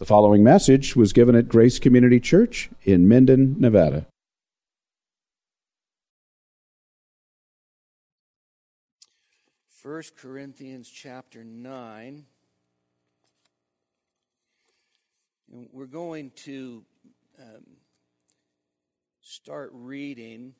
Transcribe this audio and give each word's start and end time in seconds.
The 0.00 0.06
following 0.06 0.42
message 0.42 0.96
was 0.96 1.12
given 1.12 1.34
at 1.34 1.46
Grace 1.46 1.78
Community 1.78 2.20
Church 2.20 2.70
in 2.84 3.06
Minden, 3.06 3.56
Nevada. 3.58 4.06
First 9.68 10.16
Corinthians 10.16 10.88
chapter 10.88 11.44
9. 11.44 12.24
And 15.52 15.68
we're 15.70 15.84
going 15.84 16.30
to 16.46 16.82
um, 17.38 17.66
start 19.20 19.68
reading 19.74 20.54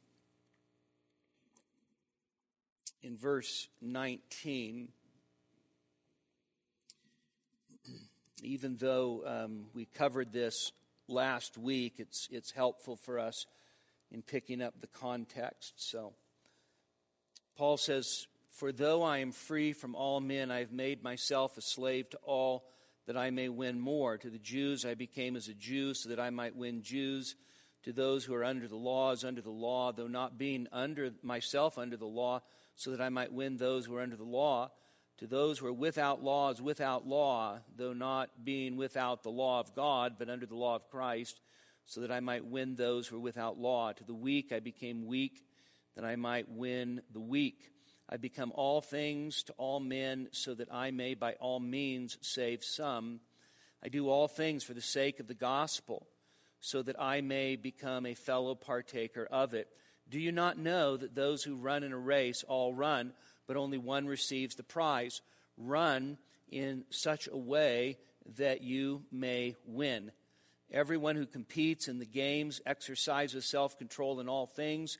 in 3.03 3.17
verse 3.17 3.69
19. 3.81 4.89
Even 8.43 8.77
though 8.77 9.23
um, 9.27 9.67
we 9.75 9.85
covered 9.85 10.33
this 10.33 10.73
last 11.09 11.59
week, 11.59 11.95
it's, 11.99 12.29
it's 12.31 12.51
helpful 12.53 12.97
for 12.97 13.19
us 13.19 13.47
in 14.11 14.23
picking 14.23 14.63
up 14.63 14.81
the 14.81 14.87
context. 14.87 15.75
So, 15.77 16.13
Paul 17.57 17.77
says, 17.77 18.27
For 18.51 18.73
though 18.73 19.03
I 19.03 19.19
am 19.19 19.33
free 19.33 19.73
from 19.73 19.95
all 19.95 20.21
men, 20.21 20.51
I 20.51 20.61
have 20.61 20.73
made 20.73 21.03
myself 21.03 21.57
a 21.57 21.63
slave 21.63 22.11
to 22.11 22.19
all 22.19 22.65
that 23.07 23.17
I 23.17 23.31
may 23.31 23.49
win 23.49 23.81
more. 23.81 24.19
To 24.19 24.31
the 24.31 24.39
Jews 24.39 24.85
I 24.85 24.95
became 24.95 25.37
as 25.37 25.49
a 25.49 25.55
Jew, 25.55 25.95
so 25.95 26.09
that 26.11 26.21
I 26.21 26.31
might 26.31 26.57
win 26.57 26.83
Jews. 26.83 27.35
To 27.85 27.93
those 27.93 28.25
who 28.25 28.35
are 28.35 28.45
under 28.45 28.69
the 28.69 28.77
law, 28.77 29.13
as 29.13 29.25
under 29.25 29.41
the 29.41 29.51
law, 29.51 29.91
though 29.91 30.07
not 30.07 30.39
being 30.39 30.69
under 30.71 31.11
myself 31.23 31.79
under 31.79 31.97
the 31.97 32.07
law, 32.07 32.41
so 32.77 32.91
that 32.91 33.01
I 33.01 33.09
might 33.09 33.33
win 33.33 33.57
those 33.57 33.87
who 33.87 33.97
are 33.97 34.03
under 34.03 34.17
the 34.17 34.23
law. 34.23 34.71
To 35.21 35.27
those 35.27 35.59
who 35.59 35.67
are 35.67 35.73
without 35.73 36.25
law, 36.25 36.51
as 36.51 36.63
without 36.63 37.07
law, 37.07 37.59
though 37.77 37.93
not 37.93 38.31
being 38.43 38.79
without 38.79 39.23
the 39.23 39.31
law 39.31 39.61
of 39.61 39.75
God, 39.75 40.15
but 40.19 40.31
under 40.31 40.47
the 40.47 40.57
law 40.57 40.77
of 40.77 40.89
Christ, 40.89 41.39
so 41.85 42.01
that 42.01 42.11
I 42.11 42.21
might 42.21 42.47
win 42.47 42.75
those 42.75 43.07
who 43.07 43.17
are 43.17 43.21
without 43.21 43.59
law. 43.59 43.93
To 43.93 44.05
the 44.05 44.15
weak 44.15 44.51
I 44.51 44.61
became 44.61 45.07
weak, 45.07 45.45
that 45.95 46.07
I 46.07 46.17
might 46.17 46.49
win 46.49 47.03
the 47.13 47.21
weak. 47.21 47.71
I 48.09 48.17
become 48.17 48.51
all 48.55 48.81
things 48.81 49.43
to 49.45 49.53
all 49.59 49.79
men, 49.79 50.29
so 50.33 50.55
that 50.55 50.73
I 50.73 50.91
may 50.91 51.13
by 51.13 51.35
all 51.35 51.61
means 51.61 52.17
save 52.23 52.65
some. 52.65 53.21
I 53.85 53.89
do 53.89 54.09
all 54.09 54.27
things 54.27 54.65
for 54.65 54.73
the 54.73 54.81
sake 54.81 55.21
of 55.21 55.27
the 55.27 55.35
gospel, 55.35 56.07
so 56.61 56.81
that 56.81 56.99
I 56.99 57.21
may 57.21 57.57
become 57.57 58.07
a 58.07 58.15
fellow 58.15 58.55
partaker 58.55 59.29
of 59.31 59.53
it. 59.53 59.69
Do 60.09 60.19
you 60.19 60.33
not 60.33 60.57
know 60.59 60.97
that 60.97 61.15
those 61.15 61.45
who 61.45 61.57
run 61.57 61.83
in 61.83 61.93
a 61.93 61.99
race 61.99 62.43
all 62.43 62.73
run, 62.73 63.13
but 63.51 63.57
only 63.57 63.79
one 63.79 64.07
receives 64.07 64.55
the 64.55 64.63
prize? 64.63 65.23
Run 65.57 66.19
in 66.53 66.85
such 66.91 67.27
a 67.27 67.37
way 67.37 67.99
that 68.37 68.63
you 68.63 69.03
may 69.11 69.57
win. 69.67 70.13
Everyone 70.71 71.17
who 71.17 71.27
competes 71.27 71.89
in 71.89 71.99
the 71.99 72.07
games 72.07 72.61
exercises 72.65 73.45
self 73.45 73.77
control 73.77 74.21
in 74.21 74.29
all 74.29 74.47
things. 74.47 74.99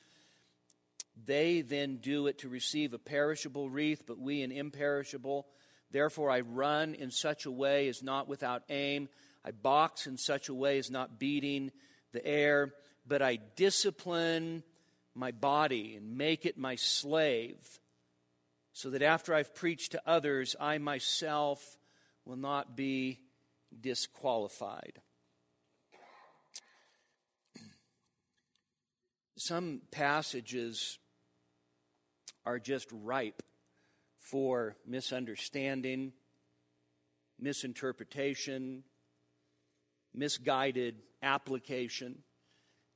They 1.25 1.61
then 1.61 1.99
do 2.01 2.27
it 2.27 2.39
to 2.39 2.49
receive 2.49 2.93
a 2.93 2.99
perishable 2.99 3.69
wreath, 3.69 4.03
but 4.05 4.19
we 4.19 4.41
an 4.41 4.51
imperishable. 4.51 5.47
Therefore, 5.89 6.29
I 6.29 6.41
run 6.41 6.93
in 6.93 7.09
such 7.09 7.45
a 7.45 7.51
way 7.51 7.87
as 7.87 8.03
not 8.03 8.27
without 8.27 8.63
aim. 8.67 9.07
I 9.45 9.51
box 9.51 10.07
in 10.07 10.17
such 10.17 10.49
a 10.49 10.53
way 10.53 10.77
as 10.77 10.91
not 10.91 11.17
beating 11.17 11.71
the 12.11 12.25
air, 12.25 12.73
but 13.07 13.21
I 13.21 13.37
discipline 13.55 14.63
my 15.15 15.31
body 15.31 15.95
and 15.95 16.17
make 16.17 16.45
it 16.45 16.57
my 16.57 16.75
slave, 16.75 17.79
so 18.73 18.89
that 18.91 19.01
after 19.01 19.33
I've 19.33 19.53
preached 19.53 19.91
to 19.93 20.01
others, 20.05 20.55
I 20.59 20.77
myself 20.77 21.77
will 22.25 22.37
not 22.37 22.75
be 22.75 23.19
disqualified. 23.79 25.01
Some 29.37 29.81
passages 29.91 30.99
are 32.45 32.59
just 32.59 32.87
ripe 32.91 33.41
for 34.19 34.75
misunderstanding, 34.85 36.13
misinterpretation, 37.39 38.83
misguided 40.13 41.01
application. 41.23 42.19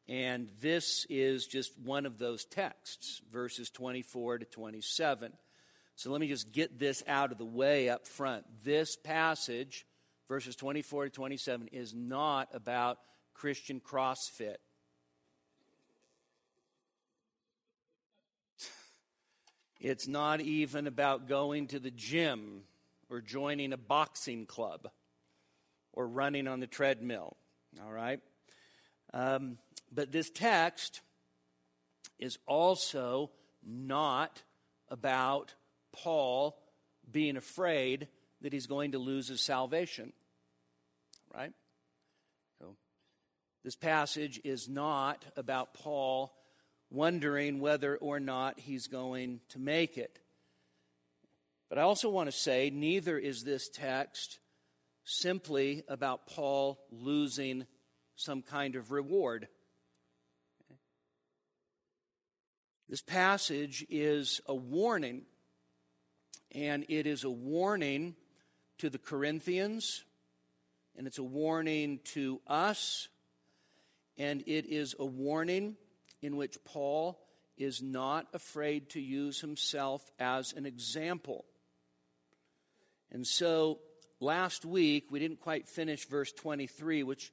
And 0.08 0.50
this 0.62 1.08
is 1.10 1.48
just 1.48 1.78
one 1.80 2.06
of 2.06 2.20
those 2.20 2.46
texts, 2.46 3.22
verses 3.32 3.70
24 3.72 4.40
to 4.40 4.46
27. 4.46 5.34
So 5.96 6.12
let 6.12 6.20
me 6.20 6.28
just 6.28 6.52
get 6.52 6.78
this 6.78 7.04
out 7.08 7.32
of 7.32 7.38
the 7.38 7.46
way 7.46 7.90
up 7.90 8.06
front. 8.06 8.46
This 8.64 8.96
passage, 8.98 9.86
verses 10.28 10.56
24 10.56 11.06
to 11.06 11.10
27, 11.10 11.70
is 11.70 11.94
not 11.94 12.50
about 12.54 13.00
Christian 13.34 13.80
CrossFit. 13.80 14.58
It's 19.82 20.08
not 20.08 20.42
even 20.42 20.88
about 20.88 21.28
going 21.28 21.68
to 21.68 21.80
the 21.80 21.92
gym 21.92 22.64
or 23.10 23.22
joining 23.22 23.72
a 23.72 23.78
boxing 23.78 24.48
club 24.48 24.90
or 25.94 26.08
running 26.08 26.48
on 26.48 26.60
the 26.60 26.66
treadmill. 26.66 27.38
All 27.84 27.92
right? 27.92 28.20
Um, 29.14 29.60
but 29.92 30.12
this 30.12 30.32
text 30.32 31.02
is 32.18 32.40
also 32.48 33.30
not 33.64 34.42
about 34.90 35.54
Paul 36.04 36.58
being 37.12 37.38
afraid 37.38 38.08
that 38.42 38.54
he's 38.54 38.68
going 38.68 38.92
to 38.92 39.00
lose 39.00 39.28
his 39.28 39.42
salvation. 39.42 40.14
Right? 41.34 41.52
So, 42.60 42.76
this 43.64 43.76
passage 43.76 44.40
is 44.44 44.70
not 44.70 45.26
about 45.36 45.74
Paul 45.74 46.34
wondering 46.92 47.60
whether 47.60 47.98
or 47.98 48.20
not 48.20 48.60
he's 48.60 48.88
going 48.88 49.42
to 49.50 49.60
make 49.60 49.98
it. 49.98 50.20
But 51.70 51.80
I 51.80 51.82
also 51.82 52.10
want 52.10 52.28
to 52.28 52.38
say, 52.38 52.70
neither 52.70 53.18
is 53.18 53.44
this 53.44 53.70
text 53.70 54.40
simply 55.04 55.84
about 55.88 56.28
Paul 56.28 56.80
losing 56.92 57.66
some 58.16 58.42
kind 58.42 58.76
of 58.76 58.92
reward. 58.92 59.48
This 62.88 63.02
passage 63.02 63.86
is 63.90 64.42
a 64.48 64.54
warning, 64.54 65.24
and 66.56 66.86
it 66.88 67.06
is 67.06 67.26
a 67.26 67.30
warning 67.30 68.16
to 68.78 68.90
the 68.90 68.98
Corinthians, 68.98 70.06
and 70.98 71.06
it's 71.06 71.18
a 71.18 71.24
warning 71.24 72.00
to 72.06 72.40
us, 72.48 73.10
and 74.18 74.42
it 74.48 74.66
is 74.66 74.96
a 74.98 75.06
warning 75.06 75.76
in 76.22 76.38
which 76.38 76.58
Paul 76.64 77.20
is 77.58 77.82
not 77.82 78.28
afraid 78.34 78.90
to 78.92 79.02
use 79.02 79.42
himself 79.42 80.02
as 80.18 80.54
an 80.54 80.66
example. 80.66 81.46
And 83.12 83.28
so 83.28 83.80
last 84.20 84.66
week 84.66 85.12
we 85.12 85.20
didn't 85.20 85.42
quite 85.42 85.68
finish 85.68 86.08
verse 86.08 86.32
23, 86.32 87.04
which, 87.04 87.32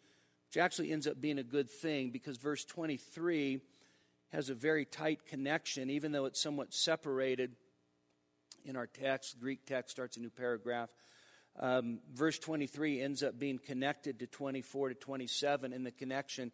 which 0.49 0.57
actually 0.57 0.93
ends 0.93 1.07
up 1.07 1.21
being 1.21 1.39
a 1.39 1.45
good 1.45 1.71
thing 1.71 2.11
because 2.11 2.37
verse 2.37 2.65
23 2.65 3.61
has 4.33 4.49
a 4.49 4.55
very 4.55 4.85
tight 4.85 5.27
connection, 5.27 5.91
even 5.91 6.11
though 6.11 6.25
it's 6.25 6.41
somewhat 6.43 6.73
separated 6.75 7.57
in 8.65 8.77
our 8.77 8.87
text. 8.87 9.41
Greek 9.41 9.67
text 9.67 9.91
starts 9.91 10.17
a 10.17 10.21
new 10.21 10.31
paragraph. 10.31 10.91
Um, 11.59 12.01
verse 12.15 12.39
23 12.39 13.01
ends 13.01 13.23
up 13.23 13.39
being 13.39 13.59
connected 13.59 14.19
to 14.21 14.27
24 14.27 14.91
to 14.91 14.95
27, 14.95 15.73
and 15.73 15.85
the 15.85 15.91
connection 15.91 16.51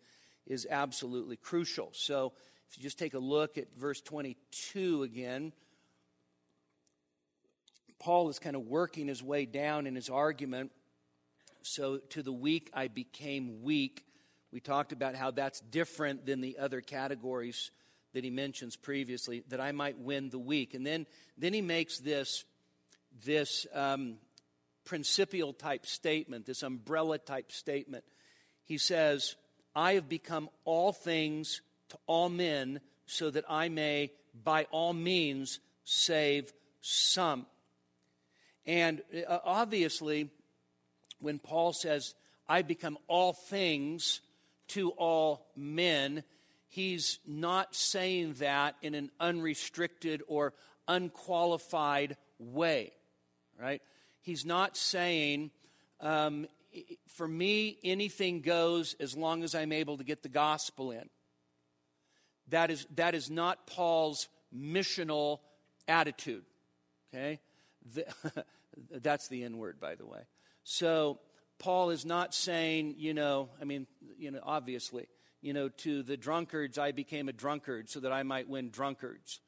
is 0.46 0.66
absolutely 0.68 1.36
crucial. 1.36 1.90
So 1.92 2.32
if 2.68 2.76
you 2.76 2.82
just 2.82 2.98
take 2.98 3.14
a 3.14 3.18
look 3.18 3.58
at 3.58 3.72
verse 3.74 4.00
22 4.00 5.04
again, 5.04 5.52
Paul 8.00 8.28
is 8.28 8.38
kind 8.38 8.56
of 8.56 8.62
working 8.62 9.08
his 9.08 9.22
way 9.22 9.44
down 9.44 9.86
in 9.86 9.94
his 9.94 10.08
argument. 10.08 10.72
So, 11.62 11.98
to 12.10 12.22
the 12.22 12.32
weak, 12.32 12.70
I 12.72 12.86
became 12.86 13.62
weak 13.62 14.04
we 14.50 14.60
talked 14.60 14.92
about 14.92 15.14
how 15.14 15.30
that's 15.30 15.60
different 15.60 16.24
than 16.24 16.40
the 16.40 16.58
other 16.58 16.80
categories 16.80 17.70
that 18.12 18.24
he 18.24 18.30
mentions 18.30 18.76
previously, 18.76 19.42
that 19.48 19.60
I 19.60 19.72
might 19.72 19.98
win 19.98 20.30
the 20.30 20.38
weak. 20.38 20.74
And 20.74 20.86
then, 20.86 21.06
then 21.36 21.52
he 21.52 21.62
makes 21.62 21.98
this, 21.98 22.44
this 23.24 23.66
um, 23.74 24.16
principial 24.84 25.52
type 25.52 25.86
statement, 25.86 26.46
this 26.46 26.62
umbrella 26.62 27.18
type 27.18 27.52
statement. 27.52 28.04
He 28.64 28.78
says, 28.78 29.36
I 29.74 29.94
have 29.94 30.08
become 30.08 30.48
all 30.64 30.92
things 30.92 31.60
to 31.90 31.98
all 32.06 32.28
men 32.28 32.80
so 33.06 33.30
that 33.30 33.44
I 33.48 33.68
may, 33.68 34.12
by 34.44 34.64
all 34.70 34.92
means, 34.92 35.60
save 35.84 36.52
some. 36.80 37.46
And 38.66 39.02
uh, 39.26 39.38
obviously, 39.44 40.30
when 41.20 41.38
Paul 41.38 41.72
says, 41.72 42.14
I 42.48 42.62
become 42.62 42.98
all 43.08 43.32
things 43.32 44.20
to 44.68 44.90
all 44.90 45.46
men. 45.56 46.24
He's 46.68 47.18
not 47.26 47.74
saying 47.74 48.34
that 48.34 48.76
in 48.82 48.94
an 48.94 49.10
unrestricted 49.18 50.22
or 50.28 50.52
unqualified 50.86 52.16
way, 52.38 52.92
right? 53.58 53.82
He's 54.20 54.44
not 54.44 54.76
saying 54.76 55.50
um, 56.00 56.46
for 57.08 57.26
me, 57.26 57.78
anything 57.82 58.40
goes 58.40 58.94
as 59.00 59.16
long 59.16 59.42
as 59.42 59.54
I'm 59.54 59.72
able 59.72 59.96
to 59.98 60.04
get 60.04 60.22
the 60.22 60.28
gospel 60.28 60.92
in. 60.92 61.08
That 62.48 62.70
is, 62.70 62.86
that 62.94 63.14
is 63.14 63.30
not 63.30 63.66
Paul's 63.66 64.28
missional 64.54 65.40
attitude. 65.86 66.44
Okay? 67.12 67.40
The, 67.94 68.06
that's 69.00 69.28
the 69.28 69.44
N 69.44 69.58
word, 69.58 69.80
by 69.80 69.94
the 69.94 70.06
way. 70.06 70.20
So, 70.64 71.18
Paul 71.58 71.90
is 71.90 72.06
not 72.06 72.34
saying, 72.34 72.94
you 72.98 73.14
know, 73.14 73.48
I 73.60 73.64
mean, 73.64 73.86
you 74.16 74.30
know, 74.30 74.38
obviously, 74.44 75.08
you 75.40 75.52
know, 75.52 75.68
to 75.68 76.02
the 76.02 76.16
drunkards, 76.16 76.78
I 76.78 76.92
became 76.92 77.28
a 77.28 77.32
drunkard 77.32 77.88
so 77.88 78.00
that 78.00 78.12
I 78.12 78.22
might 78.22 78.48
win 78.48 78.70
drunkards. 78.70 79.40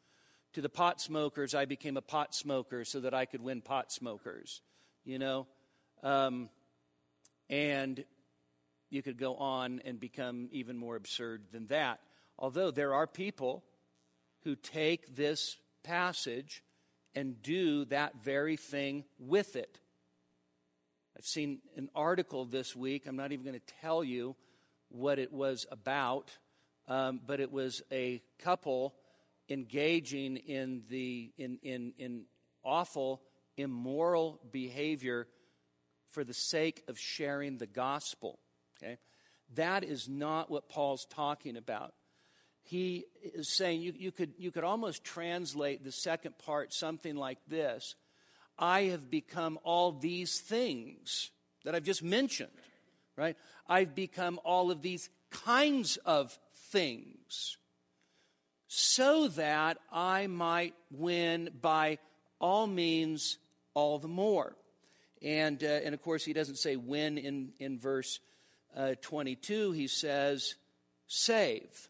To 0.55 0.61
the 0.61 0.69
pot 0.69 1.01
smokers, 1.01 1.55
I 1.55 1.65
became 1.65 1.97
a 1.97 2.03
pot 2.03 2.35
smoker 2.35 2.85
so 2.85 3.01
that 3.01 3.15
I 3.15 3.25
could 3.25 3.43
win 3.43 3.61
pot 3.61 3.93
smokers, 3.93 4.63
you 5.05 5.19
know. 5.19 5.47
Um, 6.03 6.49
and 7.49 8.05
you 8.91 9.03
could 9.03 9.17
go 9.17 9.37
on 9.37 9.81
and 9.85 10.01
become 10.01 10.49
even 10.53 10.77
more 10.77 10.97
absurd 10.97 11.45
than 11.53 11.67
that. 11.69 12.01
Although 12.39 12.71
there 12.71 12.95
are 12.95 13.07
people 13.07 13.65
who 14.43 14.57
take 14.57 15.15
this 15.15 15.57
passage 15.83 16.63
and 17.15 17.43
do 17.43 17.85
that 17.87 18.15
very 18.23 18.57
thing 18.57 19.05
with 19.19 19.57
it. 19.57 19.79
I've 21.17 21.27
seen 21.27 21.59
an 21.77 21.91
article 21.95 22.45
this 22.45 22.75
week. 22.75 23.07
I'm 23.07 23.17
not 23.17 23.33
even 23.33 23.45
going 23.45 23.61
to 23.61 23.75
tell 23.81 24.03
you 24.03 24.37
what 24.91 25.19
it 25.19 25.33
was 25.33 25.67
about, 25.71 26.31
um, 26.89 27.21
but 27.25 27.41
it 27.41 27.51
was 27.51 27.83
a 27.93 28.23
couple 28.39 28.95
engaging 29.49 30.37
in 30.37 30.83
the 30.89 31.33
in, 31.39 31.59
in, 31.63 31.93
in 31.99 32.25
awful, 32.63 33.23
immoral 33.57 34.41
behavior 34.51 35.27
for 36.11 36.25
the 36.25 36.35
sake 36.35 36.83
of 36.89 36.99
sharing 36.99 37.59
the 37.59 37.67
gospel. 37.67 38.39
Okay? 38.83 38.99
That 39.55 39.85
is 39.85 40.09
not 40.09 40.51
what 40.51 40.69
Paul's 40.69 41.07
talking 41.07 41.57
about. 41.57 41.95
He 42.63 43.07
is 43.23 43.49
saying 43.49 43.81
you, 43.81 43.95
you, 43.97 44.13
could, 44.13 44.35
you 44.39 44.53
could 44.53 44.65
almost 44.65 45.03
translate 45.03 45.83
the 45.83 45.93
second 45.93 46.39
part 46.39 46.73
something 46.73 47.17
like 47.17 47.39
this 47.49 47.97
I 48.59 48.83
have 48.85 49.11
become 49.11 49.59
all 49.65 49.93
these 49.93 50.39
things 50.39 51.31
that 51.65 51.75
I've 51.75 51.85
just 51.85 52.03
mentioned, 52.03 52.51
right? 53.21 53.37
I've 53.69 53.95
become 53.95 54.41
all 54.45 54.71
of 54.71 54.81
these 54.81 55.11
kinds 55.31 55.99
of 55.99 56.37
things 56.71 57.59
so 58.67 59.29
that 59.29 59.77
I 59.93 60.27
might 60.27 60.75
win 60.91 61.51
by 61.61 61.99
all 62.41 62.67
means 62.67 63.37
all 63.75 63.99
the 63.99 64.09
more. 64.09 64.57
And, 65.21 65.63
uh, 65.63 65.67
and 65.67 65.93
of 65.93 66.01
course, 66.01 66.25
he 66.25 66.33
doesn't 66.33 66.57
say 66.57 66.77
win 66.77 67.19
in, 67.19 67.53
in 67.59 67.79
verse 67.79 68.21
uh, 68.75 68.95
22, 69.03 69.73
he 69.73 69.87
says 69.87 70.55
save. 71.07 71.89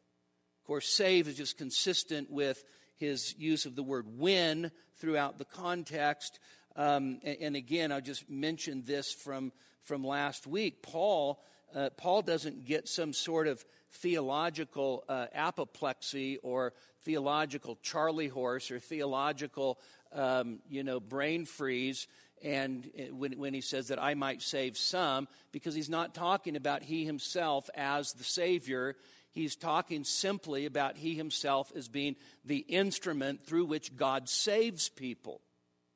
Of 0.61 0.67
course, 0.67 0.88
save 0.88 1.29
is 1.29 1.37
just 1.37 1.59
consistent 1.59 2.31
with 2.31 2.65
his 2.97 3.35
use 3.38 3.67
of 3.67 3.76
the 3.76 3.83
word 3.83 4.06
win 4.19 4.73
throughout 4.97 5.38
the 5.38 5.44
context. 5.44 6.41
Um, 6.76 7.21
and, 7.23 7.37
and, 7.41 7.56
again, 7.56 7.93
I'll 7.93 8.00
just 8.00 8.29
mentioned 8.31 8.87
this 8.87 9.12
from, 9.12 9.53
from 9.82 10.05
last 10.05 10.47
week. 10.47 10.82
Paul, 10.82 11.43
uh, 11.75 11.91
Paul 11.97 12.23
doesn't 12.23 12.65
get 12.65 12.88
some 12.88 13.12
sort 13.12 13.47
of 13.47 13.65
theological 13.93 15.05
uh, 15.09 15.27
apoplexy 15.35 16.38
or 16.38 16.73
theological 17.03 17.79
Charlie 17.82 18.29
horse 18.29 18.71
or 18.71 18.79
theological, 18.79 19.79
um, 20.12 20.61
you 20.69 20.85
know, 20.85 21.00
brain 21.00 21.44
freeze 21.44 22.06
and 22.43 22.88
uh, 22.99 23.15
when, 23.15 23.32
when 23.38 23.55
he 23.55 23.61
says 23.61 23.88
that 23.88 24.03
I 24.03 24.15
might 24.15 24.43
save 24.43 24.77
some, 24.79 25.29
because 25.53 25.75
he's 25.75 25.91
not 25.91 26.15
talking 26.15 26.56
about 26.56 26.83
he 26.83 27.05
himself 27.05 27.69
as 27.75 28.12
the 28.12 28.25
Savior. 28.25 28.97
He's 29.33 29.56
talking 29.56 30.05
simply 30.05 30.67
about 30.67 30.97
he 30.97 31.15
himself 31.15 31.73
as 31.76 31.88
being 31.88 32.17
the 32.44 32.59
instrument 32.59 33.43
through 33.43 33.67
which 33.67 33.97
God 33.97 34.29
saves 34.29 34.88
people, 34.88 35.41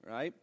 right? 0.07 0.35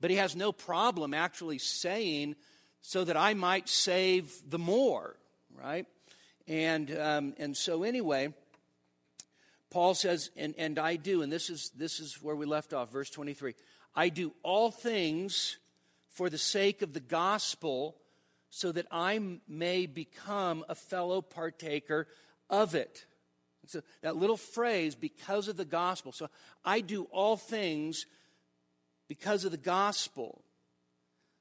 But 0.00 0.10
he 0.10 0.16
has 0.16 0.34
no 0.34 0.52
problem 0.52 1.12
actually 1.12 1.58
saying, 1.58 2.36
so 2.82 3.04
that 3.04 3.16
I 3.16 3.34
might 3.34 3.68
save 3.68 4.32
the 4.48 4.58
more, 4.58 5.16
right? 5.58 5.86
And, 6.46 6.96
um, 6.98 7.34
and 7.38 7.56
so, 7.56 7.82
anyway, 7.82 8.32
Paul 9.70 9.94
says, 9.94 10.30
and, 10.36 10.54
and 10.58 10.78
I 10.78 10.96
do, 10.96 11.22
and 11.22 11.32
this 11.32 11.48
is, 11.48 11.70
this 11.76 12.00
is 12.00 12.20
where 12.22 12.34
we 12.34 12.46
left 12.46 12.72
off, 12.72 12.90
verse 12.90 13.10
23. 13.10 13.54
I 13.94 14.08
do 14.08 14.32
all 14.42 14.70
things 14.70 15.58
for 16.08 16.28
the 16.28 16.38
sake 16.38 16.82
of 16.82 16.92
the 16.92 17.00
gospel 17.00 17.96
so 18.50 18.72
that 18.72 18.86
I 18.90 19.20
may 19.48 19.86
become 19.86 20.64
a 20.68 20.74
fellow 20.74 21.22
partaker 21.22 22.08
of 22.48 22.74
it. 22.74 23.06
So 23.66 23.82
that 24.02 24.16
little 24.16 24.36
phrase, 24.36 24.96
because 24.96 25.46
of 25.46 25.56
the 25.56 25.64
gospel. 25.64 26.10
So 26.10 26.28
I 26.64 26.80
do 26.80 27.04
all 27.12 27.36
things 27.36 28.06
because 29.06 29.44
of 29.44 29.52
the 29.52 29.56
gospel. 29.56 30.42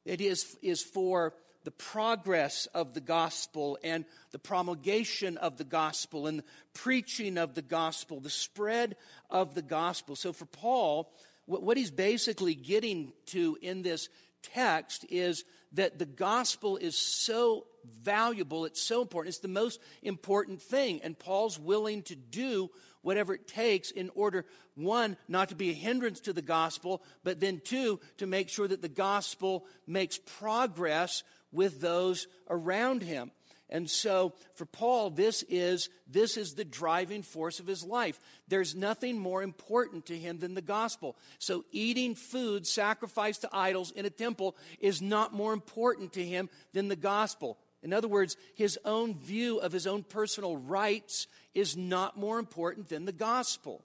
It 0.06 0.22
is, 0.22 0.58
is 0.62 0.82
for 0.82 1.34
the 1.64 1.72
progress 1.72 2.68
of 2.74 2.94
the 2.94 3.02
gospel 3.02 3.78
and 3.84 4.06
the 4.32 4.40
promulgation 4.40 5.38
of 5.38 5.58
the 5.58 5.64
gospel 5.64 6.28
and 6.28 6.40
the 6.40 6.44
preaching 6.74 7.38
of 7.38 7.54
the 7.54 7.62
gospel, 7.62 8.20
the 8.20 8.30
spread 8.30 8.96
of 9.30 9.56
the 9.56 9.62
gospel. 9.62 10.16
So 10.16 10.32
for 10.34 10.46
Paul, 10.46 11.12
what 11.46 11.78
he's 11.78 11.92
basically 11.92 12.56
getting 12.56 13.12
to 13.28 13.58
in 13.62 13.82
this 13.82 14.10
text 14.42 15.06
is 15.10 15.44
that 15.74 16.00
the 16.00 16.06
gospel 16.06 16.78
is 16.78 16.98
so 16.98 17.66
valuable, 18.04 18.66
it's 18.66 18.82
so 18.82 19.02
important, 19.02 19.34
it's 19.34 19.42
the 19.42 19.48
most 19.48 19.80
important 20.02 20.62
thing. 20.62 21.02
And 21.04 21.18
Paul's 21.18 21.60
willing 21.60 22.04
to 22.04 22.16
do 22.16 22.70
whatever 23.02 23.34
it 23.34 23.48
takes 23.48 23.92
in 23.92 24.10
order, 24.16 24.46
one, 24.76 25.18
not 25.28 25.50
to 25.50 25.56
be 25.56 25.70
a 25.70 25.74
hindrance 25.74 26.20
to 26.22 26.34
the 26.34 26.42
gospel, 26.42 27.02
but 27.24 27.40
then 27.40 27.62
two, 27.64 28.00
to 28.18 28.28
make 28.28 28.50
sure 28.50 28.68
that 28.68 28.82
the 28.82 28.90
gospel 28.90 29.66
makes 29.88 30.20
progress 30.40 31.24
with 31.52 31.82
those 31.82 32.28
around 32.50 33.02
him. 33.02 33.32
And 33.72 33.90
so 33.90 34.34
for 34.56 34.66
Paul, 34.66 35.12
this 35.12 35.44
is, 35.48 35.90
this 36.08 36.38
is 36.38 36.54
the 36.54 36.66
driving 36.66 37.22
force 37.22 37.60
of 37.60 37.68
his 37.68 37.84
life. 37.84 38.20
There's 38.48 38.76
nothing 38.76 39.20
more 39.20 39.44
important 39.44 40.08
to 40.08 40.18
him 40.18 40.40
than 40.40 40.56
the 40.56 40.62
gospel. 40.62 41.16
So 41.38 41.66
eating 41.72 42.16
food 42.16 42.66
sacrificed 42.66 43.42
to 43.42 43.50
idols 43.54 43.92
in 43.92 44.06
a 44.06 44.10
temple 44.10 44.58
is 44.80 45.02
not 45.02 45.34
more 45.34 45.54
important 45.54 46.14
to 46.14 46.26
him 46.26 46.50
than 46.74 46.88
the 46.88 46.96
gospel. 46.96 47.60
In 47.82 47.94
other 47.94 48.08
words, 48.08 48.36
his 48.56 48.78
own 48.84 49.16
view 49.16 49.60
of 49.60 49.72
his 49.72 49.88
own 49.88 50.04
personal 50.04 50.58
rights 50.58 51.28
is 51.54 51.78
not 51.78 52.18
more 52.18 52.40
important 52.40 52.90
than 52.90 53.06
the 53.06 53.12
gospel. 53.12 53.84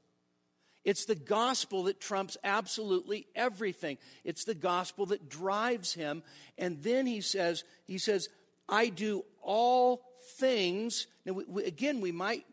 It's 0.84 1.06
the 1.06 1.14
gospel 1.14 1.84
that 1.84 2.00
trumps 2.00 2.36
absolutely 2.44 3.26
everything. 3.34 3.96
It's 4.22 4.44
the 4.44 4.54
gospel 4.54 5.06
that 5.06 5.28
drives 5.28 5.94
him. 5.94 6.22
And 6.58 6.82
then 6.82 7.06
he 7.06 7.20
says, 7.20 7.64
he 7.86 7.98
says, 7.98 8.28
I 8.68 8.88
do 8.88 9.24
all 9.40 10.02
things. 10.36 11.06
Now, 11.24 11.32
we, 11.32 11.44
we, 11.46 11.64
again, 11.64 12.00
we 12.00 12.12
might 12.12 12.44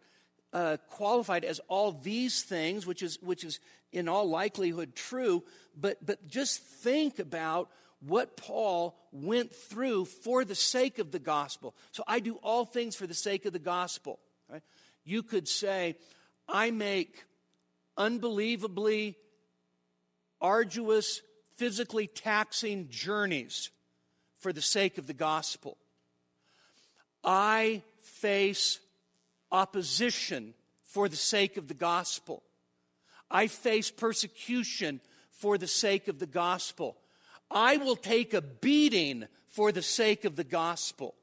uh, 0.54 0.78
qualify 0.90 1.38
it 1.38 1.44
as 1.44 1.60
all 1.68 1.92
these 1.92 2.44
things, 2.44 2.86
which 2.86 3.02
is, 3.02 3.20
which 3.22 3.44
is 3.44 3.60
in 3.92 4.08
all 4.08 4.30
likelihood 4.30 4.96
true, 4.96 5.44
but, 5.78 5.98
but 6.06 6.28
just 6.28 6.62
think 6.62 7.20
about 7.20 7.70
what 8.02 8.36
Paul 8.36 8.98
went 9.12 9.54
through 9.54 10.06
for 10.06 10.44
the 10.44 10.56
sake 10.56 11.00
of 11.00 11.12
the 11.12 11.20
gospel. 11.20 11.76
So 11.92 12.04
I 12.08 12.20
do 12.20 12.36
all 12.44 12.66
things 12.66 12.96
for 12.96 13.08
the 13.08 13.14
sake 13.14 13.46
of 13.46 13.54
the 13.54 13.60
gospel. 13.60 14.20
Right? 14.50 14.64
You 15.04 15.24
could 15.24 15.48
say, 15.48 15.96
I 16.48 16.72
make 16.72 17.24
unbelievably 17.98 19.18
arduous, 20.40 21.22
physically 21.58 22.08
taxing 22.08 22.88
journeys 22.90 23.70
for 24.40 24.52
the 24.52 24.62
sake 24.62 24.98
of 24.98 25.06
the 25.06 25.14
gospel. 25.14 25.78
I 27.24 27.84
face 28.02 28.80
opposition 29.52 30.56
for 30.84 31.08
the 31.08 31.16
sake 31.16 31.58
of 31.58 31.68
the 31.68 31.76
gospel. 31.76 32.42
I 33.30 33.48
face 33.48 33.92
persecution 33.92 35.00
for 35.32 35.58
the 35.58 35.68
sake 35.68 36.08
of 36.08 36.20
the 36.20 36.26
gospel. 36.26 36.98
I 37.54 37.78
will 37.78 37.96
take 37.96 38.34
a 38.34 38.42
beating 38.42 39.28
for 39.48 39.72
the 39.72 39.82
sake 39.82 40.26
of 40.26 40.36
the 40.36 40.44
gospel. 40.44 41.16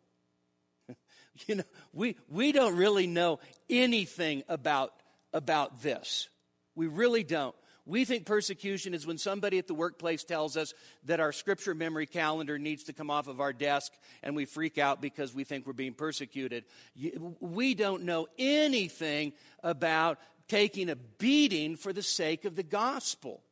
you 1.46 1.56
know, 1.56 1.64
we, 1.92 2.16
we 2.28 2.52
don't 2.52 2.76
really 2.76 3.06
know 3.06 3.40
anything 3.68 4.42
about, 4.48 4.92
about 5.32 5.82
this. 5.82 6.28
We 6.74 6.86
really 6.86 7.24
don't. 7.24 7.54
We 7.88 8.04
think 8.04 8.26
persecution 8.26 8.92
is 8.92 9.06
when 9.06 9.16
somebody 9.16 9.56
at 9.58 9.66
the 9.66 9.72
workplace 9.72 10.22
tells 10.22 10.58
us 10.58 10.74
that 11.04 11.20
our 11.20 11.32
scripture 11.32 11.74
memory 11.74 12.04
calendar 12.04 12.58
needs 12.58 12.84
to 12.84 12.92
come 12.92 13.10
off 13.10 13.28
of 13.28 13.40
our 13.40 13.54
desk 13.54 13.92
and 14.22 14.36
we 14.36 14.44
freak 14.44 14.76
out 14.76 15.00
because 15.00 15.34
we 15.34 15.42
think 15.42 15.66
we're 15.66 15.72
being 15.72 15.94
persecuted. 15.94 16.64
We 17.40 17.74
don't 17.74 18.02
know 18.02 18.26
anything 18.38 19.32
about 19.64 20.18
taking 20.48 20.90
a 20.90 20.96
beating 20.96 21.76
for 21.76 21.94
the 21.94 22.02
sake 22.02 22.44
of 22.44 22.56
the 22.56 22.62
gospel. 22.62 23.42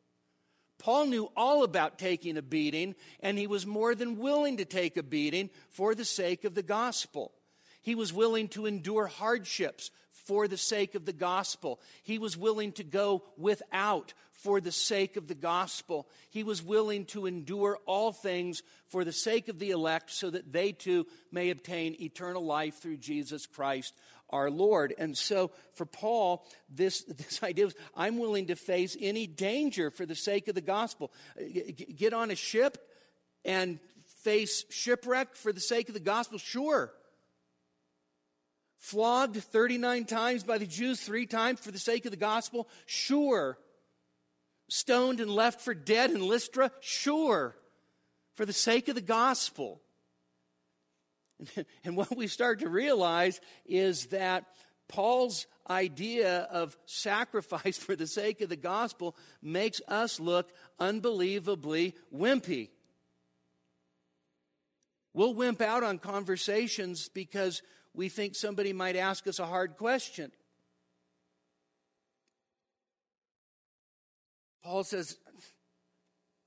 Paul 0.79 1.07
knew 1.07 1.31
all 1.37 1.65
about 1.65 1.99
taking 1.99 2.37
a 2.37 2.43
beating, 2.43 2.95
and 3.21 3.39
he 3.39 3.47
was 3.47 3.67
more 3.67 3.95
than 3.95 4.19
willing 4.19 4.59
to 4.59 4.65
take 4.65 4.97
a 4.97 5.03
beating 5.03 5.51
for 5.71 5.95
the 5.95 6.05
sake 6.05 6.45
of 6.45 6.55
the 6.55 6.63
gospel. 6.63 7.33
He 7.83 7.95
was 7.95 8.13
willing 8.13 8.49
to 8.49 8.67
endure 8.67 9.07
hardships 9.07 9.91
for 10.11 10.49
the 10.49 10.57
sake 10.57 10.95
of 10.95 11.05
the 11.05 11.13
gospel. 11.13 11.81
He 12.03 12.19
was 12.19 12.37
willing 12.37 12.73
to 12.73 12.85
go 12.85 13.23
without 13.39 14.13
for 14.33 14.61
the 14.61 14.73
sake 14.73 15.17
of 15.17 15.29
the 15.29 15.35
gospel. 15.35 16.09
He 16.31 16.43
was 16.43 16.63
willing 16.63 17.05
to 17.07 17.27
endure 17.27 17.79
all 17.87 18.13
things 18.13 18.63
for 18.89 19.05
the 19.05 19.13
sake 19.13 19.49
of 19.49 19.59
the 19.59 19.71
elect 19.71 20.11
so 20.11 20.31
that 20.31 20.53
they 20.53 20.73
too 20.73 21.07
may 21.33 21.51
obtain 21.51 21.97
eternal 22.01 22.45
life 22.45 22.81
through 22.81 22.99
Jesus 22.99 23.47
Christ 23.47 23.95
our 24.31 24.51
Lord. 24.51 24.95
And 24.99 25.17
so 25.17 25.51
for 25.75 25.87
Paul, 25.87 26.47
this, 26.69 27.03
this 27.09 27.43
idea 27.43 27.67
was 27.67 27.75
I'm 27.95 28.19
willing 28.19 28.47
to 28.47 28.57
face 28.57 28.97
any 29.01 29.27
danger 29.27 29.91
for 29.91 30.07
the 30.07 30.15
sake 30.15 30.49
of 30.49 30.55
the 30.55 30.61
gospel. 30.61 31.13
Uh, 31.39 31.45
get 31.97 32.13
on 32.13 32.31
a 32.31 32.37
ship 32.37 32.79
and 33.45 33.79
face 34.23 34.65
shipwreck 34.71 35.37
for 35.37 35.53
the 35.53 35.61
sake 35.61 35.89
of 35.89 35.95
the 35.95 36.01
gospel? 36.01 36.39
Sure. 36.39 36.93
Flogged 38.79 39.37
39 39.37 40.05
times 40.05 40.45
by 40.45 40.59
the 40.59 40.67
Jews, 40.67 41.01
three 41.01 41.27
times 41.27 41.61
for 41.61 41.71
the 41.71 41.79
sake 41.79 42.05
of 42.05 42.11
the 42.11 42.17
gospel? 42.17 42.69
Sure. 42.85 43.59
Stoned 44.69 45.21
and 45.21 45.31
left 45.31 45.61
for 45.61 45.75
dead 45.75 46.11
in 46.11 46.27
Lystra? 46.27 46.71
Sure. 46.81 47.57
For 48.35 48.45
the 48.45 48.53
sake 48.53 48.89
of 48.89 48.95
the 48.95 49.01
gospel. 49.01 49.81
And 51.85 51.97
what 51.97 52.17
we 52.17 52.27
start 52.27 52.61
to 52.61 52.69
realize 52.69 53.41
is 53.67 54.07
that 54.07 54.45
Paul's 54.89 55.47
idea 55.69 56.43
of 56.51 56.77
sacrifice 56.87 57.79
for 57.79 57.97
the 57.97 58.07
sake 58.07 58.41
of 58.41 58.49
the 58.49 58.57
gospel 58.57 59.17
makes 59.43 59.81
us 59.89 60.21
look 60.21 60.51
unbelievably 60.79 61.95
wimpy. 62.15 62.71
We'll 65.13 65.35
wimp 65.35 65.63
out 65.63 65.83
on 65.83 65.99
conversations 65.99 67.09
because 67.09 67.63
we 67.95 68.11
think 68.11 68.35
somebody 68.35 68.75
might 68.75 68.97
ask 68.97 69.27
us 69.27 69.39
a 69.39 69.47
hard 69.47 69.77
question. 69.79 70.31
Paul 74.63 74.85
says, 74.85 75.17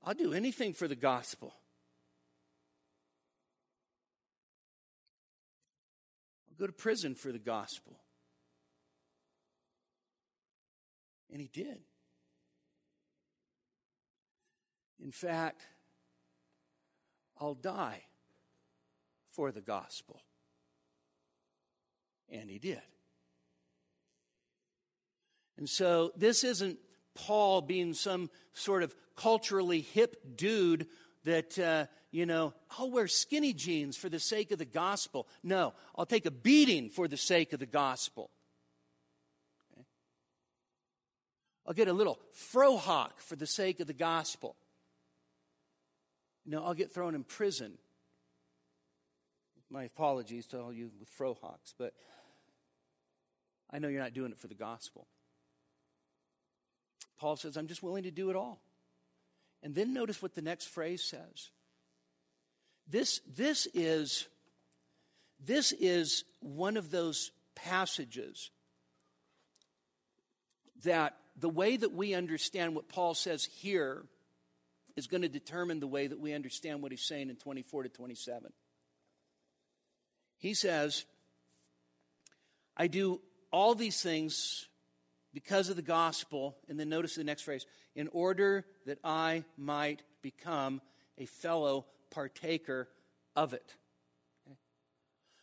I'll 0.04 0.14
do 0.14 0.32
anything 0.32 0.74
for 0.74 0.86
the 0.86 0.94
gospel. 0.94 1.52
Go 6.60 6.66
to 6.66 6.72
prison 6.72 7.14
for 7.14 7.32
the 7.32 7.38
gospel. 7.38 7.98
And 11.32 11.40
he 11.40 11.48
did. 11.48 11.78
In 15.02 15.10
fact, 15.10 15.62
I'll 17.40 17.54
die 17.54 18.02
for 19.30 19.50
the 19.50 19.62
gospel. 19.62 20.20
And 22.28 22.50
he 22.50 22.58
did. 22.58 22.82
And 25.56 25.68
so 25.68 26.12
this 26.14 26.44
isn't 26.44 26.78
Paul 27.14 27.62
being 27.62 27.94
some 27.94 28.28
sort 28.52 28.82
of 28.82 28.94
culturally 29.16 29.80
hip 29.80 30.36
dude 30.36 30.88
that 31.24 31.58
uh, 31.58 31.86
you 32.10 32.26
know, 32.26 32.54
I'll 32.76 32.90
wear 32.90 33.06
skinny 33.06 33.52
jeans 33.52 33.96
for 33.96 34.08
the 34.08 34.18
sake 34.18 34.50
of 34.50 34.58
the 34.58 34.64
gospel. 34.64 35.28
No, 35.42 35.74
I'll 35.96 36.06
take 36.06 36.26
a 36.26 36.30
beating 36.30 36.90
for 36.90 37.06
the 37.06 37.16
sake 37.16 37.52
of 37.52 37.60
the 37.60 37.66
gospel. 37.66 38.30
Okay? 39.72 39.84
I'll 41.66 41.74
get 41.74 41.88
a 41.88 41.92
little 41.92 42.18
frohawk 42.52 43.18
for 43.18 43.36
the 43.36 43.46
sake 43.46 43.78
of 43.78 43.86
the 43.86 43.92
gospel. 43.92 44.56
No, 46.44 46.64
I'll 46.64 46.74
get 46.74 46.92
thrown 46.92 47.14
in 47.14 47.22
prison. 47.22 47.78
My 49.70 49.84
apologies 49.84 50.46
to 50.48 50.60
all 50.60 50.72
you 50.72 50.90
with 50.98 51.08
frohawks, 51.16 51.74
but 51.78 51.94
I 53.70 53.78
know 53.78 53.86
you're 53.86 54.02
not 54.02 54.14
doing 54.14 54.32
it 54.32 54.38
for 54.38 54.48
the 54.48 54.54
gospel. 54.54 55.06
Paul 57.20 57.36
says, 57.36 57.56
I'm 57.56 57.68
just 57.68 57.84
willing 57.84 58.02
to 58.02 58.10
do 58.10 58.30
it 58.30 58.36
all. 58.36 58.62
And 59.62 59.76
then 59.76 59.94
notice 59.94 60.20
what 60.20 60.34
the 60.34 60.42
next 60.42 60.66
phrase 60.66 61.04
says. 61.04 61.50
This, 62.90 63.20
this, 63.36 63.68
is, 63.72 64.26
this 65.44 65.72
is 65.72 66.24
one 66.40 66.76
of 66.76 66.90
those 66.90 67.30
passages 67.54 68.50
that 70.84 71.16
the 71.38 71.48
way 71.48 71.76
that 71.76 71.92
we 71.92 72.14
understand 72.14 72.74
what 72.74 72.88
Paul 72.88 73.14
says 73.14 73.44
here 73.44 74.04
is 74.96 75.06
going 75.06 75.22
to 75.22 75.28
determine 75.28 75.78
the 75.78 75.86
way 75.86 76.08
that 76.08 76.18
we 76.18 76.32
understand 76.32 76.82
what 76.82 76.90
he's 76.90 77.06
saying 77.06 77.30
in 77.30 77.36
24 77.36 77.84
to 77.84 77.88
27. 77.88 78.52
He 80.38 80.54
says, 80.54 81.04
I 82.76 82.88
do 82.88 83.20
all 83.52 83.76
these 83.76 84.02
things 84.02 84.66
because 85.32 85.68
of 85.68 85.76
the 85.76 85.82
gospel, 85.82 86.56
and 86.68 86.80
then 86.80 86.88
notice 86.88 87.14
the 87.14 87.22
next 87.22 87.42
phrase, 87.42 87.66
in 87.94 88.08
order 88.08 88.64
that 88.86 88.98
I 89.04 89.44
might 89.56 90.02
become 90.22 90.80
a 91.18 91.26
fellow 91.26 91.86
partaker 92.10 92.88
of 93.36 93.54
it. 93.54 93.76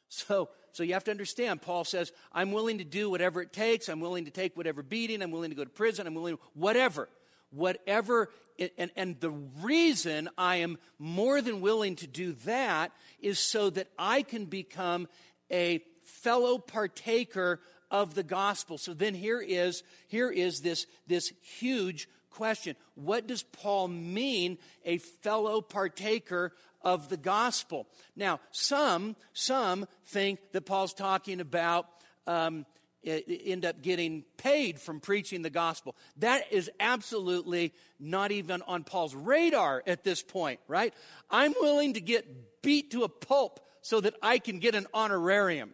So, 0.09 0.49
so 0.71 0.83
you 0.83 0.93
have 0.93 1.03
to 1.05 1.11
understand, 1.11 1.61
Paul 1.61 1.83
says, 1.83 2.11
I'm 2.31 2.51
willing 2.51 2.77
to 2.77 2.83
do 2.83 3.09
whatever 3.09 3.41
it 3.41 3.51
takes. 3.51 3.89
I'm 3.89 3.99
willing 3.99 4.25
to 4.25 4.31
take 4.31 4.55
whatever 4.55 4.81
beating. 4.83 5.21
I'm 5.21 5.31
willing 5.31 5.49
to 5.49 5.55
go 5.55 5.63
to 5.63 5.69
prison. 5.69 6.07
I'm 6.07 6.13
willing 6.13 6.37
to, 6.37 6.43
whatever. 6.53 7.09
Whatever. 7.49 8.29
And, 8.77 8.91
and 8.95 9.19
the 9.19 9.31
reason 9.61 10.29
I 10.37 10.57
am 10.57 10.77
more 10.97 11.41
than 11.41 11.61
willing 11.61 11.95
to 11.97 12.07
do 12.07 12.33
that 12.45 12.91
is 13.19 13.39
so 13.39 13.69
that 13.71 13.87
I 13.97 14.21
can 14.21 14.45
become 14.45 15.07
a 15.51 15.83
fellow 16.03 16.57
partaker 16.57 17.59
of 17.91 18.15
the 18.15 18.23
gospel. 18.23 18.77
So 18.77 18.93
then 18.93 19.13
here 19.13 19.41
is, 19.41 19.83
here 20.07 20.29
is 20.29 20.61
this, 20.61 20.87
this 21.07 21.31
huge 21.41 22.07
question. 22.29 22.75
What 22.95 23.27
does 23.27 23.43
Paul 23.43 23.87
mean, 23.87 24.57
a 24.85 24.97
fellow 24.97 25.61
partaker 25.61 26.53
of 26.81 27.09
the 27.09 27.17
gospel? 27.17 27.87
Now, 28.15 28.39
some, 28.51 29.15
some 29.33 29.87
think 30.05 30.39
that 30.51 30.65
Paul's 30.65 30.93
talking 30.93 31.39
about 31.39 31.87
um, 32.25 32.65
end 33.03 33.65
up 33.65 33.81
getting 33.81 34.23
paid 34.37 34.79
from 34.79 34.99
preaching 34.99 35.41
the 35.41 35.49
gospel. 35.49 35.95
That 36.17 36.51
is 36.51 36.69
absolutely 36.79 37.73
not 37.99 38.31
even 38.31 38.61
on 38.63 38.83
Paul's 38.83 39.15
radar 39.15 39.83
at 39.87 40.03
this 40.03 40.21
point, 40.21 40.59
right? 40.67 40.93
I'm 41.29 41.53
willing 41.61 41.93
to 41.93 42.01
get 42.01 42.61
beat 42.61 42.91
to 42.91 43.03
a 43.03 43.09
pulp 43.09 43.59
so 43.81 44.01
that 44.01 44.15
I 44.21 44.39
can 44.39 44.59
get 44.59 44.75
an 44.75 44.87
honorarium. 44.93 45.73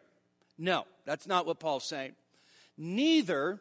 No, 0.57 0.85
that's 1.05 1.27
not 1.27 1.45
what 1.45 1.59
Paul's 1.59 1.87
saying. 1.87 2.13
Neither 2.77 3.59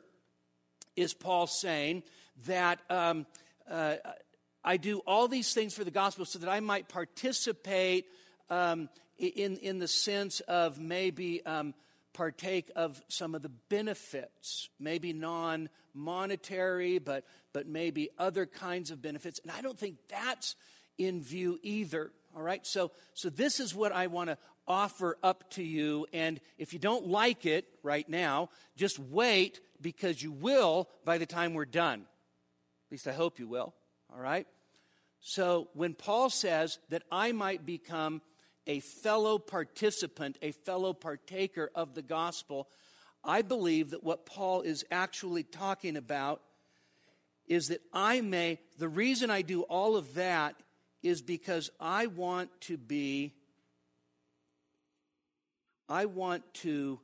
is 0.97 1.15
Paul 1.15 1.47
saying 1.47 2.03
that 2.47 2.81
um, 2.91 3.27
uh, 3.71 3.97
I 4.65 4.77
do 4.77 4.99
all 5.07 5.29
these 5.29 5.53
things 5.53 5.75
for 5.75 5.85
the 5.85 5.91
gospel 5.91 6.25
so 6.25 6.39
that 6.39 6.49
I 6.49 6.61
might 6.61 6.89
participate 6.89 8.07
um, 8.51 8.89
in, 9.19 9.57
in 9.57 9.79
the 9.79 9.89
sense 9.89 10.41
of 10.41 10.79
maybe 10.79 11.45
um, 11.45 11.75
partake 12.13 12.71
of 12.77 13.03
some 13.09 13.35
of 13.35 13.43
the 13.43 13.49
benefits, 13.49 14.69
maybe 14.79 15.13
non 15.13 15.69
monetary, 15.95 16.99
but, 16.99 17.25
but 17.53 17.67
maybe 17.67 18.11
other 18.19 18.47
kinds 18.47 18.91
of 18.91 19.03
benefits. 19.03 19.41
And 19.43 19.51
I 19.51 19.61
don't 19.61 19.79
think 19.79 19.97
that's 20.09 20.57
in 20.99 21.23
view 21.23 21.59
either. 21.63 22.11
All 22.35 22.43
right, 22.43 22.67
so, 22.67 22.93
so 23.15 23.29
this 23.29 23.61
is 23.61 23.75
what 23.75 23.93
I 23.93 24.07
want 24.07 24.31
to 24.31 24.39
offer 24.67 25.19
up 25.23 25.51
to 25.51 25.63
you. 25.63 26.07
And 26.13 26.41
if 26.57 26.73
you 26.73 26.79
don't 26.79 27.09
like 27.09 27.45
it 27.45 27.67
right 27.83 28.09
now, 28.09 28.49
just 28.77 28.99
wait 28.99 29.61
because 29.81 30.23
you 30.23 30.33
will 30.33 30.89
by 31.05 31.19
the 31.19 31.27
time 31.27 31.55
we're 31.55 31.65
done. 31.65 32.07
Least 32.93 33.09
I 33.09 33.13
hope 33.13 33.39
you 33.39 33.49
will. 33.49 33.73
All 34.13 34.21
right? 34.21 34.47
So 35.19 35.69
when 35.73 35.95
Paul 35.95 36.29
says 36.29 36.79
that 36.91 37.03
I 37.11 37.33
might 37.33 37.65
become 37.65 38.21
a 38.67 38.81
fellow 38.81 39.39
participant, 39.39 40.37
a 40.43 40.53
fellow 40.53 40.93
partaker 40.93 41.71
of 41.75 41.95
the 41.95 42.03
gospel, 42.03 42.69
I 43.25 43.41
believe 43.41 43.93
that 43.93 44.05
what 44.05 44.27
Paul 44.27 44.61
is 44.61 44.85
actually 44.91 45.43
talking 45.43 45.97
about 45.97 46.43
is 47.47 47.69
that 47.69 47.81
I 47.95 48.21
may, 48.21 48.59
the 48.77 48.91
reason 48.91 49.31
I 49.31 49.41
do 49.41 49.63
all 49.63 49.97
of 49.97 50.13
that 50.13 50.57
is 51.03 51.23
because 51.23 51.71
I 51.81 52.09
want 52.09 52.51
to 52.63 52.77
be, 52.77 53.33
I 55.89 56.05
want 56.05 56.43
to 56.57 57.01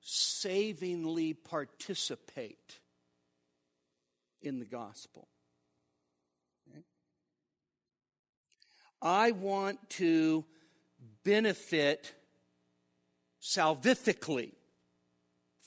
savingly 0.00 1.34
participate 1.34 2.78
in 4.44 4.58
the 4.58 4.64
gospel. 4.64 5.28
I 9.02 9.32
want 9.32 9.90
to 9.90 10.46
benefit 11.24 12.14
salvifically 13.42 14.52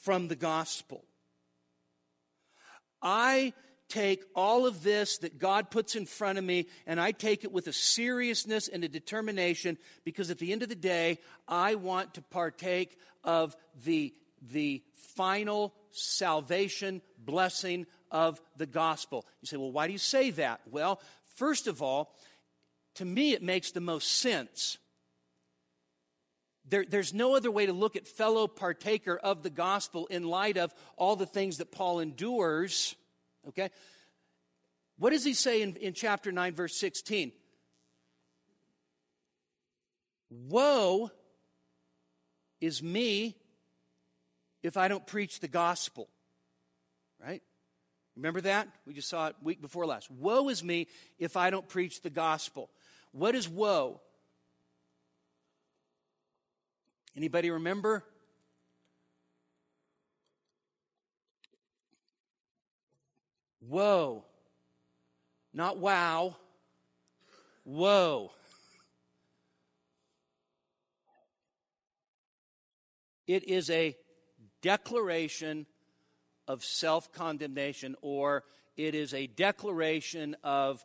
from 0.02 0.28
the 0.28 0.36
gospel. 0.36 1.06
I 3.02 3.54
take 3.90 4.24
all 4.36 4.66
of 4.66 4.84
this 4.84 5.20
that 5.20 5.38
God 5.38 5.70
puts 5.70 5.96
in 5.96 6.06
front 6.06 6.38
of 6.38 6.44
me 6.44 6.68
and 6.86 7.00
I 7.00 7.12
take 7.12 7.44
it 7.44 7.52
with 7.52 7.68
a 7.68 7.74
seriousness 7.74 8.68
and 8.68 8.84
a 8.84 8.90
determination 8.90 9.78
because 10.04 10.30
at 10.32 10.40
the 10.40 10.52
end 10.52 10.64
of 10.64 10.70
the 10.70 10.76
day, 10.76 11.20
I 11.48 11.76
want 11.76 12.16
to 12.16 12.22
partake 12.22 12.98
of 13.24 13.56
the, 13.86 14.14
the 14.42 14.84
final 15.16 15.74
salvation 15.92 17.02
blessing 17.18 17.86
of 18.12 18.42
the 18.56 18.66
gospel. 18.66 19.26
You 19.42 19.48
say, 19.48 19.58
well, 19.58 19.72
why 19.72 19.88
do 19.88 19.94
you 19.94 20.00
say 20.00 20.32
that? 20.32 20.62
Well, 20.70 21.02
first 21.36 21.68
of 21.68 21.82
all, 21.82 22.16
to 22.96 23.06
me, 23.06 23.34
it 23.34 23.44
makes 23.44 23.72
the 23.72 23.82
most 23.82 24.12
sense. 24.12 24.78
There, 26.70 26.86
there's 26.88 27.14
no 27.14 27.36
other 27.36 27.52
way 27.52 27.66
to 27.66 27.74
look 27.74 27.96
at 27.96 28.08
fellow 28.08 28.48
partaker 28.48 29.18
of 29.18 29.44
the 29.44 29.50
gospel 29.50 30.08
in 30.08 30.24
light 30.24 30.58
of 30.58 30.74
all 30.98 31.16
the 31.16 31.26
things 31.26 31.58
that 31.58 31.72
Paul 31.72 32.00
endures. 32.00 32.96
Okay? 33.48 33.70
What 34.98 35.12
does 35.12 35.24
he 35.24 35.34
say 35.34 35.62
in, 35.62 35.76
in 35.76 35.94
chapter 35.94 36.32
9, 36.32 36.56
verse 36.56 36.76
16? 36.76 37.32
Woe 40.30 41.12
is 42.60 42.84
me 42.84 43.38
if 44.64 44.78
I 44.78 44.88
don't 44.88 45.06
preach 45.06 45.40
the 45.40 45.48
gospel. 45.48 46.10
Right? 47.24 47.42
Remember 48.16 48.42
that? 48.42 48.68
We 48.86 48.94
just 48.94 49.10
saw 49.10 49.28
it 49.28 49.36
week 49.42 49.62
before 49.62 49.86
last. 49.86 50.10
Woe 50.10 50.50
is 50.50 50.64
me 50.64 50.88
if 51.20 51.38
I 51.38 51.50
don't 51.50 51.68
preach 51.68 52.02
the 52.02 52.10
gospel. 52.10 52.70
What 53.12 53.36
is 53.36 53.48
woe? 53.48 54.02
Anybody 57.16 57.52
remember? 57.52 58.04
Woe. 63.62 64.24
Not 65.54 65.78
wow. 65.78 66.36
Woe. 67.66 68.32
It 73.28 73.44
is 73.44 73.70
a 73.70 73.96
declaration 74.68 75.66
of 76.46 76.62
self 76.62 77.14
condemnation, 77.14 77.96
or 78.02 78.44
it 78.76 78.96
is 78.96 79.14
a 79.14 79.28
declaration 79.28 80.36
of 80.44 80.84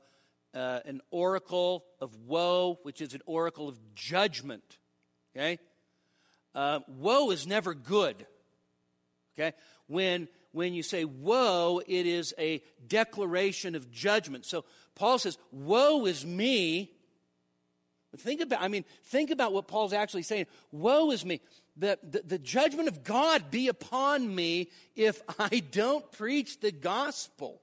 uh, 0.55 0.79
an 0.85 1.01
oracle 1.11 1.85
of 2.01 2.17
woe, 2.25 2.79
which 2.85 3.01
is 3.01 3.13
an 3.13 3.23
oracle 3.27 3.69
of 3.69 3.77
judgment. 3.97 4.79
Okay? 5.35 5.59
Uh, 6.55 6.79
woe 6.87 7.33
is 7.33 7.45
never 7.45 7.75
good. 7.75 8.25
Okay? 9.35 9.53
When, 9.89 10.29
when 10.53 10.75
you 10.75 10.85
say 10.85 11.05
woe, 11.05 11.83
it 11.85 12.07
is 12.07 12.33
a 12.39 12.63
declaration 12.87 13.75
of 13.75 13.91
judgment. 13.91 14.47
So 14.47 14.65
Paul 14.95 15.19
says, 15.19 15.39
Woe 15.51 16.07
is 16.07 16.25
me. 16.25 16.93
Think 18.17 18.43
about, 18.43 18.63
I 18.63 18.69
mean, 18.69 18.85
think 19.07 19.31
about 19.31 19.53
what 19.53 19.67
Paul's 19.67 19.95
actually 19.95 20.23
saying. 20.23 20.47
Woe 20.71 21.11
is 21.11 21.25
me. 21.25 21.41
The, 21.77 21.99
the, 22.03 22.23
the 22.23 22.39
judgment 22.39 22.89
of 22.89 23.03
God 23.03 23.51
be 23.51 23.69
upon 23.69 24.35
me 24.35 24.69
if 24.95 25.23
I 25.39 25.61
don't 25.71 26.11
preach 26.13 26.61
the 26.61 26.73
gospel. 26.73 27.63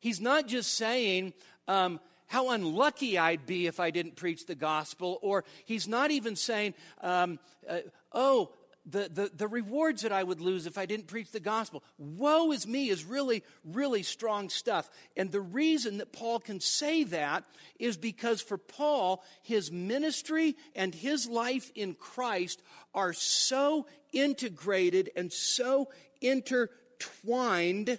He's 0.00 0.20
not 0.20 0.48
just 0.48 0.74
saying, 0.74 1.32
um, 1.66 2.00
how 2.26 2.50
unlucky 2.50 3.18
I'd 3.18 3.46
be 3.46 3.66
if 3.66 3.78
I 3.78 3.90
didn't 3.90 4.16
preach 4.16 4.46
the 4.46 4.54
gospel, 4.54 5.18
or 5.22 5.44
he's 5.64 5.86
not 5.86 6.10
even 6.10 6.34
saying, 6.34 6.74
um, 7.00 7.38
uh, 7.68 7.80
oh, 8.12 8.52
the, 8.84 9.08
the, 9.12 9.30
the 9.34 9.48
rewards 9.48 10.02
that 10.02 10.12
I 10.12 10.22
would 10.22 10.40
lose 10.40 10.66
if 10.66 10.76
I 10.76 10.86
didn't 10.86 11.06
preach 11.06 11.30
the 11.30 11.40
gospel. 11.40 11.84
Woe 11.98 12.50
is 12.52 12.66
me 12.66 12.88
is 12.88 13.04
really, 13.04 13.44
really 13.64 14.02
strong 14.02 14.48
stuff. 14.48 14.90
And 15.16 15.30
the 15.30 15.40
reason 15.40 15.98
that 15.98 16.12
Paul 16.12 16.40
can 16.40 16.58
say 16.60 17.04
that 17.04 17.44
is 17.78 17.96
because 17.96 18.42
for 18.42 18.58
Paul, 18.58 19.22
his 19.42 19.70
ministry 19.70 20.56
and 20.74 20.94
his 20.94 21.28
life 21.28 21.70
in 21.74 21.94
Christ 21.94 22.62
are 22.92 23.12
so 23.12 23.86
integrated 24.12 25.10
and 25.14 25.32
so 25.32 25.88
intertwined 26.20 27.98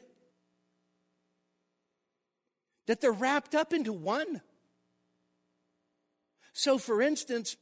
that 2.87 2.99
they're 2.99 3.11
wrapped 3.11 3.55
up 3.55 3.73
into 3.73 3.93
one. 3.93 4.41
So, 6.51 6.77
for 6.77 7.01
instance, 7.01 7.55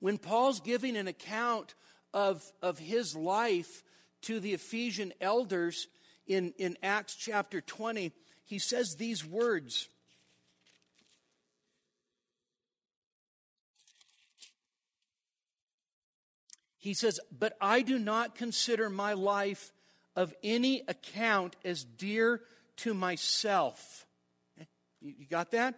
when 0.00 0.18
Paul's 0.18 0.60
giving 0.60 0.96
an 0.96 1.08
account 1.08 1.74
of, 2.12 2.42
of 2.62 2.78
his 2.78 3.14
life 3.14 3.82
to 4.22 4.40
the 4.40 4.54
Ephesian 4.54 5.12
elders 5.20 5.88
in, 6.26 6.52
in 6.58 6.76
Acts 6.82 7.14
chapter 7.14 7.60
20, 7.60 8.12
he 8.44 8.58
says 8.58 8.96
these 8.96 9.24
words. 9.24 9.88
He 16.78 16.94
says, 16.94 17.20
But 17.36 17.54
I 17.60 17.82
do 17.82 17.98
not 17.98 18.34
consider 18.34 18.88
my 18.88 19.14
life 19.14 19.72
of 20.16 20.34
any 20.42 20.82
account 20.88 21.56
as 21.64 21.84
dear 21.84 22.40
to 22.78 22.94
myself. 22.94 24.06
Eh, 24.60 24.64
you 25.00 25.26
got 25.28 25.50
that? 25.52 25.74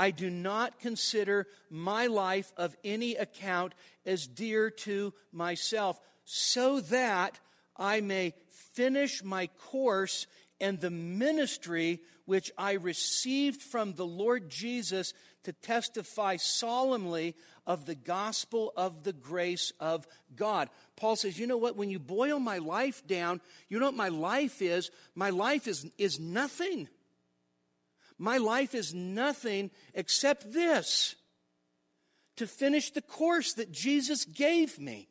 I 0.00 0.12
do 0.12 0.30
not 0.30 0.80
consider 0.80 1.46
my 1.68 2.06
life 2.06 2.54
of 2.56 2.74
any 2.82 3.16
account 3.16 3.74
as 4.06 4.26
dear 4.26 4.70
to 4.70 5.12
myself, 5.30 6.00
so 6.24 6.80
that 6.80 7.38
I 7.76 8.00
may 8.00 8.32
finish 8.48 9.22
my 9.22 9.48
course 9.58 10.26
and 10.58 10.80
the 10.80 10.88
ministry 10.88 12.00
which 12.24 12.50
I 12.56 12.72
received 12.72 13.60
from 13.60 13.92
the 13.92 14.06
Lord 14.06 14.48
Jesus 14.48 15.12
to 15.44 15.52
testify 15.52 16.36
solemnly 16.36 17.36
of 17.66 17.84
the 17.84 17.94
gospel 17.94 18.72
of 18.78 19.04
the 19.04 19.12
grace 19.12 19.70
of 19.80 20.06
God. 20.34 20.70
Paul 20.96 21.16
says, 21.16 21.38
You 21.38 21.46
know 21.46 21.58
what? 21.58 21.76
When 21.76 21.90
you 21.90 21.98
boil 21.98 22.38
my 22.38 22.56
life 22.56 23.06
down, 23.06 23.42
you 23.68 23.78
know 23.78 23.86
what 23.86 23.94
my 23.94 24.08
life 24.08 24.62
is? 24.62 24.90
My 25.14 25.28
life 25.28 25.68
is, 25.68 25.86
is 25.98 26.18
nothing. 26.18 26.88
My 28.20 28.36
life 28.36 28.74
is 28.74 28.92
nothing 28.92 29.70
except 29.94 30.52
this 30.52 31.16
to 32.36 32.46
finish 32.46 32.90
the 32.90 33.00
course 33.00 33.54
that 33.54 33.72
Jesus 33.72 34.26
gave 34.26 34.78
me, 34.78 35.08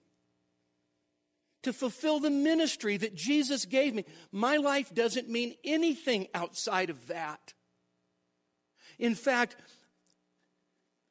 to 1.63 1.74
fulfill 1.74 2.19
the 2.19 2.30
ministry 2.30 2.98
that 2.98 3.15
Jesus 3.15 3.65
gave 3.65 3.95
me. 3.95 4.06
My 4.32 4.58
life 4.58 4.93
doesn't 4.93 5.28
mean 5.28 5.56
anything 5.63 6.28
outside 6.36 6.91
of 6.91 7.08
that. 7.08 7.56
In 9.00 9.15
fact, 9.15 9.56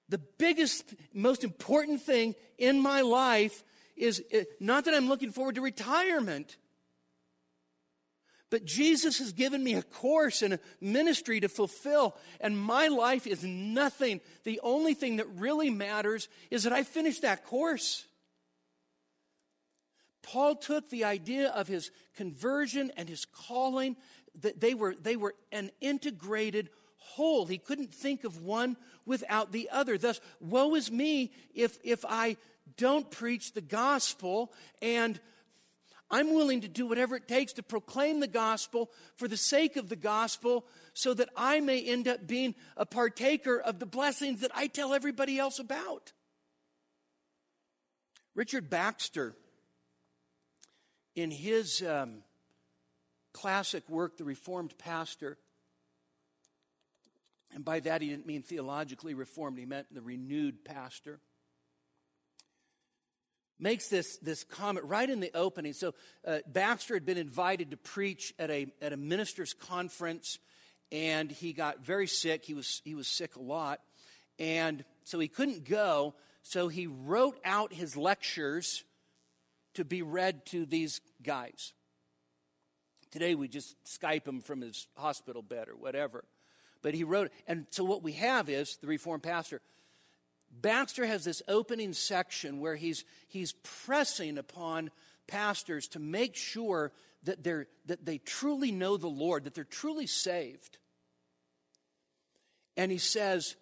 the 0.09 0.19
biggest, 0.39 0.95
most 1.13 1.43
important 1.43 2.01
thing 2.01 2.37
in 2.59 2.79
my 2.81 3.01
life 3.01 3.65
is 3.97 4.23
eh, 4.31 4.45
not 4.61 4.85
that 4.85 4.95
I'm 4.95 5.09
looking 5.09 5.33
forward 5.33 5.57
to 5.57 5.63
retirement. 5.63 6.59
But 8.51 8.65
Jesus 8.65 9.19
has 9.19 9.33
given 9.33 9.63
me 9.63 9.75
a 9.75 9.83
course 9.83 10.41
and 10.41 10.55
a 10.55 10.61
ministry 10.81 11.41
to 11.41 11.49
fulfill, 11.49 12.17
and 12.41 12.59
my 12.59 12.89
life 12.89 13.27
is 13.27 13.45
nothing. 13.45 14.21
The 14.45 14.61
only 14.63 14.95
thing 14.95 15.17
that 15.17 15.29
really 15.37 15.71
matters 15.71 16.29
is 16.51 16.63
that 16.63 16.73
I 16.73 16.83
finish 16.83 17.21
that 17.21 17.45
course. 17.45 18.07
Paul 20.23 20.57
took 20.57 20.89
the 20.89 21.05
idea 21.05 21.49
of 21.51 21.69
his 21.69 21.91
conversion 22.17 22.91
and 22.97 23.09
his 23.09 23.25
calling, 23.25 23.97
that 24.43 24.61
they 24.61 24.75
were, 24.75 24.95
they 24.95 25.17
were 25.17 25.35
an 25.53 25.71
integrated 25.81 26.71
whole. 26.97 27.47
He 27.47 27.59
couldn't 27.59 27.95
think 27.95 28.25
of 28.25 28.43
one 28.43 28.77
without 29.05 29.53
the 29.53 29.69
other. 29.71 29.99
Thus, 29.99 30.21
woe 30.41 30.75
is 30.75 30.91
me 30.91 31.33
if, 31.55 31.79
if 31.83 32.05
I 32.09 32.37
don't 32.77 33.11
preach 33.11 33.53
the 33.53 33.61
gospel 33.61 34.53
and 34.83 35.19
I'm 36.11 36.33
willing 36.35 36.63
to 36.63 36.69
do 36.69 36.87
whatever 36.87 37.17
it 37.17 37.29
takes 37.29 37.53
to 37.55 37.63
proclaim 37.63 38.21
the 38.21 38.27
gospel 38.27 38.91
for 39.17 39.29
the 39.29 39.37
sake 39.37 39.77
of 39.77 39.89
the 39.89 39.97
gospel 39.97 40.65
so 40.95 41.13
that 41.15 41.29
I 41.37 41.61
may 41.61 41.83
end 41.83 42.09
up 42.09 42.27
being 42.27 42.55
a 42.77 42.87
partaker 42.87 43.61
of 43.61 43.79
the 43.79 43.87
blessings 43.87 44.41
that 44.41 44.51
I 44.55 44.69
tell 44.69 44.95
everybody 44.95 45.39
else 45.39 45.59
about. 45.59 46.13
Richard 48.35 48.71
Baxter, 48.71 49.35
in 51.15 51.31
his 51.31 51.83
um, 51.83 52.23
classic 53.35 53.89
work, 53.89 54.17
The 54.17 54.25
Reformed 54.25 54.79
Pastor, 54.79 55.37
and 57.55 57.65
by 57.65 57.81
that 57.81 58.01
he 58.01 58.09
didn't 58.09 58.27
mean 58.27 58.43
theologically 58.43 59.15
reformed, 59.15 59.59
he 59.59 59.67
meant 59.67 59.93
the 59.93 60.03
renewed 60.03 60.65
pastor 60.65 61.21
makes 63.59 63.89
this, 63.89 64.19
this 64.19 64.45
comment 64.45 64.87
right 64.87 65.09
in 65.09 65.21
the 65.21 65.31
opening. 65.35 65.73
So, 65.73 65.95
uh, 66.27 66.39
Baxter 66.47 66.95
had 66.95 67.05
been 67.05 67.19
invited 67.19 67.71
to 67.73 67.77
preach 67.77 68.35
at 68.39 68.51
a, 68.51 68.67
at 68.81 68.93
a 68.93 68.97
minister's 68.97 69.55
conference, 69.55 70.39
and 70.93 71.31
he 71.31 71.53
got 71.53 71.85
very 71.85 72.07
sick. 72.07 72.45
He 72.45 72.55
was, 72.55 72.81
he 72.85 72.95
was 72.95 73.09
sick 73.09 73.37
a 73.37 73.43
lot. 73.43 73.81
And 74.39 74.85
so 75.05 75.19
he 75.19 75.29
couldn't 75.29 75.69
go. 75.69 76.15
So 76.43 76.69
he 76.69 76.87
wrote 76.87 77.39
out 77.45 77.73
his 77.73 77.97
lectures 77.97 78.85
to 79.75 79.85
be 79.85 80.03
read 80.03 80.47
to 80.47 80.65
these 80.65 81.01
guys. 81.23 81.73
Today 83.11 83.35
we 83.35 83.49
just 83.49 83.77
Skype 83.85 84.27
him 84.27 84.41
from 84.41 84.61
his 84.61 84.87
hospital 84.97 85.43
bed 85.43 85.69
or 85.69 85.77
whatever. 85.77 86.25
But 86.83 86.95
he 86.95 87.05
wrote, 87.05 87.33
and 87.47 87.67
so 87.71 87.85
what 87.85 88.03
we 88.03 88.13
have 88.13 88.49
is 88.49 88.77
the 88.77 88.87
Reformed 88.87 89.23
pastor. 89.23 89.61
Baxter 90.51 91.07
has 91.07 91.25
this 91.25 91.43
opening 91.49 91.93
section 91.93 92.61
where 92.61 92.77
he's, 92.77 93.05
he's 93.29 93.53
pressing 93.63 94.39
upon 94.39 94.91
pastors 95.27 95.89
to 95.89 95.99
make 95.99 96.35
sure 96.35 96.93
that, 97.25 97.43
they're, 97.45 97.67
that 97.87 98.05
they 98.05 98.19
truly 98.19 98.73
know 98.73 98.97
the 98.97 99.09
Lord, 99.09 99.45
that 99.45 99.55
they're 99.55 99.65
truly 99.65 100.07
saved. 100.07 100.79
And 102.77 102.91
he 102.91 102.99
says, 102.99 103.57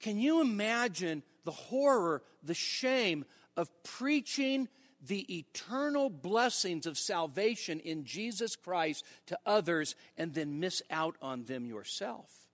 Can 0.00 0.18
you 0.18 0.40
imagine 0.40 1.22
the 1.44 1.52
horror, 1.52 2.22
the 2.42 2.54
shame 2.54 3.24
of 3.56 3.70
preaching 3.82 4.68
the 5.06 5.38
eternal 5.38 6.10
blessings 6.10 6.86
of 6.86 6.98
salvation 6.98 7.78
in 7.80 8.04
Jesus 8.04 8.56
Christ 8.56 9.04
to 9.26 9.38
others 9.46 9.94
and 10.16 10.34
then 10.34 10.60
miss 10.60 10.82
out 10.90 11.16
on 11.22 11.44
them 11.44 11.66
yourself? 11.66 12.47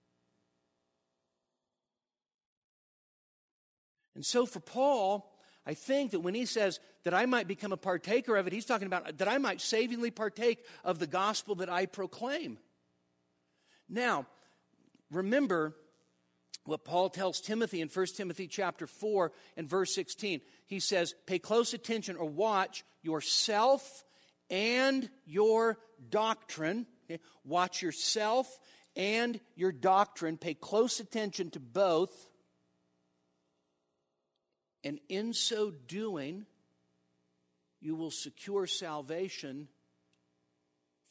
And 4.15 4.25
so 4.25 4.45
for 4.45 4.59
Paul, 4.59 5.31
I 5.65 5.73
think 5.73 6.11
that 6.11 6.21
when 6.21 6.35
he 6.35 6.45
says 6.45 6.79
that 7.03 7.13
I 7.13 7.25
might 7.25 7.47
become 7.47 7.71
a 7.71 7.77
partaker 7.77 8.35
of 8.35 8.47
it, 8.47 8.53
he's 8.53 8.65
talking 8.65 8.87
about 8.87 9.17
that 9.17 9.27
I 9.27 9.37
might 9.37 9.61
savingly 9.61 10.11
partake 10.11 10.63
of 10.83 10.99
the 10.99 11.07
gospel 11.07 11.55
that 11.55 11.69
I 11.69 11.85
proclaim. 11.85 12.57
Now, 13.89 14.25
remember 15.11 15.75
what 16.65 16.83
Paul 16.83 17.09
tells 17.09 17.41
Timothy 17.41 17.81
in 17.81 17.89
1 17.89 18.05
Timothy 18.17 18.47
chapter 18.47 18.87
4 18.87 19.31
and 19.57 19.69
verse 19.69 19.93
16. 19.93 20.41
He 20.65 20.79
says, 20.79 21.13
Pay 21.25 21.39
close 21.39 21.73
attention 21.73 22.15
or 22.15 22.25
watch 22.25 22.83
yourself 23.03 24.03
and 24.49 25.09
your 25.25 25.77
doctrine. 26.09 26.87
Okay? 27.09 27.21
Watch 27.43 27.81
yourself 27.81 28.59
and 28.95 29.39
your 29.55 29.71
doctrine. 29.71 30.37
Pay 30.37 30.55
close 30.55 30.99
attention 30.99 31.51
to 31.51 31.59
both. 31.59 32.27
And 34.85 34.99
in 35.09 35.33
so 35.33 35.71
doing, 35.71 36.45
you 37.81 37.95
will 37.95 38.11
secure 38.11 38.67
salvation 38.67 39.67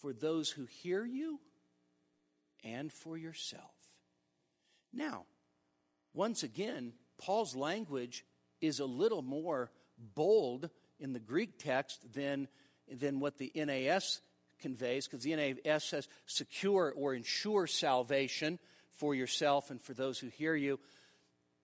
for 0.00 0.12
those 0.12 0.48
who 0.48 0.64
hear 0.64 1.04
you 1.04 1.40
and 2.62 2.92
for 2.92 3.18
yourself. 3.18 3.74
Now, 4.92 5.24
once 6.14 6.44
again, 6.44 6.92
Paul's 7.18 7.56
language 7.56 8.24
is 8.60 8.78
a 8.78 8.84
little 8.84 9.22
more 9.22 9.72
bold 10.14 10.70
in 11.00 11.12
the 11.12 11.20
Greek 11.20 11.58
text 11.58 12.12
than, 12.12 12.46
than 12.88 13.18
what 13.18 13.38
the 13.38 13.50
NAS 13.56 14.20
conveys, 14.60 15.08
because 15.08 15.24
the 15.24 15.34
NAS 15.34 15.84
says 15.84 16.08
secure 16.26 16.94
or 16.96 17.12
ensure 17.12 17.66
salvation 17.66 18.60
for 18.92 19.16
yourself 19.16 19.70
and 19.70 19.82
for 19.82 19.94
those 19.94 20.20
who 20.20 20.28
hear 20.28 20.54
you. 20.54 20.78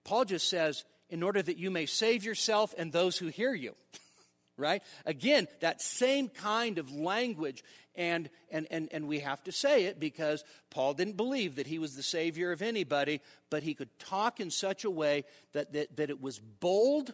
Paul 0.05 0.25
just 0.25 0.49
says, 0.49 0.85
in 1.11 1.23
order 1.23 1.43
that 1.43 1.59
you 1.59 1.71
may 1.71 1.87
save 1.87 2.25
yourself 2.25 2.75
and 2.79 2.93
those 2.93 3.19
who 3.19 3.27
hear 3.27 3.53
you. 3.53 3.75
right? 4.57 4.83
Again, 5.05 5.49
that 5.61 5.81
same 5.81 6.29
kind 6.29 6.79
of 6.79 6.93
language. 6.93 7.65
And, 7.97 8.31
and, 8.51 8.67
and, 8.71 8.89
and 8.93 9.09
we 9.09 9.21
have 9.21 9.43
to 9.45 9.53
say 9.53 9.85
it 9.85 9.99
because 9.99 10.45
Paul 10.71 10.95
didn't 10.95 11.17
believe 11.17 11.57
that 11.57 11.67
he 11.67 11.79
was 11.79 11.97
the 11.97 12.03
Savior 12.03 12.53
of 12.53 12.63
anybody, 12.63 13.21
but 13.51 13.63
he 13.63 13.75
could 13.75 13.99
talk 13.99 14.39
in 14.39 14.51
such 14.51 14.85
a 14.85 14.91
way 14.91 15.25
that, 15.53 15.73
that, 15.73 15.97
that 15.97 16.11
it 16.11 16.21
was 16.21 16.39
bold 16.39 17.13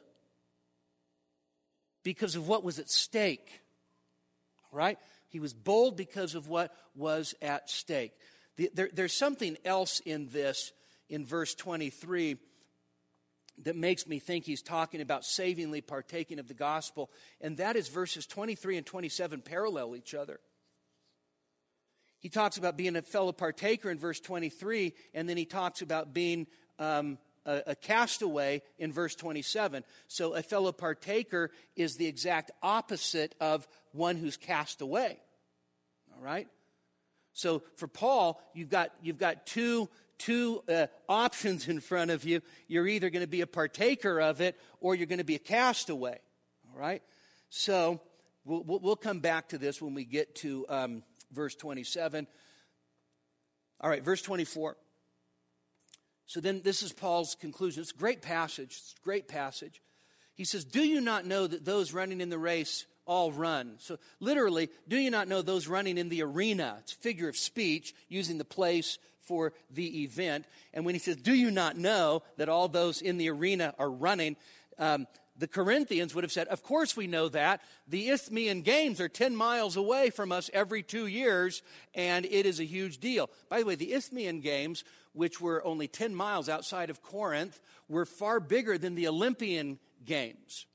because 2.03 2.37
of 2.37 2.47
what 2.47 2.63
was 2.63 2.79
at 2.79 2.91
stake. 2.91 3.63
Right? 4.71 4.99
He 5.31 5.41
was 5.41 5.55
bold 5.55 5.97
because 5.97 6.35
of 6.35 6.49
what 6.49 6.75
was 6.95 7.35
at 7.41 7.71
stake. 7.71 8.13
The, 8.57 8.71
there, 8.75 8.91
there's 8.93 9.15
something 9.15 9.57
else 9.65 10.01
in 10.01 10.29
this, 10.29 10.73
in 11.09 11.25
verse 11.25 11.55
23 11.55 12.37
that 13.62 13.77
makes 13.77 14.07
me 14.07 14.19
think 14.19 14.45
he's 14.45 14.62
talking 14.62 15.01
about 15.01 15.25
savingly 15.25 15.81
partaking 15.81 16.38
of 16.38 16.49
the 16.49 16.55
gospel, 16.55 17.11
and 17.40 17.57
that 17.57 17.77
is 17.77 17.88
verses 17.88 18.27
23 18.27 18.77
and 18.77 18.87
27 18.87 19.40
parallel 19.40 19.97
each 19.97 20.14
other. 20.14 20.40
He 22.19 22.29
talks 22.29 22.57
about 22.57 22.77
being 22.77 22.97
a 22.97 23.03
fellow 23.03 23.33
partaker 23.33 23.90
in 23.90 23.99
verse 23.99 24.21
23, 24.21 24.92
and 25.14 25.29
then 25.29 25.37
he 25.37 25.45
talks 25.45 25.83
about 25.83 26.12
being 26.12 26.47
um, 26.79 27.19
a, 27.45 27.62
a 27.69 27.75
castaway 27.75 28.62
in 28.79 28.92
verse 28.92 29.14
27. 29.14 29.85
So 30.09 30.35
a 30.35 30.42
fellow 30.42 30.73
partaker 30.73 31.51
is 31.77 31.97
the 31.97 32.07
exact 32.07 32.51
opposite 32.62 33.35
of 33.40 33.66
one 33.92 34.16
who's 34.16 34.37
cast 34.37 34.81
away. 34.81 35.19
All 36.14 36.23
right? 36.23 36.49
So 37.33 37.62
for 37.77 37.87
Paul, 37.87 38.40
you've 38.55 38.71
got, 38.71 38.90
you've 39.03 39.19
got 39.19 39.47
two 39.47 39.88
two 40.18 40.62
uh, 40.68 40.87
options 41.09 41.68
in 41.68 41.81
front 41.81 42.11
of 42.11 42.24
you. 42.24 42.40
You're 42.68 42.88
either 42.88 43.11
going 43.11 43.24
to 43.24 43.29
be 43.29 43.40
a 43.40 43.46
partaker 43.46 44.20
of 44.20 44.40
it 44.40 44.59
or 44.81 44.94
you're 44.94 45.07
going 45.07 45.18
to 45.18 45.24
be 45.24 45.35
a 45.35 45.40
castaway. 45.40 46.18
All 46.72 46.81
right? 46.81 47.02
So 47.50 48.00
we'll, 48.44 48.62
we'll 48.64 48.96
come 48.96 49.20
back 49.20 49.48
to 49.50 49.59
this 49.59 49.81
when 49.81 49.94
we 49.94 50.05
get 50.05 50.35
to 50.37 50.66
um, 50.68 51.02
verse 51.33 51.55
27. 51.55 52.26
All 53.81 53.90
right, 53.90 54.02
verse 54.02 54.22
24. 54.22 54.76
So 56.26 56.40
then 56.40 56.62
this 56.64 56.83
is 56.83 56.92
Paul's 56.92 57.37
conclusion. 57.40 57.83
It's 57.83 57.92
a 57.92 57.96
great 57.96 58.22
passage. 58.22 58.76
It's 58.79 58.94
a 59.00 59.05
great 59.05 59.29
passage. 59.29 59.81
He 60.35 60.44
says, 60.44 60.64
Do 60.64 60.83
you 60.83 61.00
not 61.00 61.24
know 61.24 61.46
that 61.46 61.64
those 61.64 61.92
running 61.92 62.20
in 62.20 62.31
the 62.31 62.38
race 62.38 62.87
all 63.07 63.33
run? 63.33 63.77
So 63.79 63.99
literally, 64.21 64.69
do 64.88 64.97
you 64.97 65.11
not 65.11 65.29
know 65.29 65.42
those 65.42 65.69
running 65.69 65.99
in 65.99 66.09
the 66.09 66.23
arena? 66.23 66.77
It's 66.81 66.92
figure 66.92 67.29
of 67.29 67.37
speech 67.37 67.95
using 68.09 68.38
the 68.38 68.45
place 68.45 68.99
for 69.23 69.53
the 69.71 70.03
event. 70.05 70.47
And 70.73 70.85
when 70.85 70.95
he 70.95 70.99
says, 70.99 71.16
Do 71.16 71.35
you 71.35 71.51
not 71.51 71.77
know 71.77 72.23
that 72.37 72.49
all 72.49 72.69
those 72.69 73.03
in 73.03 73.19
the 73.19 73.31
arena 73.31 73.75
are 73.79 73.90
running? 73.90 74.37
Um, 74.79 75.07
the 75.38 75.49
Corinthians 75.49 76.14
would 76.14 76.25
have 76.25 76.33
said, 76.33 76.49
Of 76.49 76.62
course 76.62 76.97
we 76.97 77.07
know 77.07 77.29
that. 77.29 77.61
The 77.88 78.09
Isthmian 78.09 78.62
Games 78.62 79.01
are 79.01 79.09
10 79.09 79.37
miles 79.37 79.77
away 79.77 80.11
from 80.11 80.33
us 80.33 80.51
every 80.53 80.83
two 80.83 81.07
years, 81.07 81.62
and 81.95 82.25
it 82.25 82.47
is 82.47 82.61
a 82.61 82.64
huge 82.64 82.99
deal. 82.99 83.29
By 83.49 83.61
the 83.61 83.66
way, 83.66 83.75
the 83.75 83.92
Isthmian 83.92 84.40
Games, 84.40 84.85
which 85.12 85.40
were 85.40 85.64
only 85.64 85.88
10 85.88 86.14
miles 86.14 86.49
outside 86.49 86.90
of 86.90 87.03
Corinth, 87.03 87.61
were 87.88 88.07
far 88.07 88.40
bigger 88.40 88.79
than 88.79 88.95
the 88.95 89.09
Olympian 89.09 89.79
Games. 90.05 90.66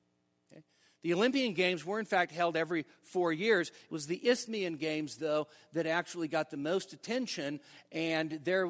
The 1.04 1.14
Olympian 1.14 1.54
Games 1.54 1.84
were, 1.84 2.00
in 2.00 2.06
fact, 2.06 2.32
held 2.32 2.56
every 2.56 2.86
four 3.02 3.34
years. 3.34 3.70
It 3.70 3.92
was 3.92 4.06
the 4.06 4.28
Isthmian 4.28 4.76
Games, 4.76 5.18
though, 5.18 5.48
that 5.74 5.88
actually 5.88 6.28
got 6.28 6.52
the 6.52 6.58
most 6.58 6.94
attention. 6.94 7.60
And, 7.92 8.40
there, 8.44 8.66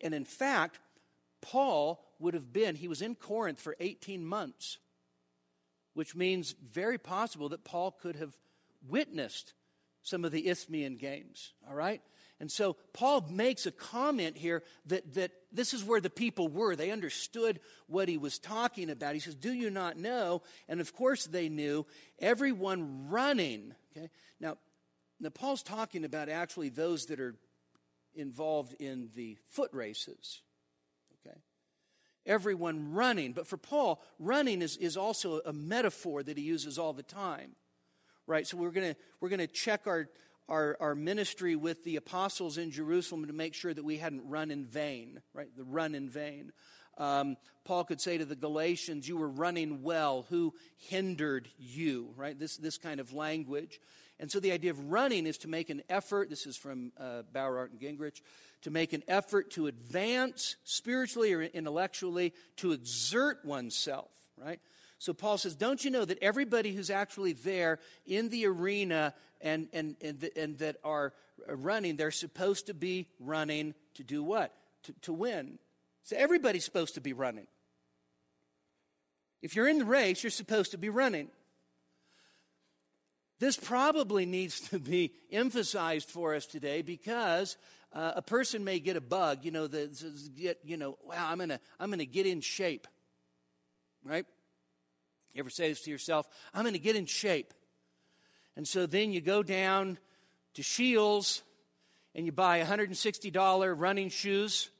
and 0.00 0.14
in 0.14 0.24
fact, 0.24 0.80
Paul 1.42 2.02
would 2.18 2.34
have 2.34 2.52
been, 2.52 2.76
he 2.76 2.88
was 2.88 3.02
in 3.02 3.14
Corinth 3.14 3.60
for 3.60 3.76
18 3.78 4.24
months, 4.24 4.78
which 5.92 6.16
means 6.16 6.54
very 6.62 6.96
possible 6.96 7.50
that 7.50 7.64
Paul 7.64 7.90
could 7.90 8.16
have 8.16 8.38
witnessed 8.88 9.52
some 10.02 10.24
of 10.24 10.32
the 10.32 10.48
Isthmian 10.48 10.96
Games, 10.96 11.52
all 11.68 11.74
right? 11.74 12.00
And 12.40 12.50
so 12.50 12.76
Paul 12.92 13.26
makes 13.30 13.64
a 13.64 13.70
comment 13.70 14.36
here 14.36 14.62
that, 14.86 15.14
that 15.14 15.30
this 15.52 15.72
is 15.72 15.84
where 15.84 16.00
the 16.00 16.10
people 16.10 16.48
were. 16.48 16.74
They 16.74 16.90
understood 16.90 17.60
what 17.86 18.08
he 18.08 18.18
was 18.18 18.38
talking 18.38 18.90
about. 18.90 19.14
He 19.14 19.20
says, 19.20 19.36
Do 19.36 19.52
you 19.52 19.70
not 19.70 19.96
know? 19.96 20.42
And 20.68 20.80
of 20.80 20.92
course 20.94 21.26
they 21.26 21.48
knew. 21.48 21.86
Everyone 22.18 23.08
running. 23.08 23.74
Okay? 23.96 24.10
Now, 24.40 24.58
now 25.20 25.30
Paul's 25.30 25.62
talking 25.62 26.04
about 26.04 26.28
actually 26.28 26.70
those 26.70 27.06
that 27.06 27.20
are 27.20 27.36
involved 28.14 28.74
in 28.80 29.10
the 29.14 29.38
foot 29.46 29.70
races. 29.72 30.42
Okay? 31.24 31.38
Everyone 32.26 32.92
running. 32.92 33.32
But 33.32 33.46
for 33.46 33.56
Paul, 33.56 34.02
running 34.18 34.60
is, 34.60 34.76
is 34.76 34.96
also 34.96 35.40
a 35.46 35.52
metaphor 35.52 36.22
that 36.22 36.36
he 36.36 36.44
uses 36.44 36.78
all 36.78 36.92
the 36.92 37.02
time. 37.02 37.52
Right? 38.26 38.46
So 38.46 38.56
we're 38.56 38.70
gonna 38.70 38.96
we're 39.20 39.28
gonna 39.28 39.46
check 39.46 39.86
our 39.86 40.08
our, 40.48 40.76
our 40.80 40.94
ministry 40.94 41.56
with 41.56 41.84
the 41.84 41.96
apostles 41.96 42.58
in 42.58 42.70
Jerusalem 42.70 43.26
to 43.26 43.32
make 43.32 43.54
sure 43.54 43.72
that 43.72 43.84
we 43.84 43.98
hadn't 43.98 44.28
run 44.28 44.50
in 44.50 44.66
vain, 44.66 45.20
right? 45.32 45.48
The 45.56 45.64
run 45.64 45.94
in 45.94 46.08
vain. 46.08 46.52
Um, 46.98 47.36
Paul 47.64 47.84
could 47.84 48.00
say 48.00 48.18
to 48.18 48.24
the 48.24 48.36
Galatians, 48.36 49.08
You 49.08 49.16
were 49.16 49.28
running 49.28 49.82
well. 49.82 50.26
Who 50.28 50.54
hindered 50.76 51.48
you, 51.58 52.10
right? 52.16 52.38
This, 52.38 52.56
this 52.56 52.78
kind 52.78 53.00
of 53.00 53.12
language. 53.12 53.80
And 54.20 54.30
so 54.30 54.38
the 54.38 54.52
idea 54.52 54.70
of 54.70 54.92
running 54.92 55.26
is 55.26 55.38
to 55.38 55.48
make 55.48 55.70
an 55.70 55.82
effort. 55.88 56.30
This 56.30 56.46
is 56.46 56.56
from 56.56 56.92
uh, 56.98 57.22
Bauer, 57.32 57.58
Arndt, 57.58 57.72
and 57.72 57.80
Gingrich. 57.80 58.20
To 58.62 58.70
make 58.70 58.92
an 58.92 59.02
effort 59.08 59.50
to 59.52 59.66
advance 59.66 60.56
spiritually 60.64 61.32
or 61.32 61.42
intellectually, 61.42 62.32
to 62.56 62.72
exert 62.72 63.44
oneself, 63.44 64.10
right? 64.38 64.60
So 64.98 65.12
Paul 65.12 65.38
says, 65.38 65.54
Don't 65.54 65.84
you 65.84 65.90
know 65.90 66.04
that 66.04 66.22
everybody 66.22 66.74
who's 66.74 66.90
actually 66.90 67.32
there 67.32 67.78
in 68.06 68.28
the 68.28 68.46
arena 68.46 69.14
and, 69.40 69.68
and, 69.72 69.96
and, 70.00 70.30
and 70.36 70.58
that 70.58 70.76
are 70.84 71.12
running, 71.48 71.96
they're 71.96 72.10
supposed 72.10 72.66
to 72.66 72.74
be 72.74 73.08
running 73.18 73.74
to 73.94 74.02
do 74.02 74.22
what? 74.22 74.54
To, 74.84 74.94
to 75.02 75.12
win. 75.12 75.58
So 76.04 76.16
everybody's 76.16 76.64
supposed 76.64 76.94
to 76.94 77.00
be 77.00 77.12
running. 77.12 77.46
If 79.42 79.56
you're 79.56 79.68
in 79.68 79.78
the 79.78 79.84
race, 79.84 80.22
you're 80.22 80.30
supposed 80.30 80.70
to 80.70 80.78
be 80.78 80.88
running. 80.88 81.28
This 83.40 83.56
probably 83.56 84.24
needs 84.24 84.60
to 84.70 84.78
be 84.78 85.12
emphasized 85.30 86.08
for 86.08 86.34
us 86.34 86.46
today 86.46 86.82
because 86.82 87.56
uh, 87.92 88.12
a 88.16 88.22
person 88.22 88.64
may 88.64 88.78
get 88.78 88.96
a 88.96 89.00
bug, 89.00 89.44
you 89.44 89.50
know, 89.50 89.66
that 89.66 90.34
get, 90.36 90.60
you 90.64 90.76
know, 90.76 90.96
wow, 91.04 91.28
I'm 91.30 91.38
gonna, 91.38 91.60
I'm 91.78 91.90
gonna 91.90 92.04
get 92.04 92.26
in 92.26 92.40
shape, 92.40 92.86
right? 94.04 94.24
You 95.34 95.40
ever 95.40 95.50
say 95.50 95.68
this 95.68 95.80
to 95.82 95.90
yourself? 95.90 96.28
I'm 96.54 96.64
gonna 96.64 96.78
get 96.78 96.94
in 96.94 97.06
shape, 97.06 97.52
and 98.56 98.66
so 98.66 98.86
then 98.86 99.10
you 99.12 99.20
go 99.20 99.42
down 99.42 99.98
to 100.54 100.62
Scheels 100.62 101.42
and 102.14 102.24
you 102.24 102.30
buy 102.30 102.60
$160 102.60 103.74
running 103.76 104.08
shoes, 104.10 104.70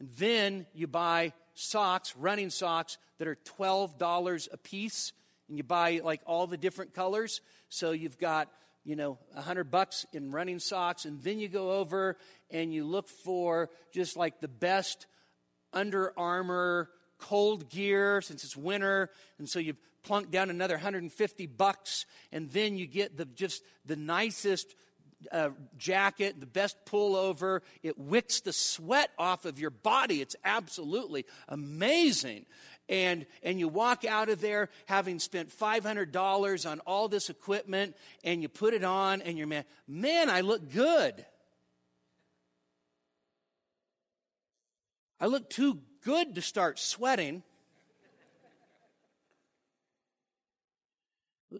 and 0.00 0.08
then 0.16 0.66
you 0.72 0.86
buy 0.86 1.34
socks, 1.52 2.16
running 2.16 2.48
socks 2.48 2.96
that 3.18 3.28
are 3.28 3.36
$12 3.44 4.48
a 4.50 4.56
piece, 4.56 5.12
and 5.48 5.58
you 5.58 5.62
buy 5.62 6.00
like 6.02 6.22
all 6.24 6.46
the 6.46 6.56
different 6.56 6.94
colors. 6.94 7.42
So 7.68 7.90
you've 7.90 8.16
got, 8.16 8.48
you 8.84 8.96
know, 8.96 9.18
a 9.36 9.42
hundred 9.42 9.70
bucks 9.70 10.06
in 10.14 10.30
running 10.30 10.58
socks, 10.58 11.04
and 11.04 11.22
then 11.22 11.38
you 11.38 11.48
go 11.48 11.72
over 11.72 12.16
and 12.50 12.72
you 12.72 12.86
look 12.86 13.10
for 13.10 13.68
just 13.92 14.16
like 14.16 14.40
the 14.40 14.48
best 14.48 15.06
Under 15.74 16.18
Armour 16.18 16.88
cold 17.18 17.68
gear 17.68 18.22
since 18.22 18.44
it's 18.44 18.56
winter, 18.56 19.10
and 19.38 19.46
so 19.46 19.58
you 19.58 19.74
plunk 20.08 20.30
down 20.30 20.48
another 20.48 20.74
150 20.74 21.46
bucks, 21.46 22.06
and 22.32 22.50
then 22.50 22.78
you 22.78 22.86
get 22.86 23.18
the 23.18 23.26
just 23.26 23.62
the 23.84 23.94
nicest 23.94 24.74
uh, 25.30 25.50
jacket, 25.76 26.40
the 26.40 26.46
best 26.46 26.78
pullover. 26.86 27.60
It 27.82 27.98
wicks 27.98 28.40
the 28.40 28.54
sweat 28.54 29.10
off 29.18 29.44
of 29.44 29.60
your 29.60 29.70
body. 29.70 30.22
It's 30.22 30.34
absolutely 30.44 31.26
amazing 31.46 32.46
and 32.88 33.26
and 33.42 33.58
you 33.58 33.68
walk 33.68 34.06
out 34.06 34.30
of 34.30 34.40
there 34.40 34.70
having 34.86 35.18
spent 35.18 35.50
$500 35.50 36.70
on 36.70 36.80
all 36.86 37.06
this 37.08 37.28
equipment 37.28 37.94
and 38.24 38.40
you 38.40 38.48
put 38.48 38.72
it 38.72 38.82
on 38.82 39.20
and 39.20 39.36
you're 39.36 39.46
man 39.46 39.64
man 39.86 40.30
I 40.30 40.40
look 40.40 40.72
good 40.72 41.26
I 45.20 45.26
look 45.26 45.50
too 45.50 45.80
good 46.02 46.34
to 46.36 46.40
start 46.40 46.78
sweating 46.78 47.42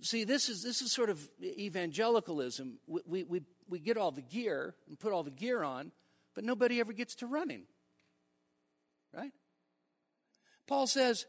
See, 0.02 0.24
this 0.24 0.48
is, 0.48 0.62
this 0.62 0.82
is 0.82 0.92
sort 0.92 1.08
of 1.08 1.26
evangelicalism. 1.42 2.78
We, 2.86 3.00
we, 3.06 3.22
we, 3.24 3.42
we 3.68 3.78
get 3.78 3.96
all 3.96 4.10
the 4.10 4.22
gear 4.22 4.74
and 4.86 4.98
put 4.98 5.12
all 5.12 5.22
the 5.22 5.30
gear 5.30 5.62
on, 5.62 5.92
but 6.34 6.44
nobody 6.44 6.78
ever 6.78 6.92
gets 6.92 7.14
to 7.16 7.26
running. 7.26 7.62
Right? 9.14 9.32
Paul 10.66 10.86
says, 10.86 11.24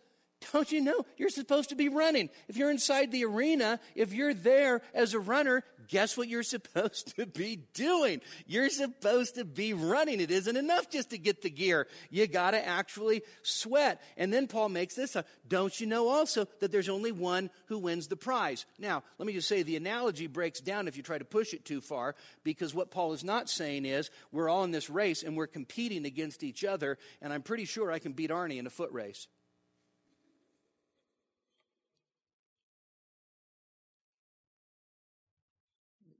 don't 0.52 0.72
you 0.72 0.82
know 0.82 1.06
you're 1.18 1.30
supposed 1.30 1.70
to 1.70 1.76
be 1.76 1.90
running? 1.90 2.30
If 2.48 2.58
you're 2.58 2.72
inside 2.72 3.12
the 3.12 3.26
arena, 3.26 3.80
if 3.96 4.14
you're 4.14 4.34
there 4.34 4.82
as 4.94 5.14
a 5.14 5.20
runner, 5.20 5.64
guess 5.88 6.16
what 6.16 6.28
you're 6.28 6.44
supposed 6.44 7.16
to 7.18 7.26
be 7.26 7.58
doing? 7.74 8.22
You're 8.48 8.70
supposed 8.70 9.36
to 9.36 9.46
be 9.46 9.74
running. 9.74 10.22
It 10.22 10.32
isn't 10.32 10.56
enough 10.56 10.90
just 10.90 11.10
to 11.10 11.18
get 11.18 11.42
the 11.42 11.50
gear. 11.50 11.88
You 12.10 12.28
got 12.28 12.52
to 12.52 12.66
actually 12.66 13.24
sweat. 13.44 14.02
And 14.16 14.34
then 14.34 14.48
Paul 14.48 14.70
makes 14.70 14.96
this 14.96 15.16
up. 15.16 15.28
Don't 15.48 15.78
you 15.80 15.88
know 15.88 16.08
also 16.08 16.48
that 16.60 16.72
there's 16.72 16.90
only 16.90 17.12
one 17.12 17.50
who 17.66 17.78
wins 17.78 18.08
the 18.08 18.16
prize? 18.16 18.66
Now, 18.78 19.04
let 19.18 19.28
me 19.28 19.34
just 19.34 19.48
say 19.48 19.64
the 19.64 19.76
analogy 19.76 20.28
breaks 20.28 20.62
down 20.62 20.88
if 20.88 20.96
you 20.96 21.04
try 21.04 21.18
to 21.18 21.26
push 21.26 21.54
it 21.54 21.66
too 21.66 21.82
far 21.82 22.16
because 22.44 22.74
what 22.74 22.92
Paul 22.92 23.14
is 23.14 23.24
not 23.24 23.50
saying 23.50 23.86
is 23.86 24.10
we're 24.32 24.50
all 24.50 24.64
in 24.64 24.72
this 24.72 24.90
race 24.90 25.24
and 25.24 25.36
we're 25.36 25.48
competing 25.48 26.06
against 26.06 26.44
each 26.44 26.64
other 26.64 26.98
and 27.22 27.34
I'm 27.34 27.42
pretty 27.42 27.66
sure 27.66 27.92
I 27.92 28.00
can 28.00 28.14
beat 28.14 28.30
Arnie 28.30 28.60
in 28.60 28.68
a 28.68 28.72
foot 28.72 28.92
race. 28.92 29.28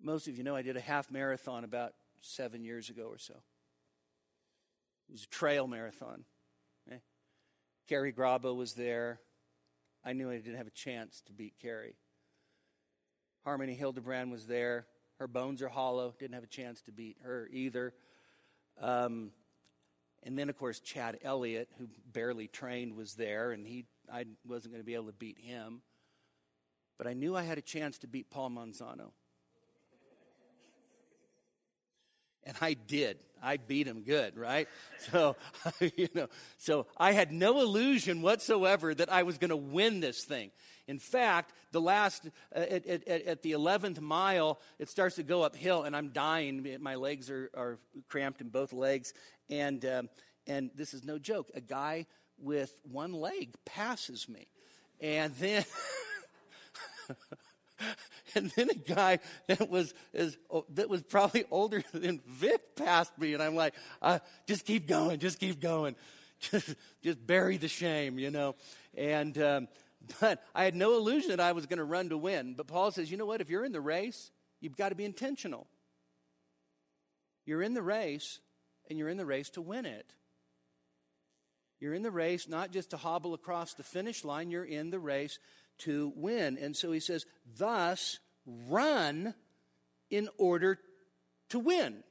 Most 0.02 0.28
of 0.28 0.38
you 0.38 0.44
know 0.44 0.56
I 0.56 0.62
did 0.62 0.78
a 0.78 0.82
half 0.82 1.12
marathon 1.12 1.64
about 1.64 1.94
seven 2.22 2.64
years 2.64 2.90
ago 2.90 3.04
or 3.04 3.18
so. 3.18 3.34
It 5.10 5.14
was 5.14 5.24
a 5.24 5.28
trail 5.28 5.68
marathon. 5.68 6.26
Eh? 6.92 6.98
Carrie 7.88 8.14
Grabo 8.14 8.56
was 8.56 8.74
there. 8.74 9.20
I 10.06 10.14
knew 10.14 10.30
I 10.30 10.38
didn't 10.38 10.58
have 10.58 10.68
a 10.68 10.72
chance 10.72 11.22
to 11.28 11.34
beat 11.34 11.56
Carrie. 11.62 11.96
Harmony 13.44 13.74
Hildebrand 13.74 14.32
was 14.32 14.46
there. 14.46 14.86
Her 15.18 15.28
bones 15.28 15.62
are 15.62 15.70
hollow. 15.70 16.14
Didn't 16.18 16.36
have 16.36 16.44
a 16.44 16.48
chance 16.48 16.82
to 16.84 16.92
beat 16.92 17.18
her 17.24 17.50
either. 17.52 17.94
Um, 18.80 19.32
and 20.24 20.38
then, 20.38 20.50
of 20.50 20.58
course, 20.58 20.80
Chad 20.80 21.20
Elliott, 21.24 21.70
who 21.78 21.88
barely 22.12 22.48
trained, 22.48 22.96
was 22.96 23.16
there, 23.16 23.52
and 23.52 23.66
he 23.66 23.86
I 24.12 24.26
wasn't 24.46 24.74
going 24.74 24.82
to 24.82 24.86
be 24.86 24.96
able 24.96 25.06
to 25.06 25.14
beat 25.14 25.40
him. 25.40 25.82
But 26.98 27.08
I 27.08 27.14
knew 27.14 27.36
I 27.36 27.44
had 27.44 27.58
a 27.58 27.62
chance 27.62 27.98
to 28.00 28.08
beat 28.08 28.30
Paul 28.30 28.50
Manzano. 28.50 29.12
And 32.46 32.56
I 32.62 32.74
did. 32.74 33.18
I 33.42 33.58
beat 33.58 33.88
him 33.88 34.04
good, 34.04 34.38
right? 34.38 34.68
So, 35.12 35.38
you 35.96 36.10
know, 36.14 36.28
so 36.58 36.86
I 36.98 37.14
had 37.14 37.32
no 37.32 37.62
illusion 37.62 38.22
whatsoever 38.22 38.94
that 38.94 39.10
I 39.10 39.24
was 39.24 39.38
going 39.38 39.50
to 39.50 39.56
win 39.56 40.02
this 40.02 40.26
thing. 40.26 40.52
In 40.90 41.00
fact, 41.00 41.54
the 41.72 41.80
last, 41.80 42.28
uh, 42.54 42.60
at, 42.60 42.86
at, 42.86 43.08
at, 43.08 43.42
the 43.42 43.54
11th 43.54 44.02
mile, 44.02 44.60
it 44.78 44.90
starts 44.90 45.16
to 45.16 45.24
go 45.24 45.44
uphill 45.44 45.84
and 45.84 45.96
I'm 45.96 46.10
dying. 46.10 46.78
My 46.82 46.96
legs 46.96 47.30
are, 47.30 47.50
are 47.56 47.80
cramped 48.10 48.42
in 48.42 48.50
both 48.50 48.74
legs. 48.74 49.14
And, 49.50 49.86
um, 49.86 50.10
and 50.48 50.70
this 50.76 50.94
is 50.94 51.06
no 51.06 51.18
joke. 51.18 51.50
A 51.56 51.62
guy 51.62 52.08
with 52.38 52.76
one 52.84 53.14
leg 53.14 53.56
passes 53.66 54.28
me. 54.28 54.48
And 55.00 55.34
then. 55.36 55.64
and 58.36 58.52
then 58.52 58.70
a 58.70 58.76
guy 58.76 59.20
that 59.48 59.70
was 59.70 59.94
is, 60.14 60.38
that 60.74 60.90
was 60.90 61.02
probably 61.02 61.46
older 61.52 61.84
than 61.94 62.22
Vic 62.28 62.76
passed 62.76 63.18
me, 63.18 63.34
and 63.34 63.44
I'm 63.44 63.56
like, 63.56 63.74
uh, 64.02 64.20
just 64.48 64.66
keep 64.66 64.88
going, 64.88 65.20
just 65.20 65.40
keep 65.40 65.60
going, 65.60 65.96
just 66.40 66.76
just 67.04 67.26
bury 67.26 67.58
the 67.58 67.68
shame, 67.68 68.20
you 68.20 68.32
know. 68.32 68.56
And 68.96 69.38
um, 69.38 69.68
but 70.20 70.44
I 70.56 70.64
had 70.64 70.76
no 70.76 70.96
illusion 70.96 71.30
that 71.30 71.40
I 71.40 71.52
was 71.52 71.66
going 71.66 71.78
to 71.78 71.84
run 71.84 72.10
to 72.10 72.18
win. 72.18 72.54
But 72.56 72.68
Paul 72.68 72.92
says, 72.92 73.12
you 73.12 73.18
know 73.18 73.26
what? 73.26 73.42
If 73.42 73.50
you're 73.50 73.66
in 73.66 73.72
the 73.72 73.82
race, 73.82 74.32
you've 74.62 74.78
got 74.78 74.90
to 74.90 74.96
be 74.96 75.06
intentional. 75.06 75.68
You're 77.46 77.62
in 77.62 77.74
the 77.74 77.82
race, 77.82 78.40
and 78.90 78.98
you're 78.98 79.10
in 79.10 79.18
the 79.18 79.26
race 79.26 79.50
to 79.52 79.62
win 79.62 79.86
it. 79.86 80.14
You're 81.80 81.94
in 81.94 82.04
the 82.04 82.12
race 82.12 82.48
not 82.48 82.72
just 82.72 82.90
to 82.90 82.98
hobble 82.98 83.34
across 83.34 83.74
the 83.74 83.84
finish 83.84 84.26
line, 84.26 84.52
you're 84.52 84.66
in 84.66 84.90
the 84.90 85.00
race 85.00 85.40
to 85.80 86.14
win. 86.16 86.58
And 86.58 86.76
so 86.76 86.92
he 86.92 87.00
says, 87.00 87.26
thus 87.58 88.20
run 88.46 89.34
in 90.10 90.30
order 90.38 90.80
to 91.50 91.60
win. 91.60 92.04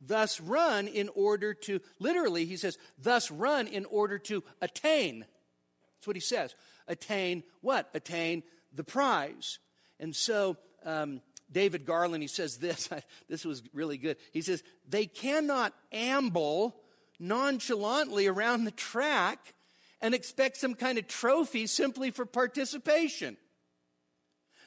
Thus 0.00 0.40
run 0.40 0.88
in 0.88 1.08
order 1.14 1.54
to, 1.54 1.80
literally, 1.98 2.44
he 2.44 2.56
says, 2.56 2.78
thus 2.98 3.30
run 3.30 3.66
in 3.66 3.84
order 3.86 4.18
to 4.20 4.44
attain. 4.60 5.20
That's 5.20 6.06
what 6.06 6.16
he 6.16 6.20
says. 6.20 6.54
Attain 6.86 7.42
what? 7.62 7.88
Attain 7.94 8.42
the 8.74 8.84
prize. 8.84 9.58
And 9.98 10.14
so, 10.14 10.56
um, 10.84 11.22
David 11.50 11.86
Garland, 11.86 12.22
he 12.22 12.28
says 12.28 12.58
this, 12.58 12.88
this 13.28 13.44
was 13.44 13.62
really 13.72 13.96
good. 13.96 14.16
He 14.32 14.42
says, 14.42 14.62
they 14.88 15.06
cannot 15.06 15.72
amble 15.92 16.76
nonchalantly 17.18 18.26
around 18.26 18.64
the 18.64 18.70
track 18.70 19.54
and 20.00 20.14
expect 20.14 20.56
some 20.56 20.74
kind 20.74 20.98
of 20.98 21.06
trophy 21.06 21.66
simply 21.66 22.10
for 22.10 22.26
participation. 22.26 23.36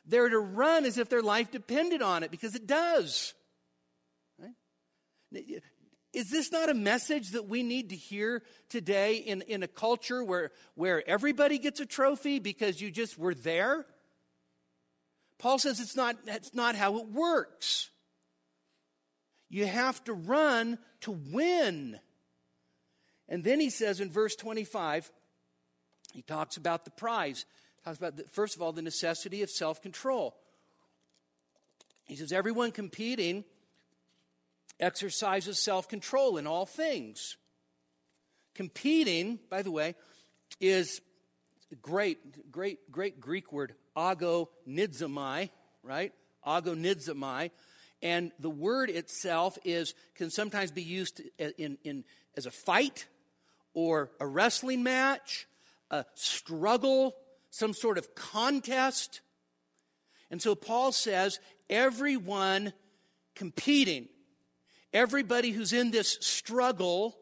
They're 0.05 0.29
to 0.29 0.39
run 0.39 0.85
as 0.85 0.97
if 0.97 1.09
their 1.09 1.21
life 1.21 1.51
depended 1.51 2.01
on 2.01 2.23
it 2.23 2.31
because 2.31 2.55
it 2.55 2.65
does. 2.65 3.33
Right? 4.39 4.53
Is 6.11 6.31
this 6.31 6.51
not 6.51 6.69
a 6.69 6.73
message 6.73 7.31
that 7.31 7.47
we 7.47 7.61
need 7.61 7.89
to 7.89 7.95
hear 7.95 8.41
today 8.69 9.17
in, 9.17 9.43
in 9.43 9.61
a 9.61 9.67
culture 9.67 10.23
where, 10.23 10.51
where 10.73 11.07
everybody 11.07 11.59
gets 11.59 11.79
a 11.79 11.85
trophy 11.85 12.39
because 12.39 12.81
you 12.81 12.89
just 12.89 13.19
were 13.19 13.35
there? 13.35 13.85
Paul 15.37 15.59
says 15.59 15.79
it's 15.79 15.95
not, 15.95 16.25
that's 16.25 16.55
not 16.55 16.75
how 16.75 16.97
it 16.97 17.07
works. 17.07 17.91
You 19.49 19.67
have 19.67 20.03
to 20.05 20.13
run 20.13 20.79
to 21.01 21.11
win. 21.11 21.99
And 23.27 23.43
then 23.43 23.59
he 23.59 23.69
says 23.69 23.99
in 23.99 24.11
verse 24.11 24.35
25, 24.35 25.11
he 26.13 26.21
talks 26.21 26.57
about 26.57 26.85
the 26.85 26.91
prize. 26.91 27.45
He 27.77 27.83
talks 27.83 27.97
about, 27.97 28.17
the, 28.17 28.23
first 28.23 28.55
of 28.55 28.61
all, 28.61 28.71
the 28.71 28.81
necessity 28.81 29.41
of 29.43 29.49
self 29.49 29.81
control. 29.81 30.35
He 32.05 32.15
says, 32.15 32.31
everyone 32.31 32.71
competing 32.71 33.43
exercises 34.79 35.59
self 35.59 35.87
control 35.87 36.37
in 36.37 36.47
all 36.47 36.65
things. 36.65 37.37
Competing, 38.55 39.39
by 39.49 39.61
the 39.61 39.71
way, 39.71 39.95
is 40.59 41.01
great, 41.81 42.51
great, 42.51 42.91
great 42.91 43.21
Greek 43.21 43.53
word, 43.53 43.75
agonizomai, 43.95 45.49
right? 45.83 46.13
Agonizomai. 46.45 47.51
And 48.01 48.31
the 48.39 48.49
word 48.49 48.89
itself 48.89 49.57
is 49.63 49.93
can 50.15 50.29
sometimes 50.29 50.71
be 50.71 50.83
used 50.83 51.21
in, 51.37 51.77
in, 51.83 52.03
as 52.35 52.45
a 52.45 52.51
fight 52.51 53.07
or 53.73 54.09
a 54.19 54.25
wrestling 54.25 54.83
match 54.83 55.47
a 55.91 56.05
struggle, 56.15 57.15
some 57.49 57.73
sort 57.73 57.97
of 57.97 58.15
contest. 58.15 59.21
And 60.31 60.41
so 60.41 60.55
Paul 60.55 60.91
says 60.91 61.39
everyone 61.69 62.73
competing, 63.35 64.07
everybody 64.93 65.51
who's 65.51 65.73
in 65.73 65.91
this 65.91 66.17
struggle 66.21 67.17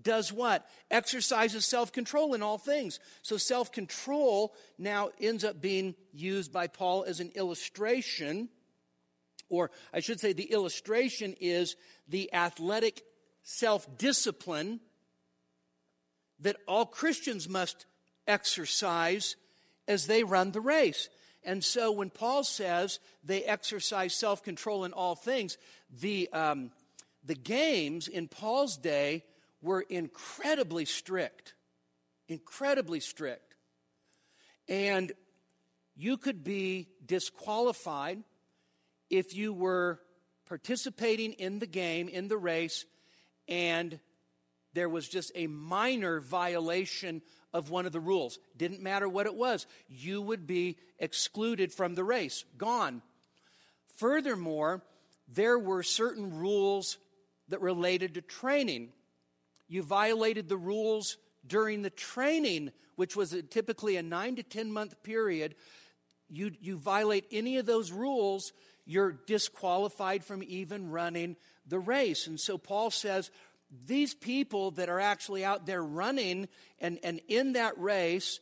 does 0.00 0.32
what? 0.32 0.68
Exercises 0.90 1.64
self 1.64 1.92
control 1.92 2.34
in 2.34 2.42
all 2.42 2.58
things. 2.58 3.00
So 3.22 3.36
self 3.36 3.72
control 3.72 4.54
now 4.78 5.10
ends 5.20 5.44
up 5.44 5.60
being 5.60 5.94
used 6.12 6.52
by 6.52 6.66
Paul 6.66 7.04
as 7.04 7.20
an 7.20 7.32
illustration, 7.34 8.48
or 9.48 9.70
I 9.92 10.00
should 10.00 10.20
say, 10.20 10.32
the 10.32 10.52
illustration 10.52 11.34
is 11.40 11.76
the 12.06 12.32
athletic 12.32 13.02
self 13.42 13.98
discipline 13.98 14.80
that 16.40 16.56
all 16.68 16.86
Christians 16.86 17.48
must 17.48 17.86
exercise 18.26 19.36
as 19.86 20.06
they 20.06 20.24
run 20.24 20.52
the 20.52 20.60
race. 20.60 21.08
And 21.44 21.62
so 21.62 21.92
when 21.92 22.10
Paul 22.10 22.42
says 22.42 23.00
they 23.22 23.44
exercise 23.44 24.14
self 24.14 24.42
control 24.42 24.84
in 24.84 24.92
all 24.92 25.14
things, 25.14 25.58
the, 26.00 26.28
um, 26.32 26.70
the 27.24 27.34
games 27.34 28.08
in 28.08 28.28
Paul's 28.28 28.76
day 28.76 29.24
were 29.62 29.82
incredibly 29.82 30.84
strict. 30.84 31.54
Incredibly 32.28 33.00
strict. 33.00 33.54
And 34.68 35.12
you 35.96 36.16
could 36.16 36.42
be 36.42 36.88
disqualified 37.04 38.22
if 39.10 39.34
you 39.34 39.52
were 39.52 40.00
participating 40.46 41.32
in 41.32 41.58
the 41.58 41.66
game, 41.66 42.08
in 42.08 42.28
the 42.28 42.36
race, 42.36 42.84
and 43.48 43.98
there 44.72 44.88
was 44.88 45.08
just 45.08 45.30
a 45.34 45.46
minor 45.46 46.20
violation 46.20 47.22
of 47.54 47.70
one 47.70 47.86
of 47.86 47.92
the 47.92 48.00
rules. 48.00 48.38
Didn't 48.56 48.82
matter 48.82 49.08
what 49.08 49.26
it 49.26 49.34
was, 49.34 49.66
you 49.88 50.20
would 50.20 50.46
be 50.46 50.76
excluded 50.98 51.72
from 51.72 51.94
the 51.94 52.04
race, 52.04 52.44
gone. 52.58 53.00
Furthermore, 53.96 54.82
there 55.32 55.58
were 55.58 55.84
certain 55.84 56.36
rules 56.36 56.98
that 57.48 57.60
related 57.60 58.14
to 58.14 58.20
training. 58.20 58.90
You 59.68 59.82
violated 59.82 60.48
the 60.48 60.56
rules 60.56 61.16
during 61.46 61.82
the 61.82 61.90
training, 61.90 62.72
which 62.96 63.16
was 63.16 63.40
typically 63.50 63.96
a 63.96 64.02
nine 64.02 64.36
to 64.36 64.42
10 64.42 64.72
month 64.72 65.02
period. 65.02 65.54
You, 66.28 66.50
you 66.60 66.76
violate 66.76 67.26
any 67.30 67.58
of 67.58 67.66
those 67.66 67.92
rules, 67.92 68.52
you're 68.84 69.12
disqualified 69.26 70.24
from 70.24 70.42
even 70.42 70.90
running 70.90 71.36
the 71.66 71.78
race. 71.78 72.26
And 72.26 72.38
so 72.38 72.58
Paul 72.58 72.90
says, 72.90 73.30
these 73.86 74.14
people 74.14 74.72
that 74.72 74.88
are 74.88 75.00
actually 75.00 75.44
out 75.44 75.66
there 75.66 75.82
running 75.82 76.48
and, 76.78 76.98
and 77.02 77.20
in 77.28 77.54
that 77.54 77.78
race, 77.78 78.40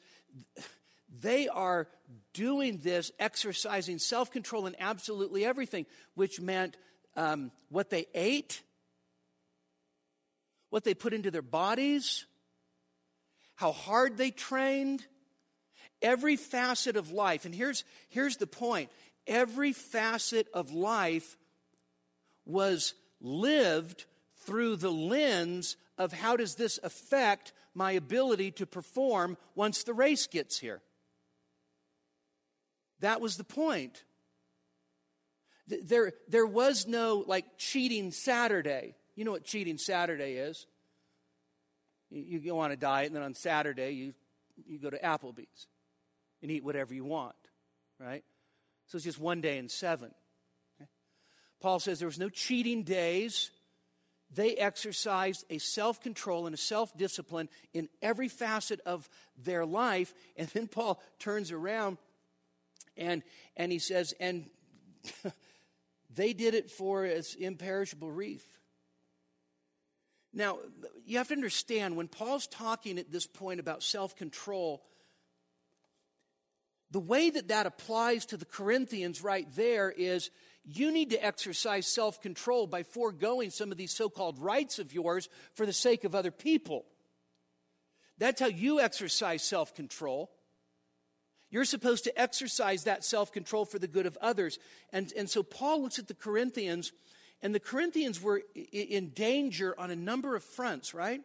they 1.21 1.49
are 1.49 1.89
doing 2.35 2.79
this, 2.79 3.11
exercising 3.19 3.99
self 3.99 4.31
control 4.31 4.67
in 4.67 4.77
absolutely 4.79 5.45
everything, 5.45 5.87
which 6.15 6.41
meant 6.41 6.77
um, 7.17 7.51
what 7.69 7.91
they 7.91 8.07
ate, 8.15 8.63
what 10.71 10.85
they 10.85 10.95
put 10.95 11.13
into 11.13 11.31
their 11.31 11.43
bodies, 11.43 12.27
how 13.57 13.73
hard 13.73 14.17
they 14.17 14.31
trained, 14.31 15.05
every 16.01 16.37
facet 16.37 16.97
of 16.97 17.11
life. 17.11 17.45
And 17.45 17.55
here's, 17.55 17.85
here's 18.09 18.37
the 18.37 18.47
point 18.47 18.91
every 19.27 19.73
facet 19.73 20.49
of 20.53 20.73
life 20.73 21.37
was 22.45 22.95
lived 23.21 24.05
through 24.45 24.77
the 24.77 24.91
lens 24.91 25.77
of 25.99 26.13
how 26.13 26.37
does 26.37 26.55
this 26.55 26.79
affect 26.83 27.53
my 27.75 27.93
ability 27.93 28.51
to 28.53 28.67
perform 28.67 29.37
once 29.55 29.85
the 29.85 29.95
race 29.95 30.27
gets 30.27 30.59
here. 30.59 30.83
That 33.01 33.21
was 33.21 33.37
the 33.37 33.45
point. 33.45 34.05
There, 35.67 36.13
there 36.29 36.47
was 36.47 36.87
no 36.87 37.25
like 37.27 37.57
cheating 37.57 38.11
Saturday. 38.11 38.95
You 39.17 39.25
know 39.25 39.33
what 39.33 39.45
cheating 39.45 39.79
Saturday 39.79 40.35
is? 40.35 40.67
You, 42.11 42.41
go 42.41 42.59
on 42.59 42.71
a 42.71 42.77
diet, 42.77 43.07
and 43.07 43.17
then 43.17 43.23
on 43.23 43.33
Saturday, 43.33 43.93
you, 43.93 44.13
you 44.67 44.79
go 44.79 44.91
to 44.91 44.99
Applebee's 44.99 45.67
and 46.43 46.51
eat 46.51 46.63
whatever 46.63 46.93
you 46.93 47.07
want, 47.07 47.35
right? 47.99 48.23
So 48.87 48.97
it's 48.97 49.05
just 49.07 49.19
one 49.19 49.41
day 49.41 49.57
in 49.57 49.71
seven. 49.71 50.11
Okay? 50.77 50.91
Paul 51.61 51.81
says 51.81 52.01
there 52.01 52.09
was 52.09 52.19
no 52.19 52.29
cheating 52.29 52.83
days 52.83 53.51
they 54.35 54.55
exercised 54.55 55.45
a 55.51 55.59
self 55.59 56.01
control 56.01 56.47
and 56.47 56.55
a 56.55 56.59
self 56.59 56.97
discipline 56.97 57.49
in 57.75 57.89
every 58.01 58.29
facet 58.29 58.81
of 58.87 59.09
their 59.37 59.65
life. 59.67 60.15
And 60.37 60.49
then 60.49 60.67
Paul 60.67 61.01
turns 61.19 61.53
around 61.53 61.99
and, 62.97 63.23
and 63.57 63.71
he 63.71 63.79
says, 63.79 64.15
and 64.19 64.49
they 66.15 66.33
did 66.33 66.55
it 66.55 66.71
for 66.71 67.05
its 67.05 67.35
imperishable 67.35 68.11
wreath. 68.11 68.47
Now, 70.33 70.59
you 71.05 71.19
have 71.19 71.29
to 71.29 71.35
understand 71.35 71.97
when 71.97 72.09
Paul's 72.09 72.47
talking 72.47 72.99
at 72.99 73.13
this 73.13 73.27
point 73.27 73.61
about 73.61 73.83
self 73.83 74.17
control, 74.17 74.83
the 76.93 77.01
way 77.01 77.31
that 77.31 77.49
that 77.49 77.67
applies 77.67 78.27
to 78.27 78.37
the 78.37 78.45
Corinthians 78.45 79.25
right 79.25 79.47
there 79.57 79.91
is 79.91 80.31
you 80.65 80.93
need 80.93 81.11
to 81.11 81.25
exercise 81.25 81.87
self 81.87 82.21
control 82.21 82.67
by 82.67 82.83
foregoing 82.83 83.51
some 83.51 83.73
of 83.73 83.79
these 83.79 83.93
so 83.93 84.11
called 84.11 84.39
rights 84.39 84.79
of 84.79 84.93
yours 84.93 85.29
for 85.55 85.65
the 85.65 85.73
sake 85.73 86.05
of 86.05 86.15
other 86.15 86.31
people. 86.31 86.85
That's 88.19 88.41
how 88.41 88.47
you 88.47 88.79
exercise 88.79 89.43
self 89.43 89.75
control. 89.75 90.31
You're 91.51 91.65
supposed 91.65 92.05
to 92.05 92.21
exercise 92.21 92.85
that 92.85 93.05
self 93.05 93.33
control 93.33 93.65
for 93.65 93.79
the 93.79 93.89
good 93.89 94.07
of 94.07 94.19
others. 94.21 94.59
And, 94.93 95.11
and 95.17 95.31
so 95.31 95.43
Paul 95.43 95.83
looks 95.83 95.99
at 95.99 96.09
the 96.09 96.15
Corinthians, 96.15 96.93
and 97.41 97.55
the 97.55 97.61
Corinthians 97.61 98.21
were 98.21 98.43
in 98.55 99.09
danger 99.11 99.75
on 99.81 99.91
a 99.91 99.97
number 99.97 100.37
of 100.37 100.45
fronts, 100.45 100.93
right? 100.93 101.23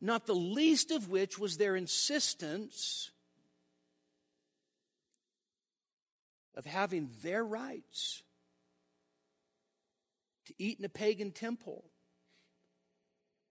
Not 0.00 0.26
the 0.26 0.34
least 0.34 0.92
of 0.92 1.08
which 1.08 1.40
was 1.40 1.56
their 1.56 1.74
insistence 1.74 3.10
of 6.60 6.66
having 6.66 7.08
their 7.22 7.42
rights 7.42 8.22
to 10.44 10.52
eat 10.58 10.78
in 10.78 10.84
a 10.84 10.90
pagan 10.90 11.30
temple. 11.30 11.86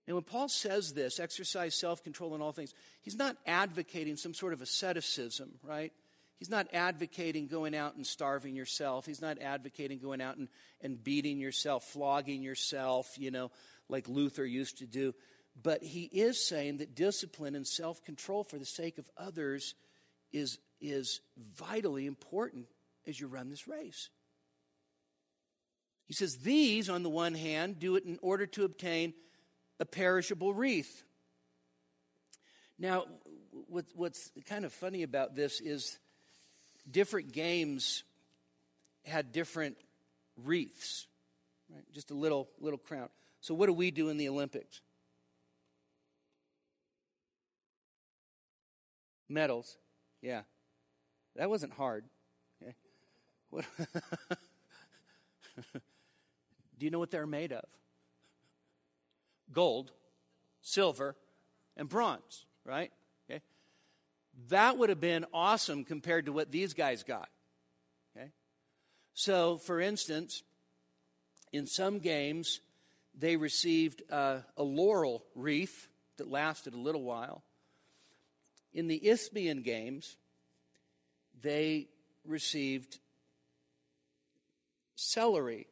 And 0.05 0.15
when 0.15 0.23
Paul 0.23 0.47
says 0.47 0.93
this, 0.93 1.19
exercise 1.19 1.73
self 1.73 2.03
control 2.03 2.35
in 2.35 2.41
all 2.41 2.51
things, 2.51 2.75
he's 3.01 3.17
not 3.17 3.35
advocating 3.47 4.15
some 4.15 4.35
sort 4.35 4.53
of 4.53 4.61
asceticism, 4.61 5.49
right? 5.63 5.91
He's 6.37 6.51
not 6.51 6.67
advocating 6.71 7.47
going 7.47 7.75
out 7.75 7.95
and 7.95 8.05
starving 8.05 8.55
yourself. 8.55 9.07
He's 9.07 9.23
not 9.23 9.41
advocating 9.41 9.97
going 9.97 10.21
out 10.21 10.37
and, 10.37 10.47
and 10.79 11.03
beating 11.03 11.39
yourself, 11.39 11.85
flogging 11.85 12.43
yourself, 12.43 13.09
you 13.17 13.31
know, 13.31 13.49
like 13.89 14.07
Luther 14.07 14.45
used 14.45 14.77
to 14.77 14.85
do. 14.85 15.15
But 15.59 15.81
he 15.81 16.03
is 16.03 16.47
saying 16.47 16.77
that 16.77 16.93
discipline 16.93 17.55
and 17.55 17.65
self 17.65 18.03
control 18.03 18.43
for 18.43 18.59
the 18.59 18.65
sake 18.65 18.99
of 18.99 19.09
others 19.17 19.73
is, 20.31 20.59
is 20.79 21.21
vitally 21.57 22.05
important 22.05 22.67
as 23.07 23.19
you 23.19 23.27
run 23.27 23.49
this 23.49 23.67
race. 23.67 24.09
He 26.07 26.13
says, 26.13 26.37
These, 26.37 26.89
on 26.89 27.03
the 27.03 27.09
one 27.09 27.35
hand, 27.35 27.79
do 27.79 27.95
it 27.95 28.03
in 28.03 28.17
order 28.21 28.45
to 28.47 28.65
obtain 28.65 29.13
a 29.79 29.85
perishable 29.85 30.53
wreath. 30.53 31.03
Now, 32.77 33.05
what's 33.67 34.31
kind 34.45 34.65
of 34.65 34.73
funny 34.73 35.03
about 35.03 35.35
this 35.35 35.59
is 35.59 35.99
different 36.89 37.31
games 37.31 38.03
had 39.05 39.31
different 39.31 39.77
wreaths, 40.37 41.07
right? 41.73 41.83
Just 41.93 42.11
a 42.11 42.13
little 42.13 42.49
little 42.59 42.79
crown. 42.79 43.09
So, 43.41 43.53
what 43.53 43.67
do 43.67 43.73
we 43.73 43.91
do 43.91 44.09
in 44.09 44.17
the 44.17 44.29
Olympics? 44.29 44.81
Medals, 49.27 49.77
yeah. 50.21 50.41
That 51.35 51.49
wasn't 51.49 51.73
hard. 51.73 52.05
What? 53.49 53.65
Do 56.77 56.85
you 56.85 56.91
know 56.91 56.99
what 56.99 57.11
they're 57.11 57.27
made 57.27 57.51
of? 57.51 57.65
Gold, 59.51 59.91
silver, 60.61 61.15
and 61.75 61.89
bronze, 61.89 62.45
right? 62.65 62.91
Okay. 63.29 63.41
That 64.49 64.77
would 64.77 64.89
have 64.89 65.01
been 65.01 65.25
awesome 65.33 65.83
compared 65.83 66.27
to 66.27 66.33
what 66.33 66.51
these 66.51 66.73
guys 66.73 67.03
got. 67.03 67.29
Okay. 68.15 68.29
So, 69.13 69.57
for 69.57 69.81
instance, 69.81 70.43
in 71.51 71.67
some 71.67 71.99
games, 71.99 72.61
they 73.17 73.35
received 73.35 74.03
uh, 74.09 74.39
a 74.55 74.63
laurel 74.63 75.25
wreath 75.35 75.87
that 76.17 76.29
lasted 76.29 76.73
a 76.73 76.79
little 76.79 77.03
while. 77.03 77.43
In 78.73 78.87
the 78.87 79.09
Isthmian 79.09 79.63
games, 79.63 80.15
they 81.41 81.87
received 82.25 82.99
celery 84.99 85.67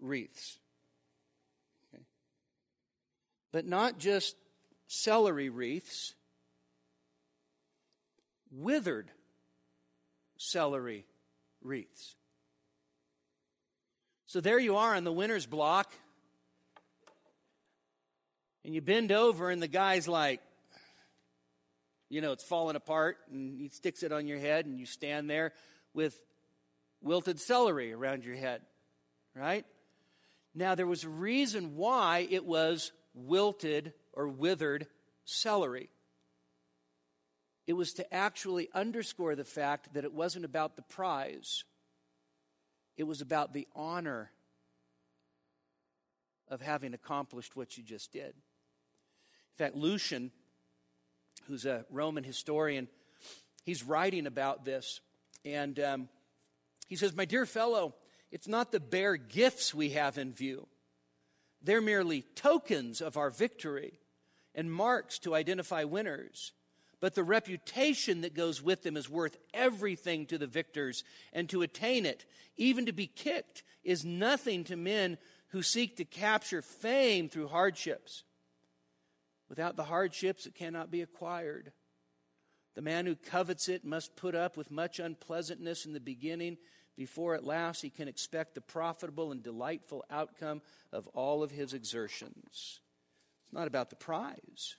wreaths. 0.00 0.58
Okay. 1.92 2.02
But 3.52 3.66
not 3.66 3.98
just 3.98 4.34
celery 4.86 5.50
wreaths, 5.50 6.14
withered 8.50 9.10
celery 10.38 11.04
wreaths. 11.62 12.16
So 14.26 14.40
there 14.40 14.58
you 14.58 14.76
are 14.76 14.94
on 14.94 15.04
the 15.04 15.12
winner's 15.12 15.46
block, 15.46 15.92
and 18.64 18.74
you 18.74 18.80
bend 18.80 19.12
over, 19.12 19.50
and 19.50 19.60
the 19.60 19.68
guy's 19.68 20.08
like, 20.08 20.40
you 22.08 22.20
know, 22.20 22.32
it's 22.32 22.44
falling 22.44 22.76
apart, 22.76 23.18
and 23.30 23.60
he 23.60 23.68
sticks 23.68 24.02
it 24.02 24.12
on 24.12 24.26
your 24.26 24.38
head, 24.38 24.66
and 24.66 24.78
you 24.78 24.86
stand 24.86 25.28
there 25.28 25.52
with 25.92 26.18
wilted 27.02 27.40
celery 27.40 27.92
around 27.92 28.24
your 28.24 28.36
head, 28.36 28.62
right? 29.34 29.64
Now, 30.54 30.74
there 30.74 30.86
was 30.86 31.04
a 31.04 31.08
reason 31.08 31.76
why 31.76 32.26
it 32.30 32.44
was 32.44 32.92
wilted 33.14 33.92
or 34.12 34.28
withered 34.28 34.86
celery. 35.24 35.90
It 37.66 37.74
was 37.74 37.92
to 37.94 38.14
actually 38.14 38.68
underscore 38.74 39.36
the 39.36 39.44
fact 39.44 39.94
that 39.94 40.04
it 40.04 40.12
wasn't 40.12 40.44
about 40.44 40.76
the 40.76 40.82
prize, 40.82 41.64
it 42.96 43.04
was 43.04 43.20
about 43.20 43.54
the 43.54 43.66
honor 43.74 44.30
of 46.48 46.60
having 46.60 46.94
accomplished 46.94 47.54
what 47.54 47.78
you 47.78 47.84
just 47.84 48.12
did. 48.12 48.34
In 48.34 49.56
fact, 49.56 49.76
Lucian, 49.76 50.32
who's 51.46 51.64
a 51.64 51.86
Roman 51.90 52.24
historian, 52.24 52.88
he's 53.64 53.84
writing 53.84 54.26
about 54.26 54.64
this. 54.64 55.00
And 55.44 55.78
um, 55.78 56.08
he 56.90 56.96
says, 56.96 57.14
My 57.14 57.24
dear 57.24 57.46
fellow, 57.46 57.94
it's 58.32 58.48
not 58.48 58.72
the 58.72 58.80
bare 58.80 59.16
gifts 59.16 59.72
we 59.72 59.90
have 59.90 60.18
in 60.18 60.34
view. 60.34 60.66
They're 61.62 61.80
merely 61.80 62.24
tokens 62.34 63.00
of 63.00 63.16
our 63.16 63.30
victory 63.30 64.00
and 64.56 64.70
marks 64.70 65.20
to 65.20 65.34
identify 65.34 65.84
winners. 65.84 66.52
But 66.98 67.14
the 67.14 67.22
reputation 67.22 68.22
that 68.22 68.34
goes 68.34 68.60
with 68.60 68.82
them 68.82 68.96
is 68.96 69.08
worth 69.08 69.38
everything 69.54 70.26
to 70.26 70.36
the 70.36 70.48
victors, 70.48 71.04
and 71.32 71.48
to 71.48 71.62
attain 71.62 72.04
it, 72.04 72.26
even 72.56 72.86
to 72.86 72.92
be 72.92 73.06
kicked, 73.06 73.62
is 73.84 74.04
nothing 74.04 74.64
to 74.64 74.76
men 74.76 75.16
who 75.48 75.62
seek 75.62 75.96
to 75.96 76.04
capture 76.04 76.60
fame 76.60 77.28
through 77.28 77.48
hardships. 77.48 78.24
Without 79.48 79.76
the 79.76 79.84
hardships, 79.84 80.44
it 80.44 80.54
cannot 80.54 80.90
be 80.90 81.02
acquired. 81.02 81.72
The 82.74 82.82
man 82.82 83.06
who 83.06 83.14
covets 83.14 83.68
it 83.68 83.84
must 83.84 84.16
put 84.16 84.34
up 84.34 84.56
with 84.56 84.70
much 84.70 84.98
unpleasantness 84.98 85.86
in 85.86 85.92
the 85.92 86.00
beginning 86.00 86.58
before 86.96 87.34
at 87.34 87.44
last 87.44 87.82
he 87.82 87.90
can 87.90 88.08
expect 88.08 88.54
the 88.54 88.60
profitable 88.60 89.32
and 89.32 89.42
delightful 89.42 90.04
outcome 90.10 90.62
of 90.92 91.06
all 91.08 91.42
of 91.42 91.50
his 91.50 91.72
exertions. 91.72 92.80
It's 93.44 93.52
not 93.52 93.66
about 93.66 93.90
the 93.90 93.96
prize, 93.96 94.76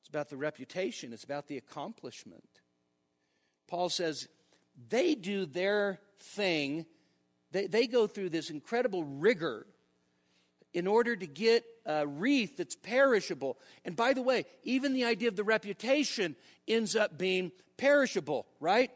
it's 0.00 0.08
about 0.08 0.28
the 0.28 0.36
reputation, 0.36 1.12
it's 1.12 1.24
about 1.24 1.48
the 1.48 1.56
accomplishment. 1.56 2.60
Paul 3.66 3.88
says 3.88 4.28
they 4.88 5.14
do 5.14 5.44
their 5.44 6.00
thing, 6.18 6.86
they, 7.52 7.66
they 7.66 7.86
go 7.86 8.06
through 8.06 8.30
this 8.30 8.50
incredible 8.50 9.04
rigor 9.04 9.66
in 10.74 10.86
order 10.86 11.16
to 11.16 11.26
get 11.26 11.64
a 11.86 12.06
wreath 12.06 12.56
that's 12.56 12.76
perishable. 12.76 13.58
And 13.84 13.96
by 13.96 14.12
the 14.12 14.22
way, 14.22 14.44
even 14.62 14.92
the 14.92 15.04
idea 15.04 15.28
of 15.28 15.36
the 15.36 15.44
reputation 15.44 16.36
ends 16.66 16.94
up 16.94 17.18
being 17.18 17.52
perishable, 17.76 18.46
right? 18.60 18.90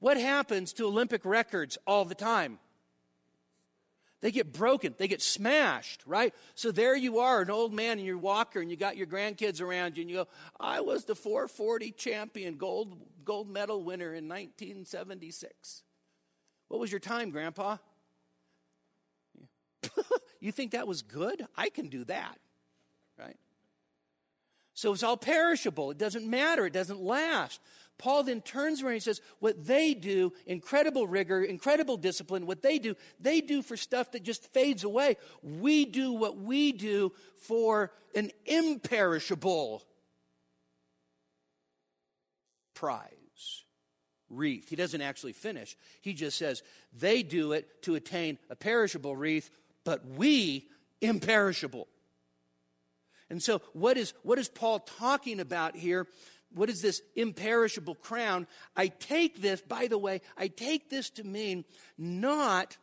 What 0.00 0.16
happens 0.18 0.72
to 0.74 0.86
Olympic 0.86 1.24
records 1.24 1.78
all 1.86 2.04
the 2.04 2.14
time? 2.14 2.58
They 4.22 4.30
get 4.30 4.52
broken, 4.52 4.94
they 4.98 5.08
get 5.08 5.22
smashed, 5.22 6.02
right? 6.06 6.34
So 6.54 6.72
there 6.72 6.94
you 6.94 7.20
are, 7.20 7.40
an 7.40 7.50
old 7.50 7.72
man 7.72 7.98
in 7.98 8.04
your 8.04 8.18
walker, 8.18 8.60
and 8.60 8.70
you 8.70 8.76
got 8.76 8.98
your 8.98 9.06
grandkids 9.06 9.62
around 9.62 9.96
you, 9.96 10.02
and 10.02 10.10
you 10.10 10.16
go, 10.16 10.28
I 10.58 10.80
was 10.80 11.06
the 11.06 11.14
440 11.14 11.92
champion, 11.92 12.56
gold, 12.56 12.98
gold 13.24 13.48
medal 13.48 13.82
winner 13.82 14.12
in 14.12 14.28
1976. 14.28 15.82
What 16.68 16.80
was 16.80 16.92
your 16.92 17.00
time, 17.00 17.30
Grandpa? 17.30 17.78
you 20.40 20.52
think 20.52 20.72
that 20.72 20.86
was 20.86 21.00
good? 21.00 21.46
I 21.56 21.70
can 21.70 21.88
do 21.88 22.04
that, 22.04 22.38
right? 23.18 23.36
So 24.74 24.92
it's 24.92 25.02
all 25.02 25.16
perishable. 25.16 25.90
It 25.90 25.98
doesn't 25.98 26.28
matter. 26.28 26.66
It 26.66 26.72
doesn't 26.72 27.00
last. 27.00 27.60
Paul 28.00 28.22
then 28.22 28.40
turns 28.40 28.82
around 28.82 28.94
and 28.94 29.02
says, 29.02 29.20
What 29.40 29.66
they 29.66 29.92
do, 29.92 30.32
incredible 30.46 31.06
rigor, 31.06 31.42
incredible 31.42 31.98
discipline, 31.98 32.46
what 32.46 32.62
they 32.62 32.78
do, 32.78 32.96
they 33.20 33.42
do 33.42 33.60
for 33.60 33.76
stuff 33.76 34.12
that 34.12 34.22
just 34.22 34.50
fades 34.54 34.84
away. 34.84 35.18
We 35.42 35.84
do 35.84 36.12
what 36.14 36.38
we 36.38 36.72
do 36.72 37.12
for 37.42 37.92
an 38.14 38.30
imperishable 38.46 39.84
prize, 42.72 43.64
wreath. 44.30 44.70
He 44.70 44.76
doesn't 44.76 45.02
actually 45.02 45.34
finish. 45.34 45.76
He 46.00 46.14
just 46.14 46.38
says, 46.38 46.62
They 46.98 47.22
do 47.22 47.52
it 47.52 47.82
to 47.82 47.96
attain 47.96 48.38
a 48.48 48.56
perishable 48.56 49.14
wreath, 49.14 49.50
but 49.84 50.06
we 50.06 50.68
imperishable. 51.02 51.86
And 53.28 53.42
so, 53.42 53.60
what 53.74 53.98
is, 53.98 54.14
what 54.22 54.38
is 54.38 54.48
Paul 54.48 54.78
talking 54.78 55.38
about 55.38 55.76
here? 55.76 56.06
What 56.54 56.68
is 56.68 56.80
this 56.80 57.00
imperishable 57.14 57.94
crown? 57.94 58.46
I 58.76 58.88
take 58.88 59.40
this, 59.40 59.60
by 59.60 59.86
the 59.86 59.98
way, 59.98 60.20
I 60.36 60.48
take 60.48 60.90
this 60.90 61.10
to 61.10 61.24
mean 61.24 61.64
not, 61.96 62.76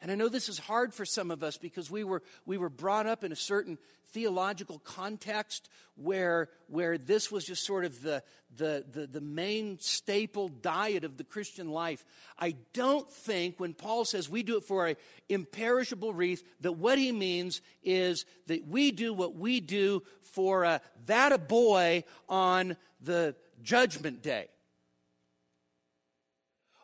and 0.00 0.10
I 0.10 0.14
know 0.14 0.28
this 0.28 0.48
is 0.48 0.58
hard 0.58 0.94
for 0.94 1.04
some 1.04 1.30
of 1.30 1.42
us 1.42 1.58
because 1.58 1.90
we 1.90 2.04
were, 2.04 2.22
we 2.46 2.56
were 2.56 2.70
brought 2.70 3.06
up 3.06 3.24
in 3.24 3.32
a 3.32 3.36
certain 3.36 3.78
theological 4.12 4.78
context 4.80 5.68
where, 5.96 6.48
where 6.66 6.98
this 6.98 7.30
was 7.30 7.44
just 7.44 7.64
sort 7.64 7.84
of 7.84 8.02
the, 8.02 8.22
the, 8.56 8.84
the, 8.90 9.06
the, 9.06 9.20
main 9.20 9.78
staple 9.78 10.48
diet 10.48 11.04
of 11.04 11.16
the 11.16 11.24
Christian 11.24 11.70
life. 11.70 12.04
I 12.38 12.56
don't 12.72 13.10
think 13.10 13.60
when 13.60 13.74
Paul 13.74 14.04
says 14.04 14.28
we 14.28 14.42
do 14.42 14.56
it 14.56 14.64
for 14.64 14.86
an 14.86 14.96
imperishable 15.28 16.12
wreath, 16.14 16.42
that 16.60 16.72
what 16.72 16.98
he 16.98 17.12
means 17.12 17.60
is 17.82 18.24
that 18.46 18.66
we 18.66 18.90
do 18.90 19.12
what 19.12 19.36
we 19.36 19.60
do 19.60 20.02
for 20.22 20.64
a, 20.64 20.80
that 21.06 21.32
a 21.32 21.38
boy 21.38 22.04
on 22.28 22.76
the 23.00 23.34
judgment 23.62 24.22
day. 24.22 24.48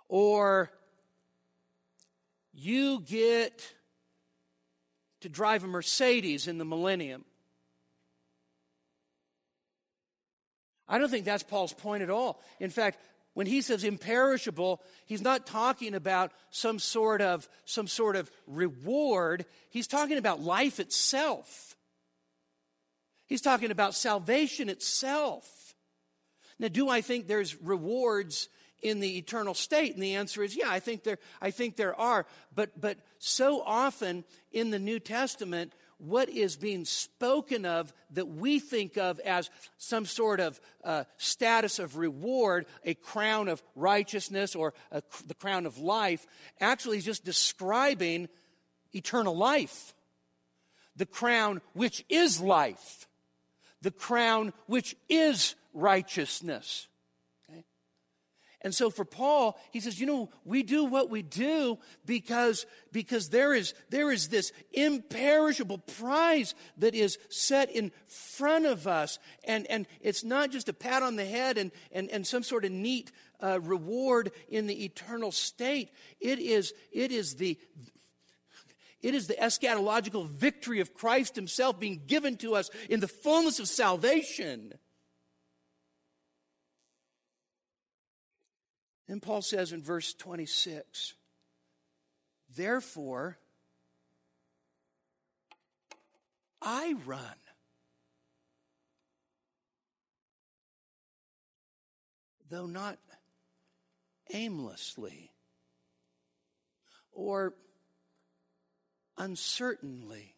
Or 0.09 0.71
you 2.53 3.01
get 3.01 3.73
to 5.21 5.29
drive 5.29 5.65
a 5.65 5.67
Mercedes 5.67 6.49
in 6.49 6.59
the 6.59 6.65
millennium. 6.65 7.25
I 10.89 10.99
don't 10.99 11.11
think 11.11 11.25
that's 11.25 11.43
Paul's 11.43 11.73
point 11.73 12.03
at 12.03 12.11
all. 12.11 12.41
In 12.61 12.71
fact, 12.71 12.99
when 13.35 13.47
he 13.47 13.61
says 13.61 13.85
imperishable, 13.85 14.81
he's 15.05 15.21
not 15.21 15.47
talking 15.47 15.95
about 15.95 16.33
some 16.51 16.79
sort 16.79 17.21
of 17.21 17.49
some 17.65 17.87
sort 17.87 18.17
of 18.17 18.31
reward. 18.47 19.45
He's 19.69 19.87
talking 19.87 20.17
about 20.17 20.41
life 20.41 20.81
itself. 20.81 21.77
He's 23.27 23.43
talking 23.43 23.71
about 23.71 23.95
salvation 23.95 24.69
itself. 24.69 25.75
Now, 26.59 26.69
do 26.69 26.89
I 26.89 27.01
think 27.01 27.27
there's 27.27 27.61
rewards 27.61 28.49
in 28.83 29.01
the 29.01 29.19
eternal 29.19 29.55
state? 29.55 29.95
And 29.95 30.03
the 30.03 30.15
answer 30.15 30.43
is 30.43 30.57
yeah, 30.57 30.71
I 30.71 30.81
think 30.81 31.03
there, 31.03 31.19
I 31.41 31.51
think 31.51 31.77
there 31.77 31.99
are. 31.99 32.27
But, 32.55 32.81
but 32.81 32.99
so 33.19 33.63
often 33.63 34.25
in 34.53 34.71
the 34.71 34.79
New 34.79 34.99
Testament, 34.99 35.73
what 35.99 36.29
is 36.29 36.57
being 36.57 36.85
spoken 36.85 37.65
of 37.65 37.93
that 38.11 38.29
we 38.29 38.59
think 38.59 38.99
of 38.99 39.19
as 39.21 39.49
some 39.79 40.05
sort 40.05 40.41
of 40.41 40.61
uh, 40.85 41.05
status 41.17 41.79
of 41.79 41.97
reward, 41.97 42.67
a 42.85 42.95
crown 42.95 43.49
of 43.49 43.63
righteousness 43.75 44.55
or 44.55 44.75
a, 44.93 45.03
the 45.27 45.35
crown 45.35 45.65
of 45.65 45.79
life, 45.79 46.27
actually 46.61 46.99
is 46.99 47.05
just 47.05 47.25
describing 47.25 48.29
eternal 48.93 49.37
life. 49.37 49.95
The 50.97 51.07
crown 51.07 51.61
which 51.75 52.05
is 52.09 52.41
life, 52.41 53.07
the 53.83 53.91
crown 53.91 54.55
which 54.67 54.97
is 55.09 55.55
righteousness. 55.75 56.89
And 58.67 58.75
so 58.75 58.91
for 58.91 59.05
Paul, 59.05 59.57
he 59.71 59.79
says, 59.79 60.01
you 60.01 60.07
know, 60.07 60.29
we 60.45 60.65
do 60.65 60.87
what 60.87 61.09
we 61.09 61.23
do 61.23 61.79
because, 62.05 62.67
because 62.91 63.29
there 63.29 63.55
is, 63.55 63.75
there 63.91 64.11
is 64.11 64.27
this 64.27 64.51
imperishable 64.73 65.79
prize 65.79 66.53
that 66.79 66.93
is 66.93 67.17
set 67.29 67.71
in 67.71 67.93
front 68.09 68.67
of 68.67 68.89
us. 68.89 69.21
And, 69.45 69.69
and 69.69 69.87
it's 70.01 70.25
not 70.25 70.51
just 70.51 70.69
a 70.69 70.73
pat 70.73 71.05
on 71.05 71.15
the 71.15 71.25
head 71.25 71.59
and, 71.59 71.71
and, 71.93 72.11
and 72.11 72.27
some 72.27 72.43
sort 72.43 72.65
of 72.65 72.73
neat 72.73 73.13
uh, 73.41 73.61
reward 73.61 74.33
in 74.49 74.67
the 74.67 74.85
eternal 74.85 75.31
state. 75.31 75.93
It 76.19 76.41
is, 76.41 76.75
it 76.91 77.13
is 77.13 77.37
the, 77.37 77.57
it 79.01 79.15
is 79.15 79.29
the 79.29 79.35
eschatological 79.35 80.29
victory 80.29 80.81
of 80.81 80.93
Christ 80.93 81.37
Himself 81.37 81.79
being 81.79 82.03
given 82.09 82.37
to 82.39 82.57
us 82.57 82.69
in 82.91 82.99
the 82.99 83.07
fullness 83.07 83.61
of 83.61 83.69
salvation. 83.69 84.73
Then 89.09 89.21
Paul 89.21 89.43
says 89.43 89.73
in 89.73 89.83
verse 89.83 90.15
26 90.15 91.15
Therefore, 92.57 93.39
I 96.63 96.95
run. 97.05 97.21
Though 102.49 102.67
not 102.67 102.99
aimlessly 104.33 105.33
or 107.13 107.55
uncertainly. 109.19 110.35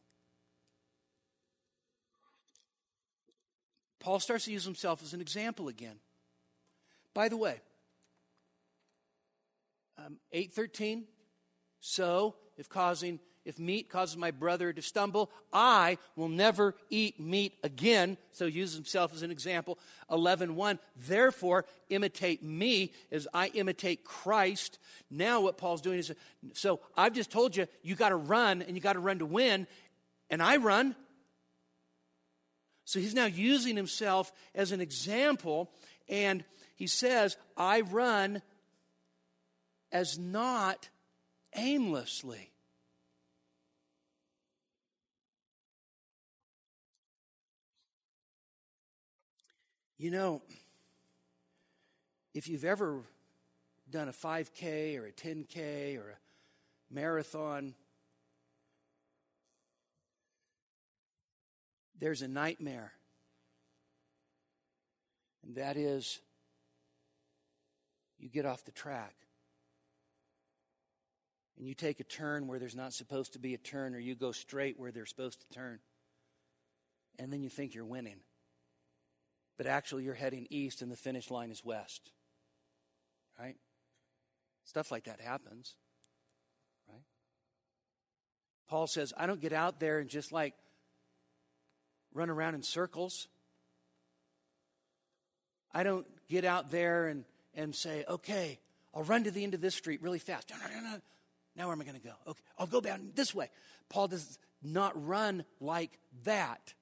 Paul 4.01 4.21
starts 4.21 4.47
to 4.47 4.53
use 4.53 4.65
himself 4.65 5.03
as 5.03 5.13
an 5.13 5.21
example 5.21 5.69
again. 5.69 5.97
By 7.13 7.29
the 7.29 7.37
way, 7.37 7.61
um, 9.99 10.17
813, 10.33 11.05
so 11.81 12.37
if 12.57 12.69
causing 12.69 13.21
if 13.49 13.59
meat 13.59 13.89
causes 13.89 14.19
my 14.19 14.31
brother 14.31 14.75
to 14.75 14.83
stumble, 14.83 15.31
I 15.55 15.97
will 16.17 16.29
never 16.29 16.75
eat 16.91 17.19
meat 17.19 17.55
again. 17.65 18.19
So 18.31 18.45
use 18.45 18.75
himself 18.75 19.15
as 19.15 19.23
an 19.23 19.31
example. 19.31 19.79
11.1, 20.11 20.79
therefore 20.95 21.65
imitate 21.89 22.43
me 22.43 22.93
as 23.11 23.27
I 23.33 23.47
imitate 23.49 24.05
Christ. 24.05 24.79
Now 25.11 25.41
what 25.41 25.57
Paul's 25.57 25.81
doing 25.81 25.99
is, 25.99 26.13
so 26.53 26.81
I've 26.95 27.15
just 27.15 27.31
told 27.31 27.57
you, 27.57 27.67
you 27.83 27.95
got 27.95 28.11
to 28.11 28.17
run 28.17 28.61
and 28.61 28.77
you 28.77 28.83
got 28.83 28.93
to 28.95 29.01
run 29.01 29.21
to 29.21 29.27
win. 29.27 29.67
And 30.29 30.43
I 30.43 30.59
run. 30.59 30.95
So 32.85 33.01
he's 33.01 33.15
now 33.15 33.25
using 33.25 33.77
himself 33.77 34.31
as 34.55 34.73
an 34.73 34.83
example. 34.83 35.71
And 36.07 36.45
he 36.77 36.87
says, 36.87 37.39
I 37.57 37.81
run 37.81 38.43
as 39.93 40.19
not 40.19 40.89
aimlessly. 41.55 42.53
You 49.97 50.13
know, 50.13 50.43
if 52.35 52.49
you've 52.49 52.65
ever 52.65 53.03
done 53.91 54.09
a 54.09 54.13
5K 54.13 54.97
or 54.99 55.07
a 55.07 55.13
10K 55.13 55.99
or 55.99 56.11
a 56.11 56.95
marathon, 56.95 57.75
there's 61.99 62.23
a 62.23 62.29
nightmare. 62.29 62.93
And 65.45 65.57
that 65.57 65.77
is 65.77 66.21
you 68.21 68.29
get 68.29 68.47
off 68.47 68.65
the 68.65 68.71
track 68.71 69.15
and 71.59 71.67
you 71.67 71.75
take 71.75 72.01
a 72.01 72.05
turn 72.05 72.47
where 72.47 72.59
there's 72.59 72.77
not 72.77 72.93
supposed 72.93 73.33
to 73.35 73.39
be 73.39 73.55
a 73.55 73.59
turn, 73.59 73.95
or 73.95 73.99
you 73.99 74.15
go 74.15 74.33
straight 74.33 74.79
where 74.79 74.93
they're 74.93 75.07
supposed 75.07 75.41
to 75.41 75.49
turn. 75.49 75.81
And 77.19 77.33
then 77.33 77.43
you 77.43 77.51
think 77.51 77.75
you're 77.75 77.85
winning 77.85 78.21
but 79.59 79.67
actually 79.67 80.05
you're 80.05 80.15
heading 80.15 80.47
east 80.49 80.81
and 80.81 80.91
the 80.91 80.97
finish 80.97 81.31
line 81.31 81.51
is 81.51 81.63
west. 81.65 82.13
Right? 83.39 83.57
Stuff 84.65 84.91
like 84.91 85.05
that 85.05 85.21
happens. 85.21 85.75
Right? 86.89 87.03
Paul 88.71 88.87
says, 88.87 89.13
I 89.19 89.27
don't 89.27 89.41
get 89.41 89.53
out 89.53 89.81
there 89.81 89.99
and 89.99 90.09
just 90.09 90.33
like 90.33 90.55
run 92.15 92.31
around 92.31 92.55
in 92.55 92.63
circles. 92.63 93.27
I 95.75 95.83
don't 95.83 96.07
get 96.29 96.45
out 96.45 96.71
there 96.71 97.09
and, 97.09 97.25
and 97.55 97.75
say, 97.75 98.05
okay, 98.09 98.61
I'll 98.95 99.03
run 99.03 99.25
to 99.25 99.31
the 99.31 99.43
end 99.43 99.55
of 99.55 99.61
this 99.61 99.75
street 99.75 100.03
really 100.03 100.19
fast. 100.21 100.53
Now 101.59 101.67
where 101.67 101.73
am 101.73 101.81
I 101.81 101.85
going 101.85 102.01
to 102.01 102.07
go? 102.07 102.15
Okay, 102.29 102.41
I'll 102.57 102.69
go 102.69 102.81
down 102.81 103.11
this 103.17 103.35
way. 103.35 103.51
Paul 103.89 104.07
does 104.07 104.39
not 104.63 104.93
run 105.07 105.45
like 105.61 105.91
that. 106.25 106.73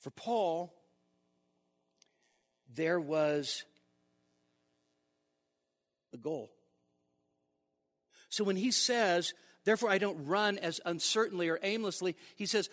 For 0.00 0.10
Paul, 0.10 0.72
there 2.74 3.00
was 3.00 3.64
a 6.12 6.18
goal. 6.18 6.52
So 8.28 8.44
when 8.44 8.56
he 8.56 8.70
says, 8.70 9.32
therefore 9.64 9.90
I 9.90 9.96
don't 9.96 10.26
run 10.26 10.58
as 10.58 10.78
uncertainly 10.84 11.48
or 11.48 11.58
aimlessly, 11.62 12.16
he 12.36 12.44
says, 12.44 12.68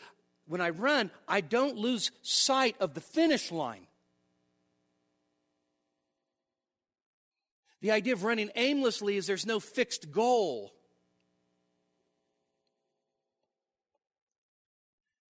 when 0.45 0.59
I 0.59 0.72
run, 0.72 1.09
I 1.26 1.39
don't 1.39 1.78
lose 1.78 2.11
sight 2.22 2.76
of 2.82 2.95
the 2.95 3.01
finish 3.01 3.49
line. 3.49 3.88
The 7.84 7.92
idea 7.92 8.14
of 8.14 8.24
running 8.24 8.50
aimlessly 8.56 9.18
is 9.18 9.28
there's 9.28 9.46
no 9.46 9.60
fixed 9.60 10.10
goal. 10.10 10.74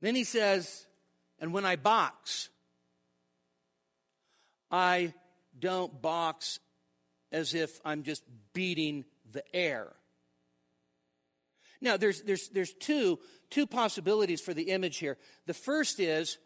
Then 0.02 0.14
he 0.14 0.24
says, 0.24 0.86
and 1.40 1.52
when 1.52 1.66
I 1.66 1.78
box, 1.78 2.50
I 4.70 5.16
don't 5.58 6.00
box 6.00 6.60
as 7.32 7.56
if 7.56 7.80
I'm 7.84 8.04
just 8.04 8.22
beating 8.54 9.06
the 9.32 9.44
air. 9.56 9.88
Now, 11.82 11.98
there's, 11.98 12.22
there's, 12.22 12.50
there's 12.50 12.76
two, 12.76 13.18
two 13.50 13.66
possibilities 13.66 14.42
for 14.42 14.54
the 14.54 14.70
image 14.70 14.98
here. 14.98 15.18
The 15.48 15.56
first 15.56 16.00
is 16.00 16.38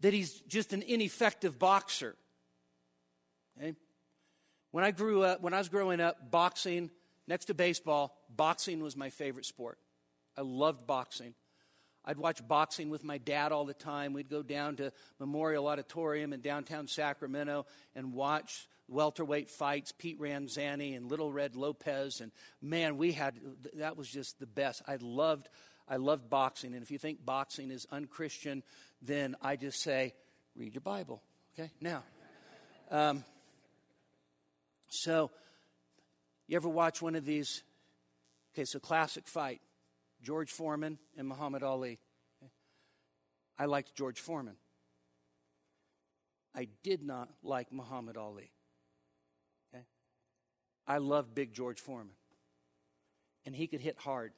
that 0.00 0.12
he's 0.12 0.40
just 0.48 0.72
an 0.72 0.82
ineffective 0.82 1.56
boxer. 1.56 2.16
When 4.70 4.84
I 4.84 4.90
grew 4.90 5.22
up, 5.22 5.40
when 5.40 5.54
I 5.54 5.58
was 5.58 5.68
growing 5.68 6.00
up, 6.00 6.30
boxing, 6.30 6.90
next 7.26 7.46
to 7.46 7.54
baseball, 7.54 8.16
boxing 8.34 8.82
was 8.82 8.96
my 8.96 9.10
favorite 9.10 9.46
sport. 9.46 9.78
I 10.36 10.42
loved 10.42 10.86
boxing. 10.86 11.34
I'd 12.04 12.16
watch 12.16 12.46
boxing 12.46 12.88
with 12.88 13.04
my 13.04 13.18
dad 13.18 13.52
all 13.52 13.64
the 13.64 13.74
time. 13.74 14.12
We'd 14.12 14.30
go 14.30 14.42
down 14.42 14.76
to 14.76 14.92
Memorial 15.18 15.66
Auditorium 15.66 16.32
in 16.32 16.40
downtown 16.40 16.86
Sacramento 16.86 17.66
and 17.94 18.14
watch 18.14 18.66
welterweight 18.88 19.50
fights, 19.50 19.92
Pete 19.92 20.18
Ranzany 20.18 20.96
and 20.96 21.10
Little 21.10 21.30
Red 21.30 21.54
Lopez. 21.54 22.20
And 22.20 22.32
man, 22.62 22.96
we 22.96 23.12
had, 23.12 23.38
that 23.74 23.96
was 23.96 24.08
just 24.08 24.38
the 24.38 24.46
best. 24.46 24.80
I 24.86 24.96
loved, 25.00 25.48
I 25.86 25.96
loved 25.96 26.30
boxing. 26.30 26.72
And 26.72 26.82
if 26.82 26.90
you 26.90 26.98
think 26.98 27.24
boxing 27.24 27.70
is 27.70 27.86
unchristian, 27.90 28.62
then 29.02 29.36
I 29.42 29.56
just 29.56 29.82
say, 29.82 30.14
read 30.56 30.74
your 30.74 30.80
Bible. 30.80 31.22
Okay? 31.58 31.70
Now, 31.80 32.04
um, 32.90 33.24
so 34.88 35.30
you 36.46 36.56
ever 36.56 36.68
watch 36.68 37.02
one 37.02 37.14
of 37.14 37.24
these? 37.24 37.62
Okay, 38.54 38.64
so 38.64 38.78
classic 38.78 39.28
fight. 39.28 39.60
George 40.22 40.50
Foreman 40.50 40.98
and 41.16 41.28
Muhammad 41.28 41.62
Ali. 41.62 41.98
I 43.58 43.66
liked 43.66 43.94
George 43.94 44.20
Foreman. 44.20 44.56
I 46.54 46.68
did 46.82 47.02
not 47.02 47.28
like 47.42 47.72
Muhammad 47.72 48.16
Ali. 48.16 48.50
Okay? 49.72 49.84
I 50.86 50.98
loved 50.98 51.34
Big 51.34 51.52
George 51.52 51.80
Foreman. 51.80 52.14
And 53.44 53.54
he 53.54 53.66
could 53.66 53.80
hit 53.80 53.98
hard. 53.98 54.32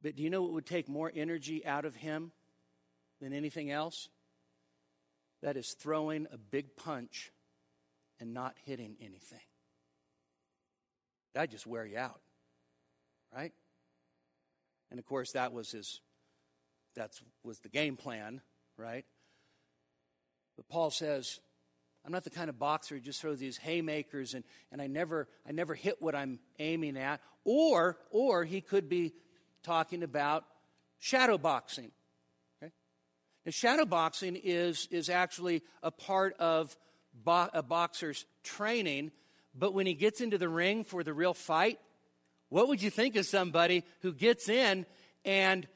But 0.00 0.16
do 0.16 0.22
you 0.22 0.30
know 0.30 0.42
what 0.42 0.52
would 0.52 0.66
take 0.66 0.88
more 0.88 1.10
energy 1.14 1.64
out 1.64 1.84
of 1.84 1.96
him 1.96 2.32
than 3.20 3.32
anything 3.32 3.70
else? 3.70 4.08
That 5.42 5.56
is 5.56 5.72
throwing 5.72 6.26
a 6.32 6.38
big 6.38 6.76
punch 6.76 7.31
and 8.22 8.32
not 8.32 8.54
hitting 8.64 8.96
anything. 9.00 9.44
That'd 11.34 11.50
just 11.50 11.66
wear 11.66 11.84
you 11.84 11.98
out 11.98 12.22
right? 13.34 13.52
And 14.90 14.98
of 14.98 15.06
course, 15.06 15.32
that 15.32 15.52
was 15.52 15.70
his, 15.72 16.00
that 16.96 17.12
was 17.42 17.58
the 17.60 17.68
game 17.68 17.96
plan, 17.96 18.40
right? 18.76 19.04
But 20.56 20.68
Paul 20.68 20.90
says, 20.90 21.40
I'm 22.04 22.12
not 22.12 22.24
the 22.24 22.30
kind 22.30 22.50
of 22.50 22.58
boxer 22.58 22.96
who 22.96 23.00
just 23.00 23.20
throws 23.20 23.38
these 23.38 23.56
haymakers 23.58 24.34
and, 24.34 24.44
and 24.70 24.82
I 24.82 24.88
never 24.88 25.28
I 25.46 25.52
never 25.52 25.74
hit 25.74 26.02
what 26.02 26.16
I'm 26.16 26.40
aiming 26.58 26.96
at. 26.96 27.20
Or 27.44 27.96
or 28.10 28.44
he 28.44 28.60
could 28.60 28.88
be 28.88 29.12
talking 29.62 30.02
about 30.02 30.44
shadow 30.98 31.38
boxing. 31.38 31.92
Okay? 32.60 32.72
Now, 33.46 33.52
shadow 33.52 33.84
boxing 33.84 34.34
is 34.34 34.88
is 34.90 35.08
actually 35.08 35.62
a 35.80 35.92
part 35.92 36.34
of 36.40 36.76
bo- 37.14 37.50
a 37.52 37.62
boxer's 37.62 38.24
training, 38.42 39.12
but 39.54 39.74
when 39.74 39.86
he 39.86 39.94
gets 39.94 40.20
into 40.20 40.38
the 40.38 40.48
ring 40.48 40.84
for 40.84 41.02
the 41.02 41.12
real 41.12 41.34
fight, 41.34 41.78
what 42.48 42.68
would 42.68 42.82
you 42.82 42.90
think 42.90 43.16
of 43.16 43.26
somebody 43.26 43.84
who 44.00 44.12
gets 44.12 44.48
in 44.48 44.86
and 45.24 45.66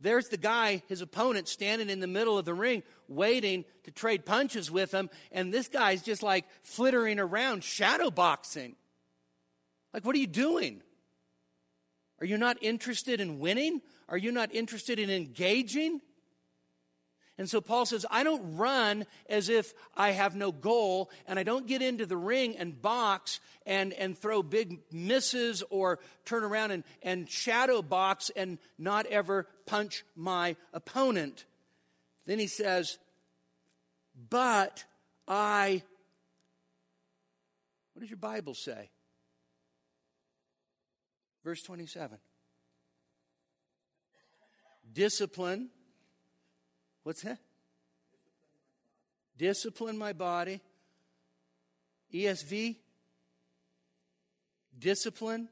there's 0.00 0.28
the 0.28 0.38
guy, 0.38 0.82
his 0.88 1.02
opponent, 1.02 1.46
standing 1.46 1.90
in 1.90 2.00
the 2.00 2.06
middle 2.06 2.38
of 2.38 2.46
the 2.46 2.54
ring 2.54 2.82
waiting 3.06 3.64
to 3.84 3.90
trade 3.90 4.24
punches 4.24 4.70
with 4.70 4.92
him, 4.92 5.10
and 5.30 5.52
this 5.52 5.68
guy's 5.68 6.02
just 6.02 6.22
like 6.22 6.46
flittering 6.62 7.18
around, 7.18 7.62
shadow 7.62 8.10
boxing. 8.10 8.76
Like, 9.92 10.04
what 10.04 10.14
are 10.14 10.20
you 10.20 10.26
doing? 10.26 10.82
Are 12.20 12.26
you 12.26 12.38
not 12.38 12.56
interested 12.62 13.20
in 13.20 13.40
winning? 13.40 13.82
Are 14.08 14.16
you 14.16 14.32
not 14.32 14.54
interested 14.54 14.98
in 14.98 15.10
engaging? 15.10 16.00
And 17.40 17.48
so 17.48 17.62
Paul 17.62 17.86
says, 17.86 18.04
I 18.10 18.22
don't 18.22 18.58
run 18.58 19.06
as 19.26 19.48
if 19.48 19.72
I 19.96 20.10
have 20.10 20.36
no 20.36 20.52
goal, 20.52 21.10
and 21.26 21.38
I 21.38 21.42
don't 21.42 21.66
get 21.66 21.80
into 21.80 22.04
the 22.04 22.18
ring 22.18 22.54
and 22.58 22.82
box 22.82 23.40
and, 23.64 23.94
and 23.94 24.16
throw 24.16 24.42
big 24.42 24.80
misses 24.92 25.62
or 25.70 26.00
turn 26.26 26.44
around 26.44 26.72
and, 26.72 26.84
and 27.02 27.30
shadow 27.30 27.80
box 27.80 28.30
and 28.36 28.58
not 28.78 29.06
ever 29.06 29.46
punch 29.64 30.04
my 30.14 30.54
opponent. 30.74 31.46
Then 32.26 32.38
he 32.38 32.46
says, 32.46 32.98
But 34.28 34.84
I, 35.26 35.82
what 37.94 38.00
does 38.00 38.10
your 38.10 38.18
Bible 38.18 38.52
say? 38.52 38.90
Verse 41.42 41.62
27. 41.62 42.18
Discipline. 44.92 45.70
What's 47.10 47.22
that? 47.22 47.40
Discipline 49.36 49.98
my 49.98 50.12
body. 50.12 50.60
ESV. 52.14 52.76
Discipline. 54.78 55.48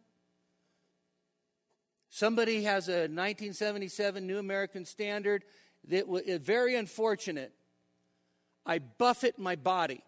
Somebody 2.11 2.63
has 2.63 2.87
a 2.87 3.11
1977 3.11 4.25
New 4.25 4.39
American 4.39 4.85
Standard 4.85 5.43
that 5.89 6.05
is 6.25 6.39
very 6.39 6.77
unfortunate. 6.77 7.53
I 8.65 8.79
buffet 8.79 9.37
my 9.37 9.57
body. 9.57 10.05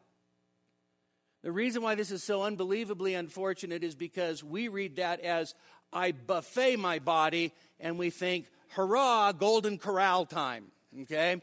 The 1.43 1.51
reason 1.51 1.83
why 1.83 1.97
this 1.97 2.13
is 2.13 2.23
so 2.23 2.45
unbelievably 2.45 3.15
unfortunate 3.15 3.83
is 3.83 3.97
because 3.97 4.45
we 4.45 4.69
read 4.69 4.95
that 4.95 5.19
as 5.19 5.57
I 5.93 6.13
buffet 6.13 6.77
my 6.77 7.01
body 7.01 7.53
and 7.81 7.99
we 7.99 8.11
think, 8.11 8.47
hurrah, 8.69 9.33
golden 9.33 9.79
corral 9.79 10.27
time. 10.27 10.71
Okay? 11.03 11.41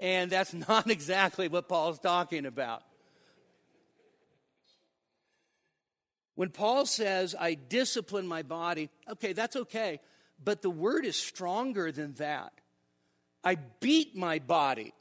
And 0.00 0.30
that's 0.30 0.52
not 0.68 0.90
exactly 0.90 1.48
what 1.48 1.68
Paul's 1.68 1.98
talking 1.98 2.46
about. 2.46 2.82
When 6.34 6.50
Paul 6.50 6.86
says, 6.86 7.34
I 7.38 7.54
discipline 7.54 8.26
my 8.26 8.42
body, 8.42 8.88
okay, 9.10 9.32
that's 9.32 9.54
okay, 9.54 10.00
but 10.42 10.62
the 10.62 10.70
word 10.70 11.04
is 11.04 11.14
stronger 11.14 11.92
than 11.92 12.14
that. 12.14 12.52
I 13.44 13.56
beat 13.80 14.16
my 14.16 14.38
body. 14.38 14.94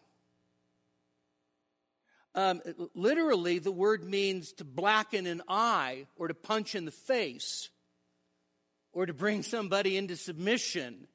Um, 2.33 2.61
literally, 2.95 3.59
the 3.59 3.71
word 3.71 4.03
means 4.03 4.53
to 4.53 4.65
blacken 4.65 5.25
an 5.25 5.41
eye 5.47 6.07
or 6.15 6.27
to 6.27 6.33
punch 6.33 6.75
in 6.75 6.85
the 6.85 6.91
face 6.91 7.69
or 8.93 9.05
to 9.05 9.13
bring 9.13 9.43
somebody 9.43 9.97
into 9.97 10.15
submission, 10.15 11.07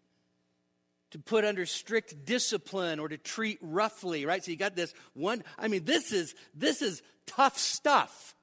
to 1.16 1.22
put 1.22 1.46
under 1.46 1.64
strict 1.64 2.26
discipline 2.26 2.98
or 2.98 3.08
to 3.08 3.16
treat 3.16 3.58
roughly, 3.62 4.26
right? 4.26 4.44
So 4.44 4.50
you 4.50 4.58
got 4.58 4.76
this 4.76 4.92
one, 5.14 5.42
I 5.58 5.68
mean, 5.68 5.84
this 5.84 6.12
is, 6.12 6.34
this 6.54 6.82
is 6.82 7.02
tough 7.26 7.56
stuff. 7.56 8.34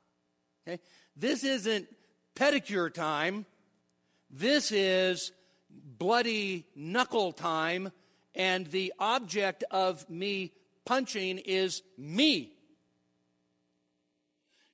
Okay? 0.68 0.80
This 1.16 1.44
isn't 1.44 1.88
pedicure 2.36 2.92
time. 2.92 3.46
This 4.32 4.72
is 4.72 5.32
bloody 5.70 6.66
knuckle 6.76 7.32
time, 7.32 7.92
and 8.34 8.66
the 8.68 8.92
object 8.98 9.64
of 9.70 10.10
me 10.10 10.52
punching 10.84 11.38
is 11.38 11.84
me. 11.96 12.54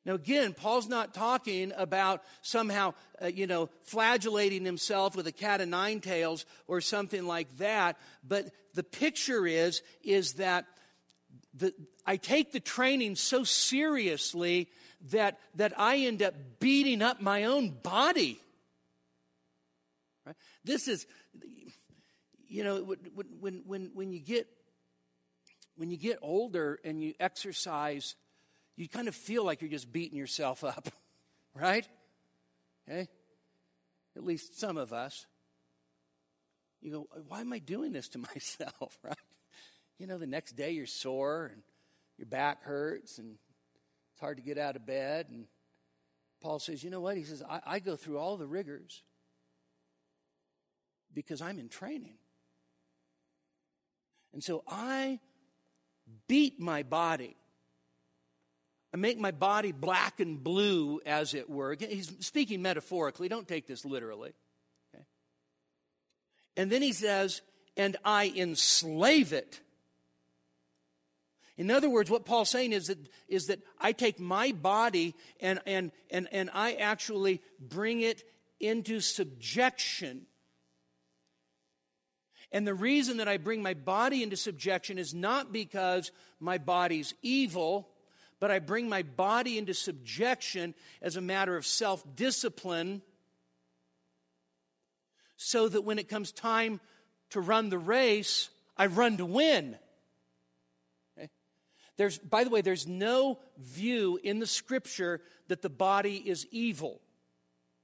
Now, 0.09 0.15
again, 0.15 0.53
Paul's 0.53 0.89
not 0.89 1.13
talking 1.13 1.71
about 1.77 2.23
somehow, 2.41 2.95
uh, 3.21 3.27
you 3.27 3.45
know, 3.45 3.69
flagellating 3.83 4.65
himself 4.65 5.15
with 5.15 5.27
a 5.27 5.31
cat 5.31 5.61
of 5.61 5.67
nine 5.67 5.99
tails 5.99 6.47
or 6.65 6.81
something 6.81 7.27
like 7.27 7.57
that. 7.57 7.95
But 8.27 8.49
the 8.73 8.81
picture 8.81 9.45
is, 9.45 9.83
is 10.03 10.33
that 10.33 10.65
the, 11.53 11.75
I 12.07 12.17
take 12.17 12.51
the 12.51 12.59
training 12.59 13.17
so 13.17 13.43
seriously 13.43 14.71
that, 15.11 15.37
that 15.53 15.73
I 15.77 15.97
end 15.97 16.23
up 16.23 16.33
beating 16.59 17.03
up 17.03 17.21
my 17.21 17.43
own 17.43 17.69
body. 17.69 18.39
Right? 20.25 20.35
This 20.63 20.87
is, 20.87 21.05
you 22.47 22.63
know, 22.63 22.95
when, 23.39 23.61
when, 23.67 23.91
when 23.93 24.11
you 24.11 24.19
get 24.19 24.47
when 25.75 25.91
you 25.91 25.97
get 25.97 26.17
older 26.21 26.79
and 26.83 27.01
you 27.01 27.13
exercise, 27.21 28.15
you 28.79 28.87
kind 28.87 29.09
of 29.09 29.15
feel 29.15 29.43
like 29.43 29.61
you're 29.61 29.69
just 29.69 29.91
beating 29.91 30.17
yourself 30.17 30.63
up, 30.63 30.87
right? 31.53 31.85
Okay? 32.87 33.09
At 34.15 34.23
least 34.23 34.57
some 34.57 34.77
of 34.77 34.93
us. 34.93 35.25
You 36.81 36.91
go, 36.91 37.07
why 37.27 37.41
am 37.41 37.51
I 37.51 37.59
doing 37.59 37.91
this 37.91 38.07
to 38.09 38.17
myself, 38.33 38.97
right? 39.03 39.17
You 39.97 40.07
know, 40.07 40.17
the 40.17 40.27
next 40.27 40.53
day 40.53 40.71
you're 40.71 40.85
sore 40.85 41.51
and 41.53 41.61
your 42.17 42.27
back 42.27 42.63
hurts 42.63 43.17
and 43.17 43.35
it's 44.13 44.21
hard 44.21 44.37
to 44.37 44.43
get 44.43 44.57
out 44.57 44.77
of 44.77 44.85
bed. 44.85 45.27
And 45.29 45.45
Paul 46.41 46.59
says, 46.59 46.81
you 46.81 46.89
know 46.89 47.01
what? 47.01 47.17
He 47.17 47.23
says, 47.23 47.43
I, 47.47 47.59
I 47.65 47.79
go 47.79 47.97
through 47.97 48.17
all 48.17 48.37
the 48.37 48.47
rigors 48.47 49.03
because 51.13 51.41
I'm 51.41 51.59
in 51.59 51.67
training. 51.67 52.15
And 54.31 54.41
so 54.41 54.63
I 54.65 55.19
beat 56.29 56.61
my 56.61 56.83
body. 56.83 57.35
I 58.93 58.97
make 58.97 59.19
my 59.19 59.31
body 59.31 59.71
black 59.71 60.19
and 60.19 60.43
blue, 60.43 60.99
as 61.05 61.33
it 61.33 61.49
were. 61.49 61.75
He's 61.79 62.11
speaking 62.19 62.61
metaphorically. 62.61 63.29
Don't 63.29 63.47
take 63.47 63.67
this 63.67 63.85
literally. 63.85 64.33
Okay? 64.93 65.03
And 66.57 66.71
then 66.71 66.81
he 66.81 66.93
says, 66.93 67.41
and 67.77 67.97
I 68.03 68.33
enslave 68.35 69.31
it 69.31 69.61
in 71.59 71.69
other 71.71 71.89
words, 71.89 72.09
what 72.09 72.23
Paul's 72.23 72.49
saying 72.49 72.71
is 72.71 72.87
that, 72.87 72.97
is 73.27 73.47
that 73.47 73.59
I 73.77 73.91
take 73.91 74.17
my 74.17 74.53
body 74.53 75.13
and, 75.41 75.59
and, 75.65 75.91
and, 76.09 76.29
and 76.31 76.49
I 76.53 76.71
actually 76.75 77.41
bring 77.59 77.99
it 77.99 78.23
into 78.61 79.01
subjection. 79.01 80.21
And 82.53 82.65
the 82.65 82.73
reason 82.73 83.17
that 83.17 83.27
I 83.27 83.35
bring 83.35 83.61
my 83.61 83.73
body 83.73 84.23
into 84.23 84.37
subjection 84.37 84.97
is 84.97 85.13
not 85.13 85.51
because 85.51 86.13
my 86.39 86.57
body's 86.57 87.13
evil, 87.21 87.89
but 88.39 88.51
I 88.51 88.59
bring 88.59 88.87
my 88.87 89.03
body 89.03 89.57
into 89.57 89.73
subjection 89.73 90.73
as 91.01 91.15
a 91.15 91.21
matter 91.21 91.57
of 91.57 91.65
self 91.65 92.03
discipline 92.15 93.01
so 95.35 95.67
that 95.69 95.81
when 95.81 95.99
it 95.99 96.09
comes 96.09 96.31
time 96.31 96.79
to 97.31 97.41
run 97.41 97.69
the 97.69 97.77
race, 97.77 98.49
I 98.77 98.87
run 98.87 99.17
to 99.17 99.25
win. 99.25 99.77
There's, 101.99 102.17
by 102.17 102.45
the 102.45 102.49
way, 102.49 102.61
there's 102.61 102.87
no 102.87 103.39
view 103.57 104.17
in 104.23 104.39
the 104.39 104.47
scripture 104.47 105.19
that 105.49 105.61
the 105.61 105.69
body 105.69 106.15
is 106.15 106.47
evil. 106.49 107.01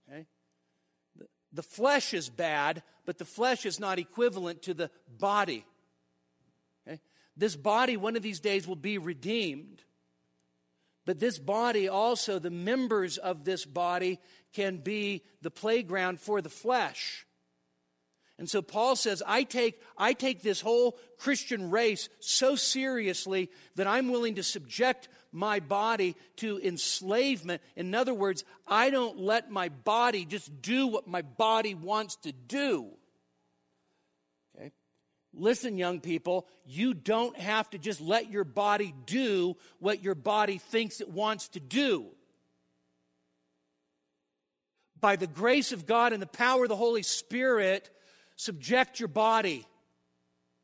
Okay? 0.09 0.25
The, 1.51 1.61
flesh 1.61 2.13
is 2.13 2.29
bad, 2.29 2.81
but 3.05 3.17
the 3.17 3.25
flesh 3.25 3.65
is 3.65 3.77
not 3.77 3.99
equivalent 3.99 4.61
to 4.61 4.73
the 4.73 4.89
body. 5.19 5.65
Okay? 6.87 7.01
This 7.35 7.57
body, 7.57 7.97
one 7.97 8.15
of 8.15 8.23
these 8.23 8.39
days, 8.39 8.65
will 8.65 8.77
be 8.77 8.97
redeemed. 8.97 9.83
But 11.05 11.19
this 11.19 11.37
body 11.37 11.87
also, 11.87 12.39
the 12.39 12.49
members 12.49 13.17
of 13.17 13.43
this 13.43 13.65
body, 13.65 14.19
can 14.53 14.77
be 14.77 15.23
the 15.41 15.51
playground 15.51 16.19
for 16.19 16.41
the 16.41 16.49
flesh. 16.49 17.25
And 18.37 18.49
so 18.49 18.61
Paul 18.61 18.95
says, 18.95 19.23
I 19.25 19.43
take, 19.43 19.81
I 19.97 20.13
take 20.13 20.41
this 20.41 20.59
whole 20.59 20.97
Christian 21.17 21.71
race 21.71 22.09
so 22.19 22.55
seriously 22.55 23.49
that 23.75 23.87
I'm 23.87 24.11
willing 24.11 24.35
to 24.35 24.43
subject 24.43 25.07
my 25.31 25.59
body 25.61 26.15
to 26.37 26.59
enslavement. 26.61 27.61
In 27.77 27.95
other 27.95 28.13
words, 28.13 28.43
I 28.67 28.89
don't 28.89 29.19
let 29.19 29.51
my 29.51 29.69
body 29.69 30.25
just 30.25 30.61
do 30.61 30.87
what 30.87 31.07
my 31.07 31.21
body 31.21 31.75
wants 31.75 32.17
to 32.17 32.33
do. 32.33 32.87
Listen, 35.37 35.77
young 35.77 35.99
people, 35.99 36.47
you 36.65 36.93
don't 36.93 37.37
have 37.37 37.69
to 37.71 37.77
just 37.77 37.99
let 37.99 38.31
your 38.31 38.43
body 38.43 38.93
do 39.05 39.55
what 39.79 40.03
your 40.03 40.15
body 40.15 40.57
thinks 40.57 41.01
it 41.01 41.09
wants 41.09 41.49
to 41.49 41.59
do 41.59 42.07
by 45.05 45.15
the 45.15 45.27
grace 45.27 45.71
of 45.71 45.85
God 45.85 46.13
and 46.13 46.21
the 46.21 46.25
power 46.25 46.63
of 46.63 46.69
the 46.69 46.75
Holy 46.75 47.03
Spirit, 47.03 47.91
subject 48.35 48.99
your 48.99 49.07
body 49.07 49.67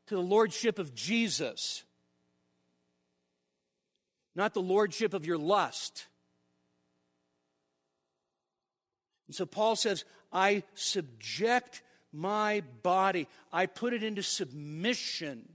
to 0.08 0.16
the 0.16 0.20
lordship 0.20 0.80
of 0.80 0.96
Jesus, 0.96 1.84
not 4.34 4.52
the 4.52 4.60
lordship 4.60 5.14
of 5.14 5.24
your 5.24 5.38
lust. 5.38 6.06
And 9.28 9.36
so 9.36 9.46
Paul 9.46 9.76
says, 9.76 10.04
I 10.32 10.64
subject 10.74 11.82
my 12.12 12.62
body, 12.82 13.26
I 13.52 13.66
put 13.66 13.92
it 13.92 14.02
into 14.02 14.22
submission. 14.22 15.48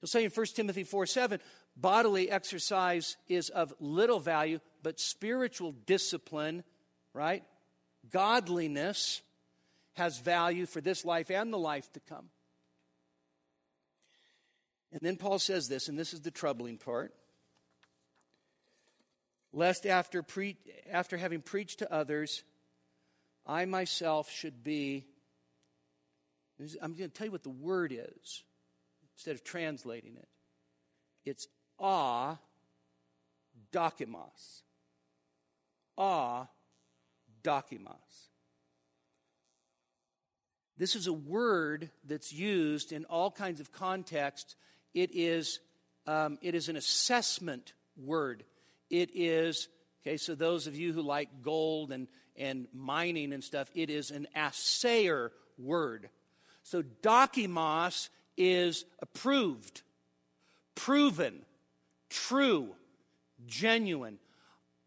He'll 0.00 0.08
say 0.08 0.24
in 0.24 0.30
1 0.30 0.46
Timothy 0.54 0.84
4 0.84 1.06
7, 1.06 1.40
bodily 1.76 2.30
exercise 2.30 3.16
is 3.28 3.50
of 3.50 3.74
little 3.80 4.20
value, 4.20 4.60
but 4.82 5.00
spiritual 5.00 5.72
discipline, 5.72 6.64
right? 7.12 7.44
Godliness 8.10 9.22
has 9.94 10.18
value 10.18 10.66
for 10.66 10.80
this 10.80 11.04
life 11.04 11.30
and 11.30 11.52
the 11.52 11.58
life 11.58 11.92
to 11.92 12.00
come. 12.00 12.30
And 14.92 15.00
then 15.02 15.16
Paul 15.16 15.38
says 15.38 15.68
this, 15.68 15.88
and 15.88 15.98
this 15.98 16.14
is 16.14 16.20
the 16.22 16.30
troubling 16.30 16.78
part. 16.78 17.12
Lest 19.52 19.86
after, 19.86 20.22
pre- 20.22 20.56
after 20.90 21.16
having 21.16 21.40
preached 21.40 21.80
to 21.80 21.92
others, 21.92 22.42
I 23.48 23.64
myself 23.64 24.30
should 24.30 24.62
be. 24.62 25.06
I'm 26.82 26.94
going 26.94 27.08
to 27.08 27.16
tell 27.16 27.26
you 27.26 27.32
what 27.32 27.44
the 27.44 27.48
word 27.48 27.92
is 27.92 28.42
instead 29.14 29.34
of 29.34 29.42
translating 29.42 30.16
it. 30.16 30.28
It's 31.24 31.48
awe 31.78 32.36
dokimos. 33.72 34.62
A 35.96 36.46
dokimos. 37.42 38.28
This 40.76 40.94
is 40.94 41.06
a 41.06 41.12
word 41.12 41.90
that's 42.04 42.32
used 42.32 42.92
in 42.92 43.04
all 43.06 43.30
kinds 43.30 43.60
of 43.60 43.72
contexts. 43.72 44.54
It 44.94 45.10
is, 45.12 45.58
um, 46.06 46.38
it 46.42 46.54
is 46.54 46.68
an 46.68 46.76
assessment 46.76 47.72
word. 47.96 48.44
It 48.90 49.10
is, 49.14 49.68
okay, 50.02 50.16
so 50.16 50.34
those 50.34 50.66
of 50.66 50.76
you 50.76 50.92
who 50.92 51.02
like 51.02 51.42
gold 51.42 51.90
and, 51.90 52.06
and 52.38 52.66
mining 52.72 53.32
and 53.32 53.42
stuff, 53.42 53.70
it 53.74 53.90
is 53.90 54.10
an 54.10 54.26
assayer 54.34 55.32
word. 55.58 56.08
So 56.62 56.82
dokimos 56.82 58.08
is 58.36 58.84
approved, 59.00 59.82
proven, 60.74 61.40
true, 62.08 62.74
genuine. 63.46 64.18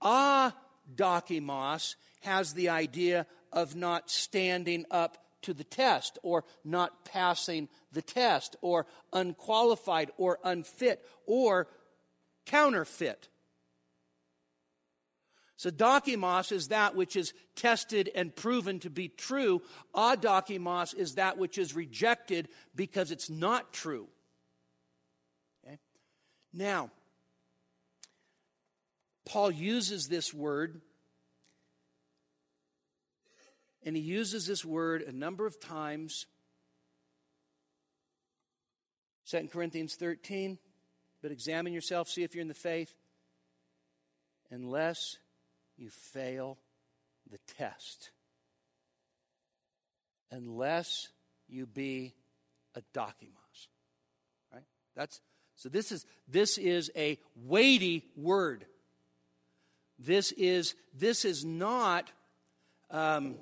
Ah, 0.02 0.56
dokimos 0.96 1.96
has 2.22 2.54
the 2.54 2.70
idea 2.70 3.26
of 3.52 3.76
not 3.76 4.10
standing 4.10 4.86
up 4.90 5.18
to 5.42 5.54
the 5.54 5.64
test 5.64 6.20
or 6.24 6.44
not 6.64 7.04
passing 7.06 7.68
the 7.92 8.02
test 8.02 8.56
or 8.62 8.86
unqualified 9.12 10.12
or 10.18 10.40
unfit 10.44 11.04
or 11.26 11.68
counterfeit. 12.46 13.28
So, 15.62 15.70
dokimos 15.70 16.52
is 16.52 16.70
that 16.70 16.96
which 16.96 17.16
is 17.16 17.36
tested 17.56 18.10
and 18.16 18.36
proven 18.36 18.80
to 18.80 18.90
be 18.90 19.10
true. 19.10 19.62
Adokimos 19.94 20.96
is 20.96 21.14
that 21.16 21.38
which 21.38 21.60
is 21.60 21.76
rejected 21.76 22.50
because 22.76 23.12
it's 23.12 23.30
not 23.30 23.72
true. 23.72 24.08
Okay? 25.64 25.78
Now, 26.52 26.90
Paul 29.24 29.52
uses 29.52 30.08
this 30.08 30.34
word 30.34 30.82
and 33.84 33.96
he 33.96 34.02
uses 34.02 34.48
this 34.48 34.66
word 34.66 35.04
a 35.04 35.12
number 35.12 35.46
of 35.46 35.60
times. 35.60 36.26
2 39.30 39.48
Corinthians 39.54 39.94
13, 39.94 40.58
but 41.22 41.32
examine 41.32 41.72
yourself, 41.72 42.10
see 42.10 42.24
if 42.24 42.34
you're 42.34 42.42
in 42.42 42.48
the 42.48 42.56
faith, 42.56 42.96
unless 44.50 45.20
you 45.82 45.90
fail 45.90 46.58
the 47.30 47.40
test. 47.58 48.12
Unless 50.32 51.10
you 51.50 51.66
be 51.66 52.14
a 52.76 52.82
dokimos. 52.98 53.68
Right? 54.54 54.64
That's 54.96 55.20
so 55.56 55.70
this 55.70 55.92
is 55.92 56.06
this 56.28 56.58
is 56.58 56.92
a 56.96 57.20
weighty 57.36 58.06
word. 58.16 58.66
This 60.00 60.32
is 60.32 60.76
this 60.94 61.26
is 61.26 61.44
not 61.44 62.10
um, 62.90 63.36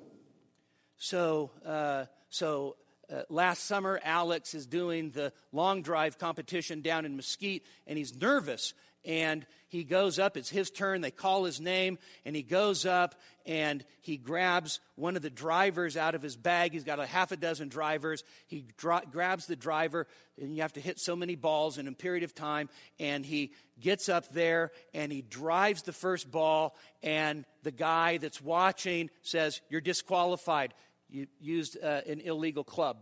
so, 0.96 1.50
uh, 1.64 2.04
so 2.28 2.76
uh, 3.10 3.22
last 3.30 3.64
summer, 3.64 3.98
Alex 4.04 4.54
is 4.54 4.66
doing 4.66 5.10
the 5.10 5.32
long 5.50 5.80
drive 5.80 6.18
competition 6.18 6.82
down 6.82 7.06
in 7.06 7.16
Mesquite, 7.16 7.64
and 7.86 7.98
he's 7.98 8.14
nervous. 8.14 8.74
And 9.04 9.46
he 9.68 9.84
goes 9.84 10.18
up, 10.18 10.36
it's 10.36 10.50
his 10.50 10.70
turn, 10.70 11.00
they 11.00 11.10
call 11.10 11.44
his 11.44 11.60
name, 11.60 11.98
and 12.24 12.36
he 12.36 12.42
goes 12.42 12.84
up 12.84 13.14
and 13.46 13.84
he 14.02 14.18
grabs 14.18 14.80
one 14.96 15.16
of 15.16 15.22
the 15.22 15.30
drivers 15.30 15.96
out 15.96 16.14
of 16.14 16.20
his 16.20 16.36
bag. 16.36 16.72
He's 16.72 16.84
got 16.84 16.98
a 16.98 17.06
half 17.06 17.32
a 17.32 17.36
dozen 17.36 17.68
drivers. 17.68 18.22
He 18.46 18.66
dro- 18.76 19.00
grabs 19.10 19.46
the 19.46 19.56
driver, 19.56 20.06
and 20.40 20.54
you 20.54 20.62
have 20.62 20.74
to 20.74 20.80
hit 20.80 20.98
so 20.98 21.16
many 21.16 21.34
balls 21.34 21.78
in 21.78 21.88
a 21.88 21.92
period 21.92 22.24
of 22.24 22.34
time. 22.34 22.68
And 22.98 23.24
he 23.24 23.52
gets 23.80 24.08
up 24.08 24.30
there 24.32 24.72
and 24.92 25.10
he 25.10 25.22
drives 25.22 25.82
the 25.82 25.92
first 25.92 26.30
ball, 26.30 26.76
and 27.02 27.46
the 27.62 27.70
guy 27.70 28.18
that's 28.18 28.42
watching 28.42 29.08
says, 29.22 29.62
You're 29.70 29.80
disqualified 29.80 30.74
you 31.10 31.26
used 31.40 31.76
uh, 31.82 32.00
an 32.06 32.20
illegal 32.20 32.64
club. 32.64 32.98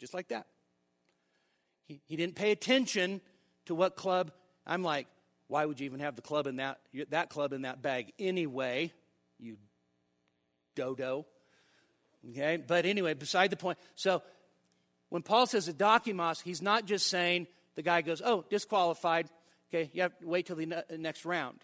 Just 0.00 0.14
like 0.14 0.28
that. 0.28 0.46
He, 1.86 2.00
he 2.06 2.16
didn't 2.16 2.34
pay 2.34 2.50
attention 2.50 3.20
to 3.66 3.74
what 3.74 3.96
club. 3.96 4.32
I'm 4.66 4.82
like, 4.82 5.06
why 5.48 5.64
would 5.64 5.78
you 5.78 5.86
even 5.86 6.00
have 6.00 6.16
the 6.16 6.22
club 6.22 6.46
in 6.46 6.56
that, 6.56 6.78
that 7.10 7.30
club 7.30 7.52
in 7.52 7.62
that 7.62 7.82
bag 7.82 8.12
anyway, 8.18 8.92
you 9.38 9.56
dodo? 10.74 11.26
Okay, 12.30 12.56
but 12.56 12.86
anyway, 12.86 13.14
beside 13.14 13.50
the 13.50 13.56
point. 13.56 13.78
So 13.94 14.22
when 15.10 15.22
Paul 15.22 15.46
says 15.46 15.68
adokimos, 15.68 16.42
he's 16.42 16.62
not 16.62 16.86
just 16.86 17.06
saying 17.06 17.46
the 17.76 17.82
guy 17.82 18.02
goes, 18.02 18.20
oh, 18.24 18.44
disqualified. 18.50 19.28
Okay, 19.70 19.90
you 19.92 20.02
have 20.02 20.18
to 20.18 20.26
wait 20.26 20.46
till 20.46 20.56
the 20.56 20.66
ne- 20.66 20.76
uh, 20.76 20.96
next 20.98 21.24
round. 21.24 21.58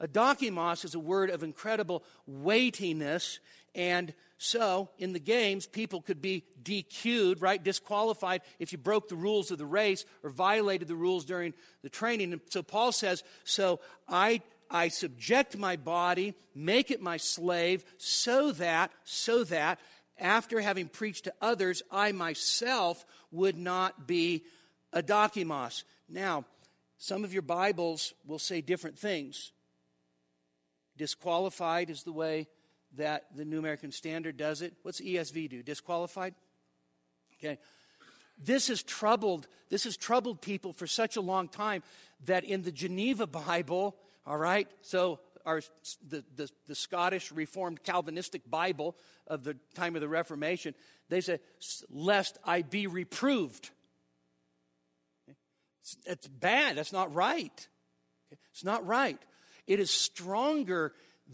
Adokimos 0.00 0.84
is 0.84 0.94
a 0.94 0.98
word 0.98 1.30
of 1.30 1.42
incredible 1.42 2.02
weightiness, 2.26 3.38
and 3.76 4.12
so 4.38 4.90
in 4.98 5.12
the 5.12 5.20
games, 5.20 5.66
people 5.66 6.00
could 6.00 6.20
be 6.20 6.44
DQ'd, 6.62 7.40
right? 7.40 7.62
Disqualified 7.62 8.40
if 8.58 8.72
you 8.72 8.78
broke 8.78 9.08
the 9.08 9.16
rules 9.16 9.50
of 9.50 9.58
the 9.58 9.66
race 9.66 10.04
or 10.22 10.30
violated 10.30 10.88
the 10.88 10.96
rules 10.96 11.24
during 11.24 11.54
the 11.82 11.88
training. 11.88 12.32
And 12.32 12.40
so 12.48 12.62
Paul 12.62 12.90
says, 12.90 13.22
So 13.44 13.80
I 14.08 14.42
I 14.68 14.88
subject 14.88 15.56
my 15.56 15.76
body, 15.76 16.34
make 16.54 16.90
it 16.90 17.00
my 17.00 17.18
slave, 17.18 17.84
so 17.98 18.50
that, 18.52 18.90
so 19.04 19.44
that, 19.44 19.78
after 20.18 20.60
having 20.60 20.88
preached 20.88 21.24
to 21.24 21.34
others, 21.40 21.82
I 21.90 22.10
myself 22.10 23.04
would 23.30 23.56
not 23.56 24.08
be 24.08 24.44
adokimos. 24.92 25.84
Now, 26.08 26.46
some 26.98 27.22
of 27.22 27.32
your 27.32 27.42
Bibles 27.42 28.12
will 28.26 28.40
say 28.40 28.60
different 28.60 28.98
things. 28.98 29.52
Disqualified 30.96 31.90
is 31.90 32.02
the 32.02 32.12
way 32.12 32.48
that 32.96 33.26
the 33.34 33.44
New 33.44 33.58
American 33.58 33.92
Standard 33.92 34.36
does 34.36 34.62
it. 34.62 34.74
What's 34.82 35.00
ESV 35.00 35.50
do? 35.50 35.62
Disqualified? 35.62 36.34
Okay. 37.38 37.58
This 38.38 38.68
has 38.68 38.82
troubled 38.82 39.46
this 39.68 39.84
has 39.84 39.96
troubled 39.96 40.40
people 40.40 40.72
for 40.72 40.86
such 40.86 41.16
a 41.16 41.20
long 41.20 41.48
time 41.48 41.82
that 42.26 42.44
in 42.44 42.62
the 42.62 42.70
Geneva 42.72 43.26
Bible, 43.26 43.96
all 44.26 44.36
right, 44.36 44.68
so 44.82 45.20
our 45.44 45.60
the, 46.08 46.24
the, 46.34 46.50
the 46.66 46.74
Scottish 46.74 47.32
Reformed 47.32 47.82
Calvinistic 47.82 48.48
Bible 48.48 48.96
of 49.26 49.44
the 49.44 49.56
time 49.74 49.94
of 49.94 50.00
the 50.00 50.08
Reformation, 50.08 50.74
they 51.08 51.20
say, 51.20 51.40
"Lest 51.90 52.38
I 52.44 52.62
be 52.62 52.86
reproved." 52.86 53.70
It's, 56.04 56.26
bad. 56.26 56.76
That's 56.76 56.92
not 56.92 57.14
right. 57.14 57.68
It's 58.50 58.64
not 58.64 58.84
right. 58.84 59.20
It 59.68 59.78
is 59.78 59.88
stronger 59.88 60.92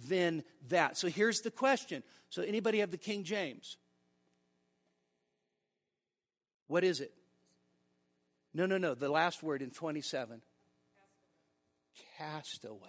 than 0.09 0.43
that. 0.71 0.97
So 0.97 1.09
here's 1.09 1.41
the 1.41 1.51
question. 1.51 2.03
So 2.31 2.43
anybody 2.43 2.79
have 2.79 2.91
the 2.91 2.97
King 2.97 3.25
James? 3.25 3.77
What 6.67 6.85
is 6.85 7.01
it? 7.01 7.13
No, 8.55 8.67
no, 8.67 8.79
no. 8.79 8.95
The 8.95 9.11
last 9.11 9.43
word 9.43 9.63
in 9.63 9.71
27. 9.71 10.41
Castaway. 12.19 12.89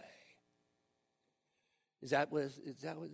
Is 2.01 2.11
that 2.11 2.31
what 2.31 2.43
is 2.43 2.81
that 2.83 2.97
what 2.97 3.09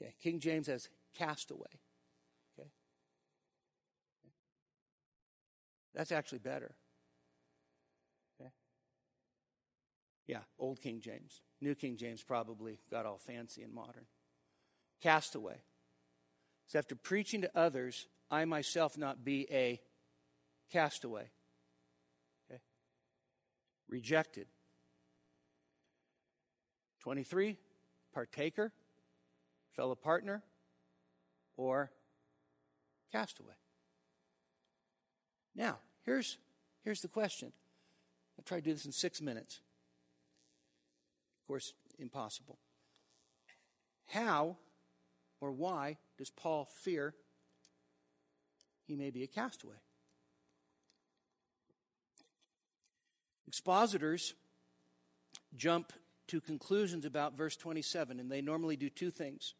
Okay, 0.00 0.14
King 0.22 0.38
James 0.38 0.66
has 0.68 0.88
castaway. 1.16 1.66
Okay. 2.58 2.68
That's 5.94 6.12
actually 6.12 6.38
better. 6.38 6.74
Yeah, 10.28 10.40
Old 10.58 10.80
King 10.80 11.00
James. 11.00 11.40
New 11.60 11.74
King 11.74 11.96
James 11.96 12.22
probably 12.22 12.78
got 12.90 13.06
all 13.06 13.18
fancy 13.18 13.62
and 13.62 13.72
modern. 13.72 14.04
Castaway. 15.02 15.56
So 16.66 16.78
after 16.78 16.94
preaching 16.94 17.40
to 17.40 17.50
others, 17.58 18.06
I 18.30 18.44
myself 18.44 18.98
not 18.98 19.24
be 19.24 19.48
a 19.50 19.80
castaway. 20.70 21.30
Okay? 22.48 22.60
Rejected. 23.88 24.46
23, 27.00 27.56
partaker, 28.12 28.70
fellow 29.74 29.94
partner, 29.94 30.42
or 31.56 31.90
castaway. 33.10 33.54
Now, 35.54 35.78
here's, 36.04 36.36
here's 36.84 37.00
the 37.00 37.08
question. 37.08 37.50
I'll 38.38 38.44
try 38.44 38.58
to 38.58 38.64
do 38.64 38.74
this 38.74 38.84
in 38.84 38.92
six 38.92 39.22
minutes 39.22 39.60
course, 41.48 41.72
impossible. 41.98 42.58
How 44.06 44.56
or 45.40 45.50
why 45.50 45.96
does 46.18 46.30
Paul 46.30 46.68
fear 46.82 47.14
he 48.86 48.96
may 48.96 49.10
be 49.10 49.22
a 49.22 49.26
castaway? 49.26 49.76
Expositors 53.46 54.34
jump 55.56 55.92
to 56.26 56.40
conclusions 56.40 57.06
about 57.06 57.36
verse 57.36 57.56
27, 57.56 58.20
and 58.20 58.30
they 58.30 58.42
normally 58.42 58.76
do 58.76 58.90
two 58.90 59.10
things. 59.10 59.54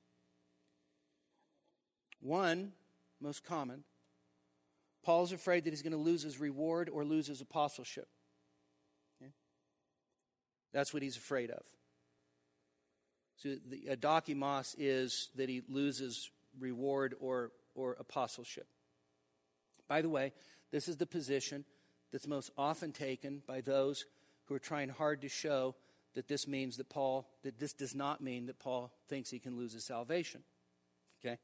One, 2.21 2.73
most 3.21 3.45
common, 3.45 3.85
Paul's 5.03 5.33
afraid 5.33 5.65
that 5.65 5.71
he's 5.71 5.81
going 5.81 5.93
to 5.93 5.99
lose 5.99 6.23
his 6.23 6.39
reward 6.39 6.91
or 6.93 7.05
lose 7.05 7.29
his 7.29 7.41
apostleship. 7.41 8.09
That's 10.73 10.93
what 10.93 11.03
he's 11.03 11.17
afraid 11.17 11.51
of. 11.51 11.63
So 13.39 13.57
the 13.69 13.89
adokimos 13.89 14.75
is 14.79 15.31
that 15.37 15.49
he 15.49 15.63
loses 15.69 16.31
reward 16.59 17.15
or, 17.21 17.53
or 17.75 17.97
apostleship. 17.99 18.67
By 19.89 20.03
the 20.03 20.09
way, 20.09 20.33
this 20.73 20.89
is 20.89 20.97
the 20.97 21.07
position 21.07 21.65
that's 22.13 22.27
most 22.27 22.51
often 22.59 22.93
taken 22.93 23.43
by 23.47 23.61
those 23.61 24.05
who 24.47 24.55
are 24.55 24.61
trying 24.61 24.89
hard 24.89 25.23
to 25.23 25.29
show 25.29 25.77
that 26.15 26.27
this 26.27 26.49
means 26.49 26.79
that 26.79 26.89
Paul, 26.89 27.29
that 27.45 27.59
this 27.59 27.73
does 27.73 27.95
not 27.95 28.21
mean 28.21 28.47
that 28.47 28.59
Paul 28.59 28.93
thinks 29.09 29.31
he 29.31 29.39
can 29.39 29.57
lose 29.57 29.73
his 29.73 29.85
salvation. 29.85 30.43
Okay? 31.25 31.39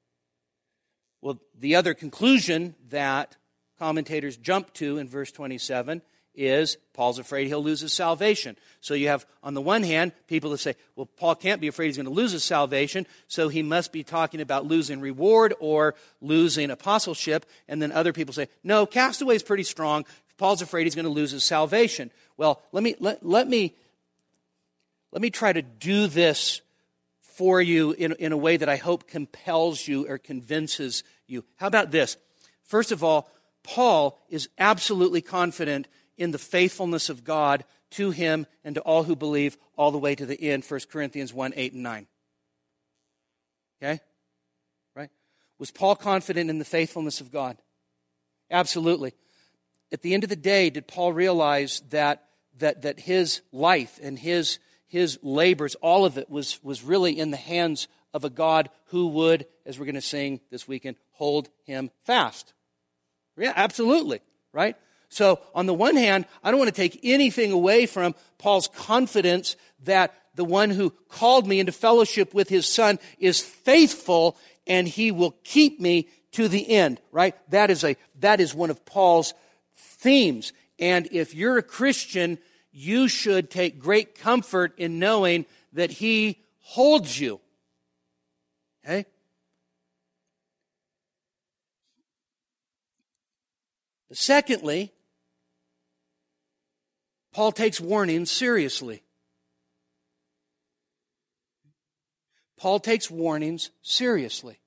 Well, 1.21 1.39
the 1.59 1.77
other 1.77 1.95
conclusion 1.95 2.75
that 2.89 3.37
commentators 3.79 4.37
jump 4.37 4.73
to 4.75 4.99
in 4.99 5.09
verse 5.09 5.31
27 5.31 6.03
is 6.35 6.77
Paul's 6.93 7.19
afraid 7.19 7.47
he'll 7.47 7.63
lose 7.63 7.81
his 7.81 7.93
salvation. 7.93 8.57
So 8.81 8.95
you 8.95 9.09
have, 9.09 9.27
on 9.43 9.55
the 9.55 9.61
one 9.61 9.83
hand, 9.83 10.13
people 10.27 10.51
that 10.51 10.59
say, 10.59 10.75
well, 10.97 11.07
Paul 11.07 11.35
can't 11.35 11.61
be 11.61 11.69
afraid 11.69 11.87
he's 11.87 11.97
going 11.97 12.07
to 12.07 12.13
lose 12.13 12.33
his 12.33 12.45
salvation, 12.45 13.07
so 13.29 13.49
he 13.49 13.63
must 13.63 13.93
be 13.93 14.03
talking 14.03 14.41
about 14.41 14.67
losing 14.67 15.01
reward 15.01 15.55
or 15.61 15.95
losing 16.21 16.71
apostleship. 16.71 17.47
And 17.69 17.81
then 17.81 17.93
other 17.93 18.13
people 18.13 18.35
say, 18.35 18.49
no, 18.63 18.87
castaway 18.87 19.37
is 19.37 19.43
pretty 19.43 19.63
strong. 19.63 20.05
Paul's 20.37 20.63
afraid 20.63 20.85
he's 20.85 20.95
going 20.95 21.05
to 21.05 21.11
lose 21.11 21.31
his 21.31 21.45
salvation. 21.45 22.11
Well, 22.37 22.63
let 22.73 22.83
me, 22.83 22.97
let, 22.99 23.25
let 23.25 23.49
me, 23.49 23.75
let 25.13 25.23
me 25.23 25.31
try 25.31 25.53
to 25.53 25.63
do 25.63 26.07
this 26.07 26.61
for 27.23 27.61
you 27.61 27.93
in, 27.93 28.13
in 28.13 28.33
a 28.33 28.37
way 28.37 28.57
that 28.57 28.69
I 28.69 28.77
hope 28.77 29.09
compels 29.09 29.87
you 29.87 30.09
or 30.09 30.19
convinces 30.19 31.05
you. 31.27 31.45
How 31.57 31.67
about 31.67 31.91
this? 31.91 32.17
First 32.65 32.93
of 32.93 33.03
all, 33.03 33.29
Paul 33.63 34.21
is 34.29 34.49
absolutely 34.59 35.21
confident 35.21 35.89
in 36.17 36.31
the 36.31 36.39
faithfulness 36.39 37.09
of 37.09 37.25
God 37.25 37.65
to 37.95 38.11
him 38.11 38.47
and 38.65 38.75
to 38.75 38.81
all 38.83 39.05
who 39.05 39.17
believe 39.17 39.57
all 39.77 39.91
the 39.91 39.99
way 39.99 40.15
to 40.15 40.27
the 40.27 40.51
end 40.51 40.65
1 40.65 40.81
corinthians 40.91 41.33
1 41.33 41.53
8 41.57 41.73
and 41.73 41.83
9 41.83 42.07
okay? 43.83 44.01
Right? 44.95 45.11
Was 45.59 45.71
paul 45.71 45.95
confident 45.95 46.51
in 46.51 46.59
the 46.59 46.65
faithfulness 46.65 47.21
of 47.21 47.31
god? 47.31 47.57
Absolutely. 48.51 49.15
At 49.91 50.03
the 50.03 50.13
end 50.15 50.25
of 50.25 50.29
the 50.29 50.37
day 50.37 50.71
did 50.71 50.89
paul 50.89 51.13
realize 51.13 51.83
that 51.91 52.25
that, 52.59 52.83
that 52.83 53.01
his 53.01 53.43
life 53.53 53.99
and 54.03 54.19
his 54.19 54.59
his 54.87 55.19
labors 55.23 55.75
all 55.77 56.05
of 56.05 56.19
it 56.19 56.29
was 56.29 56.63
was 56.63 56.83
really 56.83 57.19
in 57.19 57.31
the 57.31 57.37
hands 57.37 57.89
of 58.13 58.25
a 58.25 58.31
god 58.31 58.71
who 58.87 59.09
would 59.09 59.47
as 59.67 59.79
we're 59.79 59.87
going 59.87 59.95
to 59.95 60.01
sing 60.01 60.41
this 60.51 60.67
weekend 60.67 60.97
hold 61.13 61.49
him 61.65 61.91
fast? 62.05 62.55
Yeah 63.37 63.53
absolutely. 63.55 64.21
Right 64.53 64.77
so, 65.09 65.41
on 65.55 65.67
the 65.67 65.75
one 65.75 65.97
hand, 65.97 66.27
I 66.43 66.51
don't 66.51 66.59
want 66.59 66.75
to 66.75 66.81
take 66.81 66.99
anything 67.05 67.53
away 67.53 67.87
from 67.87 68.15
Paul's 68.39 68.69
confidence 68.69 69.57
that 69.85 70.15
the 70.35 70.45
one 70.45 70.71
who 70.71 70.91
called 71.09 71.47
me 71.47 71.61
into 71.61 71.73
fellowship 71.73 72.35
with 72.35 72.49
his 72.49 72.67
son 72.67 72.99
is 73.19 73.41
faithful 73.41 74.37
and 74.67 74.89
he 74.89 75.13
will 75.13 75.37
keep 75.45 75.81
me 75.81 76.09
to 76.33 76.49
the 76.49 76.69
end, 76.69 77.01
right? 77.13 77.35
That 77.51 77.71
is 77.71 77.85
a, 77.85 77.97
that 78.21 78.41
is 78.41 78.55
one 78.55 78.71
of 78.71 78.85
Paul's 78.85 79.35
themes. 79.77 80.53
And 80.79 81.09
if 81.13 81.35
you're 81.35 81.59
a 81.59 81.63
Christian, 81.63 82.39
you 82.73 83.07
should 83.07 83.51
take 83.51 83.79
great 83.79 84.19
comfort 84.19 84.75
in 84.79 84.99
knowing 84.99 85.47
that 85.75 85.93
he 85.93 86.43
holds 86.61 87.21
you. 87.21 87.41
Okay? 88.85 89.07
Secondly, 94.13 94.94
Paul 97.35 97.51
takes 97.51 97.81
warnings 97.81 98.31
seriously. 98.31 99.03
Paul 102.57 102.79
takes 102.79 103.11
warnings 103.11 103.71
seriously. 103.83 104.59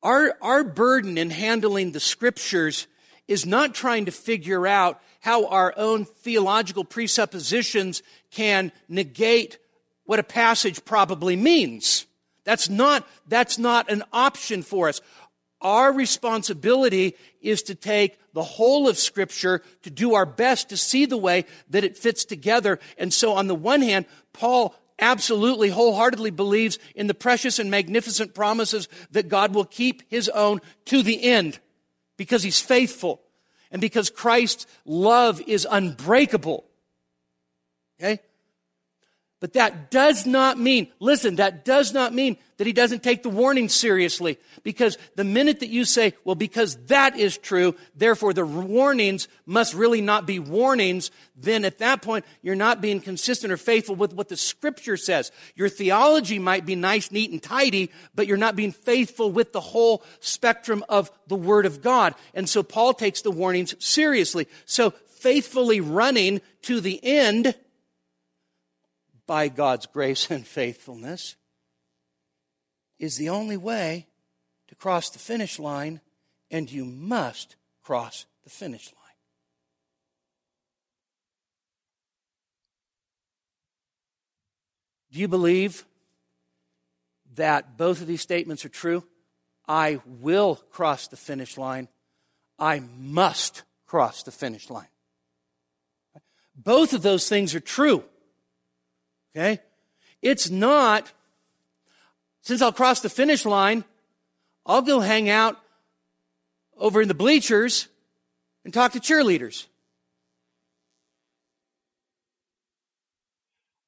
Our, 0.00 0.34
our 0.40 0.62
burden 0.62 1.18
in 1.18 1.30
handling 1.30 1.90
the 1.90 1.98
scriptures 1.98 2.86
is 3.26 3.44
not 3.44 3.74
trying 3.74 4.04
to 4.04 4.12
figure 4.12 4.64
out 4.64 5.02
how 5.20 5.46
our 5.46 5.74
own 5.76 6.04
theological 6.04 6.84
presuppositions 6.84 8.04
can 8.30 8.70
negate 8.88 9.58
what 10.04 10.20
a 10.20 10.22
passage 10.22 10.84
probably 10.84 11.34
means. 11.34 12.06
That's 12.44 12.68
not, 12.68 13.04
that's 13.26 13.58
not 13.58 13.90
an 13.90 14.04
option 14.12 14.62
for 14.62 14.88
us. 14.88 15.00
Our 15.60 15.92
responsibility 15.92 17.16
is 17.40 17.62
to 17.64 17.74
take 17.74 18.18
the 18.34 18.42
whole 18.42 18.88
of 18.88 18.98
Scripture, 18.98 19.62
to 19.82 19.90
do 19.90 20.14
our 20.14 20.26
best 20.26 20.68
to 20.68 20.76
see 20.76 21.06
the 21.06 21.16
way 21.16 21.46
that 21.70 21.84
it 21.84 21.96
fits 21.96 22.24
together. 22.24 22.78
And 22.98 23.12
so, 23.12 23.32
on 23.32 23.46
the 23.46 23.54
one 23.54 23.80
hand, 23.80 24.06
Paul 24.32 24.74
absolutely 24.98 25.70
wholeheartedly 25.70 26.30
believes 26.30 26.78
in 26.94 27.06
the 27.06 27.14
precious 27.14 27.58
and 27.58 27.70
magnificent 27.70 28.34
promises 28.34 28.88
that 29.10 29.28
God 29.28 29.54
will 29.54 29.64
keep 29.64 30.02
his 30.08 30.28
own 30.28 30.60
to 30.86 31.02
the 31.02 31.22
end 31.22 31.58
because 32.16 32.42
he's 32.42 32.60
faithful 32.60 33.20
and 33.70 33.80
because 33.80 34.10
Christ's 34.10 34.66
love 34.84 35.40
is 35.46 35.66
unbreakable. 35.70 36.64
Okay? 38.00 38.20
But 39.38 39.52
that 39.52 39.90
does 39.90 40.24
not 40.26 40.58
mean, 40.58 40.88
listen, 40.98 41.36
that 41.36 41.66
does 41.66 41.92
not 41.92 42.14
mean 42.14 42.38
that 42.56 42.66
he 42.66 42.72
doesn't 42.72 43.02
take 43.02 43.22
the 43.22 43.28
warning 43.28 43.68
seriously. 43.68 44.38
Because 44.62 44.96
the 45.14 45.24
minute 45.24 45.60
that 45.60 45.68
you 45.68 45.84
say, 45.84 46.14
well, 46.24 46.34
because 46.34 46.76
that 46.86 47.18
is 47.18 47.36
true, 47.36 47.74
therefore 47.94 48.32
the 48.32 48.46
warnings 48.46 49.28
must 49.44 49.74
really 49.74 50.00
not 50.00 50.26
be 50.26 50.38
warnings, 50.38 51.10
then 51.36 51.66
at 51.66 51.78
that 51.78 52.00
point, 52.00 52.24
you're 52.40 52.54
not 52.54 52.80
being 52.80 52.98
consistent 52.98 53.52
or 53.52 53.58
faithful 53.58 53.94
with 53.94 54.14
what 54.14 54.30
the 54.30 54.38
scripture 54.38 54.96
says. 54.96 55.30
Your 55.54 55.68
theology 55.68 56.38
might 56.38 56.64
be 56.64 56.74
nice, 56.74 57.12
neat, 57.12 57.30
and 57.30 57.42
tidy, 57.42 57.90
but 58.14 58.26
you're 58.26 58.38
not 58.38 58.56
being 58.56 58.72
faithful 58.72 59.30
with 59.30 59.52
the 59.52 59.60
whole 59.60 60.02
spectrum 60.20 60.82
of 60.88 61.10
the 61.26 61.36
word 61.36 61.66
of 61.66 61.82
God. 61.82 62.14
And 62.32 62.48
so 62.48 62.62
Paul 62.62 62.94
takes 62.94 63.20
the 63.20 63.30
warnings 63.30 63.74
seriously. 63.84 64.48
So 64.64 64.94
faithfully 65.18 65.82
running 65.82 66.40
to 66.62 66.80
the 66.80 66.98
end 67.04 67.54
by 69.26 69.48
God's 69.48 69.86
grace 69.86 70.30
and 70.30 70.46
faithfulness 70.46 71.36
is 72.98 73.16
the 73.16 73.28
only 73.28 73.56
way 73.56 74.06
to 74.68 74.74
cross 74.74 75.10
the 75.10 75.18
finish 75.18 75.58
line, 75.58 76.00
and 76.50 76.70
you 76.70 76.84
must 76.84 77.56
cross 77.82 78.26
the 78.44 78.50
finish 78.50 78.86
line. 78.86 79.02
Do 85.12 85.20
you 85.20 85.28
believe 85.28 85.84
that 87.36 87.76
both 87.76 88.00
of 88.00 88.06
these 88.06 88.22
statements 88.22 88.64
are 88.64 88.70
true? 88.70 89.04
I 89.68 90.00
will 90.06 90.56
cross 90.70 91.08
the 91.08 91.16
finish 91.16 91.56
line. 91.56 91.88
I 92.58 92.80
must 92.98 93.62
cross 93.86 94.22
the 94.22 94.30
finish 94.30 94.68
line. 94.70 94.88
Both 96.54 96.92
of 96.92 97.02
those 97.02 97.28
things 97.28 97.54
are 97.54 97.60
true. 97.60 98.04
Okay? 99.36 99.60
It's 100.22 100.48
not, 100.48 101.12
since 102.40 102.62
I'll 102.62 102.72
cross 102.72 103.00
the 103.00 103.10
finish 103.10 103.44
line, 103.44 103.84
I'll 104.64 104.82
go 104.82 105.00
hang 105.00 105.28
out 105.28 105.60
over 106.78 107.02
in 107.02 107.08
the 107.08 107.14
bleachers 107.14 107.88
and 108.64 108.72
talk 108.72 108.92
to 108.92 109.00
cheerleaders. 109.00 109.66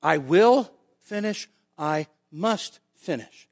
I 0.03 0.19
will 0.19 0.71
finish. 1.01 1.49
I 1.79 2.07
must 2.31 2.81
finish. 2.95 3.48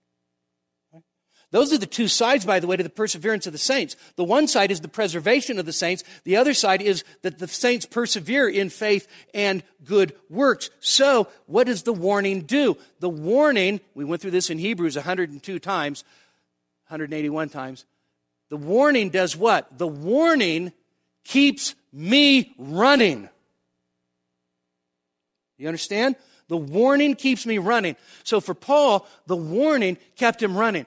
Those 1.53 1.73
are 1.73 1.79
the 1.79 1.87
two 1.87 2.09
sides, 2.09 2.45
by 2.45 2.59
the 2.59 2.67
way, 2.67 2.77
to 2.77 2.83
the 2.83 2.91
perseverance 2.91 3.47
of 3.47 3.53
the 3.53 3.59
saints. 3.59 3.95
The 4.17 4.25
one 4.25 4.49
side 4.49 4.73
is 4.73 4.81
the 4.81 4.89
preservation 4.89 5.59
of 5.59 5.67
the 5.67 5.73
saints. 5.73 6.03
The 6.25 6.37
other 6.37 6.55
side 6.55 6.83
is 6.83 7.05
that 7.23 7.39
the 7.39 7.47
saints 7.47 7.87
persevere 7.87 8.49
in 8.49 8.69
faith 8.69 9.07
and 9.33 9.63
good 9.85 10.13
works. 10.29 10.71
So, 10.81 11.29
what 11.47 11.69
does 11.69 11.85
the 11.85 11.93
warning 11.93 12.43
do? 12.43 12.77
The 12.99 13.09
warning, 13.09 13.81
we 13.95 14.05
went 14.05 14.23
through 14.23 14.33
this 14.33 14.51
in 14.51 14.59
Hebrews 14.59 14.97
102 14.97 15.59
times, 15.61 16.03
181 16.89 17.49
times. 17.51 17.87
The 18.49 18.57
warning 18.57 19.11
does 19.11 19.37
what? 19.37 19.79
The 19.79 19.87
warning 19.87 20.73
keeps 21.25 21.77
me 21.93 22.55
running. 22.59 23.29
You 25.59 25.69
understand? 25.69 26.17
The 26.49 26.57
warning 26.57 27.15
keeps 27.15 27.47
me 27.47 27.59
running. 27.59 27.97
So 28.25 28.41
for 28.41 28.55
Paul, 28.55 29.07
the 29.27 29.37
warning 29.37 29.97
kept 30.17 30.43
him 30.43 30.57
running 30.57 30.87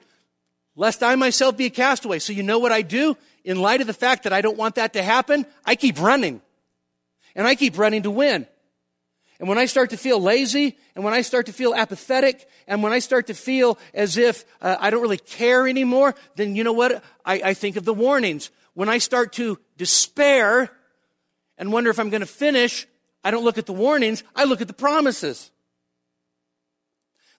lest 0.76 1.02
I 1.02 1.14
myself 1.14 1.56
be 1.56 1.66
a 1.66 1.70
castaway. 1.70 2.18
So 2.18 2.32
you 2.32 2.42
know 2.42 2.58
what 2.58 2.72
I 2.72 2.82
do? 2.82 3.16
In 3.44 3.60
light 3.60 3.80
of 3.80 3.86
the 3.86 3.94
fact 3.94 4.24
that 4.24 4.32
I 4.32 4.40
don't 4.40 4.56
want 4.56 4.76
that 4.76 4.92
to 4.94 5.02
happen, 5.02 5.46
I 5.64 5.74
keep 5.74 6.00
running. 6.00 6.40
And 7.34 7.46
I 7.46 7.54
keep 7.54 7.78
running 7.78 8.02
to 8.02 8.10
win. 8.10 8.46
And 9.38 9.48
when 9.48 9.56
I 9.56 9.64
start 9.64 9.90
to 9.90 9.96
feel 9.96 10.20
lazy, 10.20 10.76
and 10.94 11.02
when 11.02 11.14
I 11.14 11.22
start 11.22 11.46
to 11.46 11.52
feel 11.52 11.74
apathetic, 11.74 12.46
and 12.66 12.82
when 12.82 12.92
I 12.92 12.98
start 12.98 13.28
to 13.28 13.34
feel 13.34 13.78
as 13.94 14.18
if 14.18 14.44
uh, 14.60 14.76
I 14.78 14.90
don't 14.90 15.00
really 15.00 15.16
care 15.16 15.66
anymore, 15.66 16.14
then 16.36 16.56
you 16.56 16.64
know 16.64 16.74
what? 16.74 17.02
I, 17.24 17.40
I 17.42 17.54
think 17.54 17.76
of 17.76 17.84
the 17.84 17.94
warnings. 17.94 18.50
When 18.74 18.90
I 18.90 18.98
start 18.98 19.32
to 19.34 19.58
despair, 19.78 20.70
and 21.60 21.70
wonder 21.70 21.90
if 21.90 21.98
I'm 21.98 22.10
going 22.10 22.20
to 22.20 22.26
finish, 22.26 22.86
I 23.22 23.30
don't 23.30 23.44
look 23.44 23.58
at 23.58 23.66
the 23.66 23.72
warnings, 23.72 24.24
I 24.34 24.44
look 24.44 24.62
at 24.62 24.66
the 24.66 24.74
promises. 24.74 25.50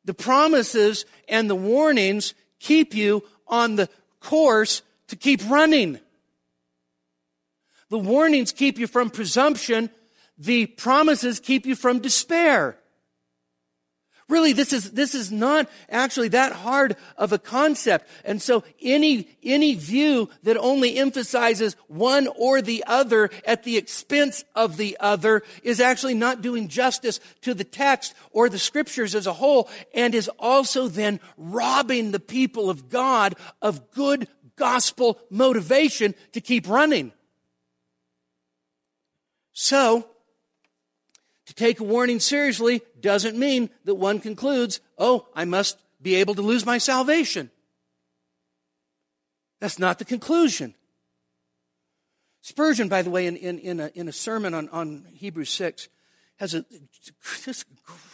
The 0.06 0.14
promises 0.14 1.06
and 1.28 1.50
the 1.50 1.56
warnings 1.56 2.36
keep 2.62 2.94
you 2.94 3.24
on 3.48 3.76
the 3.76 3.90
course 4.22 4.82
to 5.08 5.16
keep 5.16 5.42
running. 5.50 6.00
The 7.90 8.00
warnings 8.00 8.54
keep 8.54 8.80
you 8.80 8.88
from 8.88 9.10
presumption. 9.10 9.90
The 10.38 10.68
promises 10.68 11.42
keep 11.42 11.66
you 11.66 11.76
from 11.76 12.00
despair. 12.00 12.78
Really, 14.32 14.54
this 14.54 14.72
is, 14.72 14.92
this 14.92 15.14
is 15.14 15.30
not 15.30 15.70
actually 15.90 16.30
that 16.30 16.54
hard 16.54 16.96
of 17.18 17.34
a 17.34 17.38
concept. 17.38 18.08
And 18.24 18.42
so 18.42 18.64
any, 18.82 19.28
any 19.44 19.76
view 19.76 20.30
that 20.44 20.56
only 20.56 20.96
emphasizes 20.96 21.76
one 21.88 22.30
or 22.38 22.62
the 22.62 22.86
other 22.88 23.30
at 23.46 23.64
the 23.64 23.76
expense 23.76 24.46
of 24.56 24.78
the 24.78 24.96
other 25.02 25.44
is 25.64 25.82
actually 25.82 26.14
not 26.14 26.42
doing 26.42 26.70
justice 26.70 27.20
to 27.42 27.54
the 27.54 27.66
text 27.66 28.14
or 28.32 28.48
the 28.48 28.58
scriptures 28.58 29.16
as 29.16 29.28
a 29.28 29.34
whole 29.34 29.70
and 29.94 30.16
is 30.16 30.30
also 30.40 30.88
then 30.88 31.20
robbing 31.36 32.12
the 32.12 32.20
people 32.22 32.70
of 32.70 32.88
God 32.88 33.36
of 33.62 33.92
good 33.92 34.30
gospel 34.56 35.20
motivation 35.30 36.16
to 36.32 36.40
keep 36.40 36.70
running. 36.70 37.12
So, 39.52 40.08
to 41.48 41.54
take 41.54 41.80
a 41.80 41.84
warning 41.84 42.20
seriously 42.20 42.82
doesn't 43.00 43.38
mean 43.38 43.70
that 43.86 43.96
one 43.96 44.20
concludes, 44.20 44.80
oh, 44.98 45.28
I 45.36 45.46
must 45.46 45.78
be 46.02 46.16
able 46.16 46.36
to 46.36 46.42
lose 46.42 46.66
my 46.66 46.78
salvation. 46.78 47.52
That's 49.60 49.80
not 49.80 50.00
the 50.00 50.06
conclusion. 50.06 50.76
Spurgeon, 52.42 52.90
by 52.90 53.04
the 53.04 53.12
way, 53.12 53.28
in, 53.28 53.36
in, 53.38 53.60
in, 53.60 53.80
a, 53.80 53.92
in 53.94 54.08
a 54.08 54.12
sermon 54.12 54.54
on, 54.54 54.68
on 54.70 55.06
Hebrews 55.14 55.52
6, 55.52 55.90
has 56.38 56.56
a 56.56 56.66
just 57.44 57.66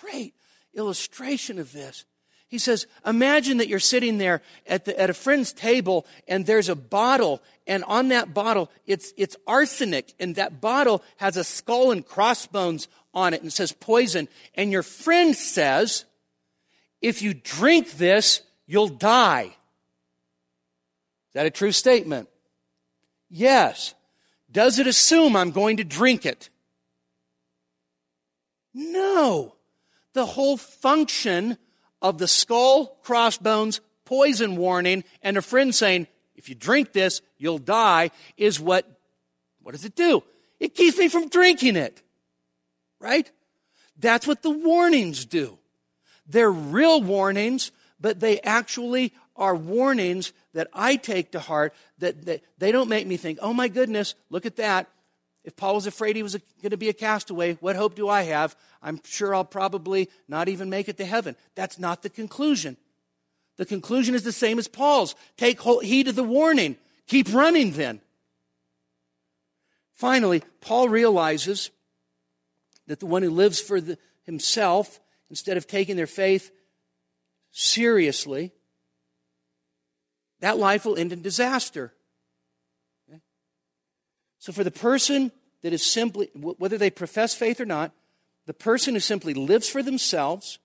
great 0.02 0.34
illustration 0.74 1.60
of 1.60 1.72
this. 1.72 2.06
He 2.50 2.58
says, 2.60 2.88
imagine 3.06 3.58
that 3.58 3.68
you're 3.68 3.80
sitting 3.80 4.18
there 4.18 4.42
at, 4.66 4.86
the, 4.86 4.98
at 4.98 5.10
a 5.10 5.14
friend's 5.14 5.52
table 5.52 6.06
and 6.28 6.46
there's 6.46 6.70
a 6.70 6.76
bottle 6.76 7.42
and 7.66 7.84
on 7.86 8.08
that 8.10 8.34
bottle 8.34 8.72
it's, 8.86 9.14
it's 9.18 9.36
arsenic 9.46 10.14
and 10.18 10.36
that 10.36 10.62
bottle 10.62 11.04
has 11.18 11.36
a 11.36 11.44
skull 11.44 11.92
and 11.92 12.06
crossbones 12.06 12.88
on 13.18 13.34
it 13.34 13.42
and 13.42 13.52
says 13.52 13.72
poison. 13.72 14.30
And 14.54 14.72
your 14.72 14.84
friend 14.84 15.36
says, 15.36 16.06
if 17.02 17.22
you 17.22 17.34
drink 17.34 17.94
this, 17.94 18.44
you'll 18.68 18.88
die. 18.88 19.46
Is 19.46 21.34
that 21.34 21.48
a 21.48 21.52
true 21.52 21.72
statement? 21.72 22.30
Yes. 23.30 23.96
Does 24.52 24.80
it 24.80 24.88
assume 24.88 25.36
I'm 25.36 25.52
going 25.52 25.78
to 25.78 25.84
drink 25.84 26.26
it? 26.26 26.50
No. 28.74 29.56
The 30.14 30.26
whole 30.26 30.58
function 30.58 31.58
of 32.02 32.20
the 32.20 32.28
skull, 32.28 32.98
crossbones, 33.04 33.82
poison 34.06 34.56
warning, 34.56 35.04
and 35.22 35.38
a 35.38 35.42
friend 35.42 35.74
saying, 35.74 36.08
if 36.36 36.50
you 36.50 36.56
drink 36.56 36.94
this, 36.94 37.22
you'll 37.40 37.58
die, 37.58 38.12
is 38.38 38.60
what, 38.60 38.86
what 39.64 39.72
does 39.72 39.86
it 39.86 39.96
do? 39.96 40.24
It 40.60 40.76
keeps 40.76 40.98
me 40.98 41.08
from 41.08 41.30
drinking 41.30 41.76
it. 41.76 42.02
Right? 43.00 43.30
That's 44.00 44.28
what 44.28 44.42
the 44.42 44.50
warnings 44.50 45.26
do. 45.26 45.58
They're 46.28 46.52
real 46.52 47.02
warnings, 47.02 47.72
but 48.00 48.20
they 48.20 48.40
actually 48.42 49.14
are 49.36 49.56
warnings 49.56 50.34
that 50.54 50.68
I 50.74 50.96
take 50.96 51.32
to 51.32 51.40
heart 51.40 51.74
that, 52.00 52.26
that 52.26 52.44
they 52.58 52.72
don't 52.72 52.90
make 52.90 53.08
me 53.08 53.18
think, 53.18 53.40
oh 53.42 53.54
my 53.54 53.68
goodness, 53.68 54.16
look 54.30 54.46
at 54.46 54.58
that. 54.58 54.90
If 55.44 55.56
Paul 55.56 55.76
was 55.76 55.88
afraid 55.88 56.16
he 56.16 56.24
was 56.24 56.36
going 56.62 56.72
to 56.72 56.78
be 56.78 56.90
a 56.90 56.94
castaway, 56.94 57.54
what 57.56 57.78
hope 57.78 57.96
do 57.96 58.10
I 58.10 58.24
have? 58.24 58.56
I'm 58.82 59.00
sure 59.06 59.34
I'll 59.34 59.46
probably 59.46 60.10
not 60.28 60.50
even 60.50 60.70
make 60.70 60.90
it 60.90 60.98
to 60.98 61.06
heaven. 61.06 61.38
That's 61.56 61.80
not 61.80 62.02
the 62.02 62.10
conclusion. 62.10 62.76
The 63.56 63.66
conclusion 63.66 64.14
is 64.14 64.24
the 64.24 64.32
same 64.32 64.60
as 64.60 64.68
Paul's. 64.68 65.16
Take 65.38 65.62
heed 65.62 66.10
of 66.10 66.16
the 66.16 66.24
warning. 66.24 66.76
Keep 67.08 67.34
running 67.34 67.72
then. 67.72 68.02
Finally, 69.94 70.44
Paul 70.62 70.90
realizes 70.90 71.72
that 72.88 73.00
the 73.00 73.06
one 73.06 73.22
who 73.22 73.30
lives 73.30 73.60
for 73.60 73.80
the, 73.80 73.98
himself, 74.24 75.00
instead 75.30 75.58
of 75.58 75.68
taking 75.68 75.96
their 75.96 76.08
faith 76.08 76.52
seriously, 77.52 78.52
that 80.40 80.58
life 80.58 80.86
will 80.86 80.98
end 80.98 81.12
in 81.12 81.22
disaster. 81.22 81.94
So, 84.40 84.54
for 84.54 84.64
the 84.64 84.72
person 84.72 85.32
that 85.62 85.74
is 85.74 85.84
simply, 85.84 86.30
whether 86.34 86.78
they 86.78 86.90
profess 86.90 87.34
faith 87.34 87.60
or 87.60 87.66
not, 87.66 87.92
the 88.46 88.54
person 88.54 88.94
who 88.94 89.00
simply 89.00 89.34
lives 89.34 89.68
for 89.68 89.84
themselves 89.84 90.60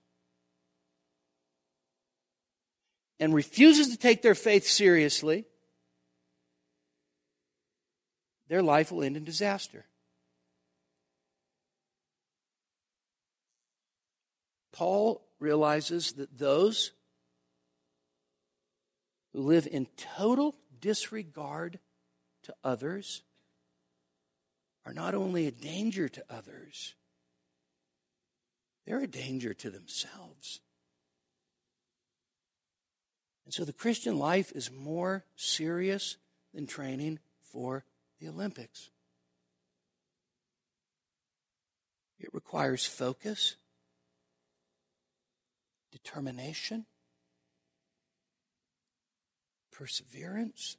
and 3.19 3.33
refuses 3.33 3.89
to 3.89 3.97
take 3.97 4.21
their 4.21 4.35
faith 4.35 4.65
seriously, 4.65 5.45
their 8.47 8.61
life 8.61 8.91
will 8.91 9.03
end 9.03 9.17
in 9.17 9.23
disaster. 9.23 9.85
Paul 14.73 15.23
realizes 15.39 16.13
that 16.13 16.37
those 16.37 16.91
who 19.31 19.41
live 19.41 19.67
in 19.71 19.87
total 20.17 20.55
disregard 20.81 21.79
to 22.43 22.53
others 22.63 23.21
are 24.85 24.93
not 24.93 25.15
only 25.15 25.47
a 25.47 25.51
danger 25.51 26.09
to 26.09 26.25
others, 26.29 26.95
they're 28.85 29.03
a 29.03 29.07
danger 29.07 29.53
to 29.53 29.69
themselves. 29.69 30.59
And 33.45 33.53
so 33.53 33.63
the 33.63 33.73
Christian 33.73 34.17
life 34.17 34.51
is 34.53 34.71
more 34.71 35.23
serious 35.35 36.17
than 36.53 36.67
training 36.67 37.19
for 37.41 37.85
the 38.19 38.27
Olympics. 38.27 38.89
It 42.19 42.33
requires 42.33 42.85
focus, 42.85 43.55
determination, 45.93 46.87
perseverance, 49.71 50.77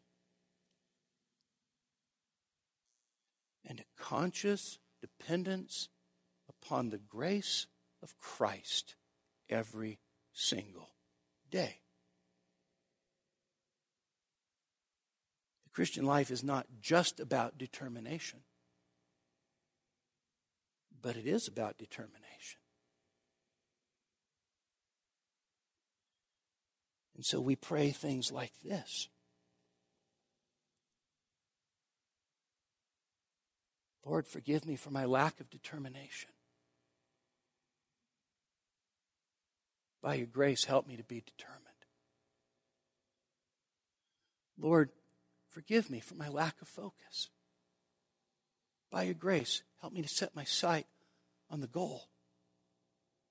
and 3.64 3.78
a 3.78 3.84
conscious 3.96 4.80
dependence 5.00 5.88
upon 6.48 6.90
the 6.90 6.98
grace 6.98 7.68
of 8.02 8.18
Christ 8.18 8.96
every 9.48 10.00
single 10.32 10.90
day. 11.48 11.78
The 15.62 15.70
Christian 15.70 16.04
life 16.04 16.32
is 16.32 16.42
not 16.42 16.66
just 16.80 17.20
about 17.20 17.56
determination, 17.56 18.40
but 21.00 21.16
it 21.16 21.26
is 21.26 21.46
about 21.46 21.78
determination. 21.78 22.58
And 27.14 27.24
so 27.24 27.40
we 27.40 27.56
pray 27.56 27.90
things 27.90 28.32
like 28.32 28.52
this 28.64 29.08
Lord, 34.04 34.26
forgive 34.26 34.66
me 34.66 34.76
for 34.76 34.90
my 34.90 35.06
lack 35.06 35.40
of 35.40 35.48
determination. 35.50 36.30
By 40.02 40.16
your 40.16 40.26
grace, 40.26 40.66
help 40.66 40.86
me 40.86 40.96
to 40.96 41.02
be 41.02 41.22
determined. 41.24 41.62
Lord, 44.58 44.90
forgive 45.48 45.88
me 45.88 46.00
for 46.00 46.14
my 46.14 46.28
lack 46.28 46.60
of 46.60 46.68
focus. 46.68 47.30
By 48.90 49.04
your 49.04 49.14
grace, 49.14 49.62
help 49.80 49.94
me 49.94 50.02
to 50.02 50.08
set 50.08 50.36
my 50.36 50.44
sight 50.44 50.86
on 51.48 51.60
the 51.60 51.66
goal, 51.66 52.08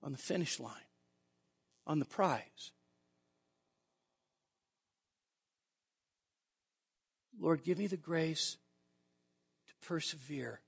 on 0.02 0.12
the 0.12 0.18
finish 0.18 0.60
line, 0.60 0.90
on 1.86 2.00
the 2.00 2.06
prize. 2.06 2.72
Lord, 7.40 7.64
give 7.64 7.78
me 7.78 7.88
the 7.88 7.98
grace 7.98 8.58
to 9.68 9.88
persevere 9.88 10.62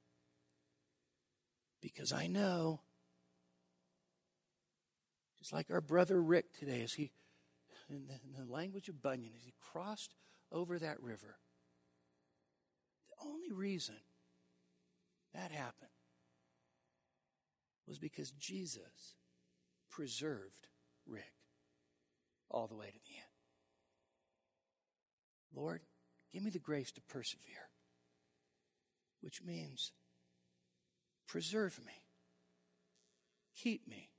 because 1.82 2.11
I 2.11 2.28
know, 2.28 2.82
just 5.38 5.53
like 5.53 5.70
our 5.70 5.82
brother 5.82 6.22
Rick 6.22 6.53
today, 6.57 6.82
as 6.82 6.93
he, 6.93 7.11
in 7.89 8.07
the, 8.07 8.13
in 8.13 8.45
the 8.45 8.51
language 8.51 8.89
of 8.89 9.01
Bunyan, 9.01 9.34
as 9.38 9.43
he 9.43 9.53
crossed 9.72 10.16
over 10.51 10.80
that 10.80 11.01
river, 11.01 11.38
the 13.09 13.28
only 13.28 13.51
reason 13.51 13.97
that 15.34 15.51
happened 15.51 15.91
was 17.88 17.99
because 17.99 18.32
Jesus 18.32 19.13
preserved 19.91 20.68
Rick 21.05 21.34
all 22.49 22.68
the 22.68 22.76
way 22.76 22.88
to 22.88 22.91
the 22.93 23.16
end. 23.16 23.26
Lord, 25.53 25.82
give 26.36 26.44
me 26.44 26.52
the 26.52 26.60
grace 26.60 26.92
to 26.92 27.02
persevere, 27.02 27.70
which 29.22 29.42
means 29.42 29.94
Preserve 31.28 31.80
me. 31.86 32.04
Keep 33.56 33.88
me. 33.88 34.10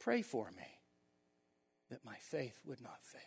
Pray 0.00 0.22
for 0.22 0.50
me 0.50 0.80
that 1.90 2.04
my 2.04 2.16
faith 2.20 2.58
would 2.64 2.80
not 2.80 3.02
fail. 3.02 3.20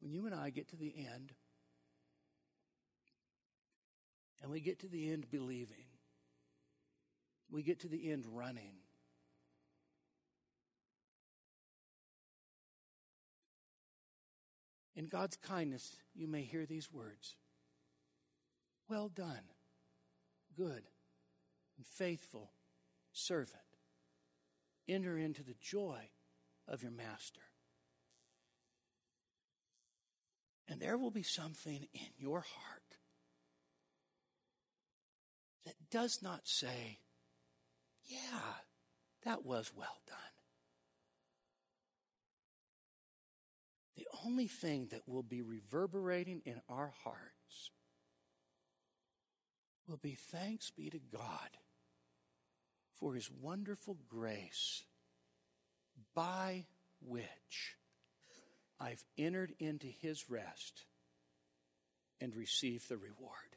When 0.00 0.12
you 0.12 0.24
and 0.26 0.34
I 0.34 0.50
get 0.50 0.68
to 0.68 0.76
the 0.76 0.94
end, 0.96 1.32
and 4.40 4.50
we 4.50 4.60
get 4.60 4.80
to 4.80 4.88
the 4.88 5.12
end 5.12 5.30
believing, 5.30 5.86
we 7.50 7.62
get 7.62 7.80
to 7.80 7.88
the 7.88 8.10
end 8.10 8.24
running. 8.26 8.76
In 15.00 15.06
God's 15.06 15.36
kindness, 15.36 15.96
you 16.14 16.28
may 16.28 16.42
hear 16.42 16.66
these 16.66 16.92
words 16.92 17.34
Well 18.86 19.08
done, 19.08 19.48
good 20.54 20.82
and 21.78 21.86
faithful 21.86 22.52
servant. 23.10 23.56
Enter 24.86 25.16
into 25.16 25.42
the 25.42 25.54
joy 25.58 26.10
of 26.68 26.82
your 26.82 26.92
master. 26.92 27.40
And 30.68 30.82
there 30.82 30.98
will 30.98 31.10
be 31.10 31.22
something 31.22 31.88
in 31.94 32.10
your 32.18 32.40
heart 32.40 32.98
that 35.64 35.76
does 35.90 36.18
not 36.20 36.46
say, 36.46 36.98
Yeah, 38.04 38.18
that 39.24 39.46
was 39.46 39.72
well 39.74 40.02
done. 40.06 40.29
Only 44.26 44.46
thing 44.46 44.88
that 44.90 45.08
will 45.08 45.22
be 45.22 45.42
reverberating 45.42 46.42
in 46.44 46.60
our 46.68 46.92
hearts 47.04 47.70
will 49.86 49.96
be 49.96 50.14
thanks 50.14 50.70
be 50.70 50.88
to 50.90 51.00
God 51.12 51.50
for 52.98 53.14
his 53.14 53.30
wonderful 53.30 53.96
grace 54.08 54.84
by 56.14 56.64
which 57.00 57.76
I've 58.78 59.02
entered 59.18 59.54
into 59.58 59.86
his 59.86 60.30
rest 60.30 60.84
and 62.20 62.34
received 62.36 62.88
the 62.88 62.96
reward. 62.96 63.56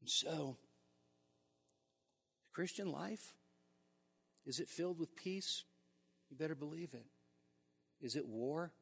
And 0.00 0.10
so, 0.10 0.56
the 2.44 2.50
Christian 2.52 2.90
life, 2.90 3.34
is 4.46 4.60
it 4.60 4.68
filled 4.68 4.98
with 4.98 5.16
peace? 5.16 5.64
You 6.30 6.36
better 6.36 6.54
believe 6.54 6.94
it. 6.94 7.06
Is 8.00 8.16
it 8.16 8.26
war? 8.26 8.72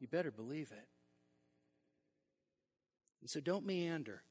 You 0.00 0.08
better 0.08 0.30
believe 0.30 0.72
it. 0.72 0.88
And 3.20 3.30
so 3.30 3.40
don't 3.40 3.66
meander. 3.66 4.22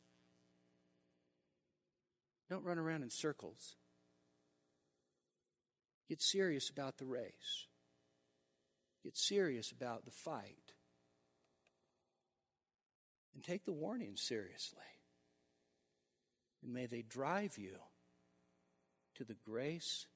Don't 2.50 2.64
run 2.64 2.78
around 2.78 3.04
in 3.04 3.10
circles. 3.10 3.76
Get 6.08 6.22
serious 6.22 6.70
about 6.70 6.98
the 6.98 7.06
race. 7.06 7.68
Get 9.04 9.18
serious 9.18 9.72
about 9.72 10.06
the 10.06 10.12
fight. 10.12 10.74
And 13.34 13.44
take 13.44 13.66
the 13.66 13.74
warning 13.74 14.16
seriously. 14.16 14.80
And 16.64 16.74
may 16.74 16.86
they 16.86 17.02
drive 17.02 17.58
you 17.58 17.78
to 19.16 19.24
the 19.24 19.36
grace 19.46 20.08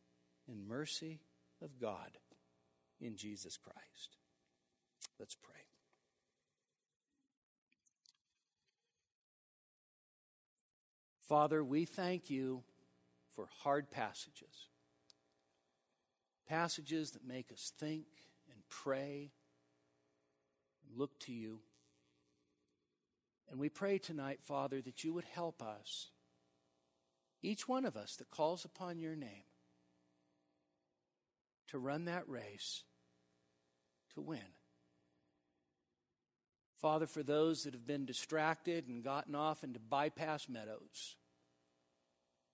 and 0.48 0.68
mercy 0.68 1.22
of 1.62 1.80
God 1.80 2.18
in 3.02 3.16
Jesus 3.16 3.58
Christ. 3.58 4.18
Let's 5.20 5.36
pray. 5.36 5.56
Father, 11.28 11.64
we 11.64 11.86
thank 11.86 12.30
you 12.30 12.64
for 13.36 13.48
hard 13.62 13.92
passages, 13.92 14.70
passages 16.48 17.12
that 17.12 17.28
make 17.28 17.52
us 17.52 17.72
think 17.78 18.08
and 18.52 18.62
pray 18.68 19.32
and 20.84 20.98
look 20.98 21.20
to 21.20 21.32
you. 21.32 21.60
And 23.52 23.60
we 23.60 23.70
pray 23.70 24.00
tonight, 24.00 24.40
Father, 24.44 24.82
that 24.82 25.04
you 25.04 25.14
would 25.14 25.26
help 25.26 25.62
us, 25.62 26.08
each 27.44 27.68
one 27.68 27.86
of 27.86 27.96
us 27.96 28.16
that 28.16 28.32
calls 28.32 28.66
upon 28.66 28.98
your 28.98 29.16
name, 29.16 29.46
to 31.68 31.78
run 31.78 32.06
that 32.06 32.28
race 32.28 32.84
to 34.14 34.22
win. 34.22 34.40
Father, 36.82 37.08
for 37.08 37.24
those 37.24 37.64
that 37.64 37.74
have 37.74 37.86
been 37.86 38.06
distracted 38.06 38.88
and 38.88 39.04
gotten 39.04 39.36
off 39.36 39.64
into 39.64 39.80
Bypath 39.80 40.48
Meadows, 40.48 41.16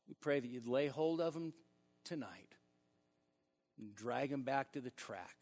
we 0.08 0.16
pray 0.20 0.39
that 0.39 0.47
you'd 0.47 0.68
lay 0.68 0.88
hold 0.88 1.22
of 1.22 1.34
them 1.34 1.53
tonight 2.03 2.56
and 3.78 3.93
drag 3.93 4.32
them 4.32 4.43
back 4.43 4.72
to 4.72 4.82
the 4.82 4.89
track. 4.91 5.36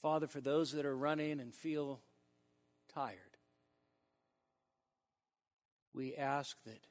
Father, 0.00 0.26
for 0.26 0.40
those 0.40 0.72
that 0.72 0.86
are 0.86 0.96
running 0.96 1.40
and 1.40 1.54
feel 1.54 2.00
tired, 2.92 3.18
we 5.92 6.14
ask 6.14 6.56
that 6.64 6.86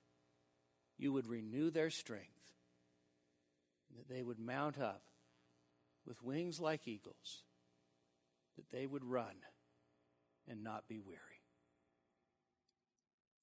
you 0.98 1.12
would 1.14 1.28
renew 1.28 1.70
their 1.70 1.90
strength, 1.90 2.54
that 3.98 4.08
they 4.08 4.22
would 4.22 4.40
mount 4.40 4.80
up 4.80 5.04
with 6.06 6.24
wings 6.24 6.60
like 6.60 6.88
eagles, 6.88 7.44
that 8.56 8.70
they 8.72 8.86
would 8.86 9.04
run 9.04 9.36
and 10.50 10.64
not 10.64 10.88
be 10.88 11.00
weary. 11.00 11.20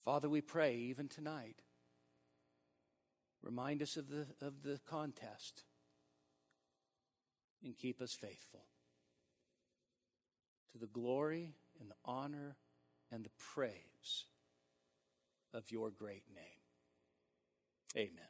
Father, 0.04 0.28
we 0.28 0.40
pray 0.40 0.76
even 0.76 1.08
tonight. 1.08 1.56
Remind 3.42 3.82
us 3.82 3.96
of 3.96 4.08
the, 4.08 4.26
of 4.40 4.62
the 4.62 4.80
contest 4.88 5.64
and 7.64 7.76
keep 7.76 8.00
us 8.00 8.12
faithful 8.14 8.64
to 10.72 10.78
the 10.78 10.86
glory 10.86 11.54
and 11.80 11.90
the 11.90 11.94
honor 12.04 12.56
and 13.10 13.24
the 13.24 13.30
praise 13.38 14.24
of 15.52 15.70
your 15.70 15.90
great 15.90 16.24
name. 16.34 16.60
Amen. 17.96 18.29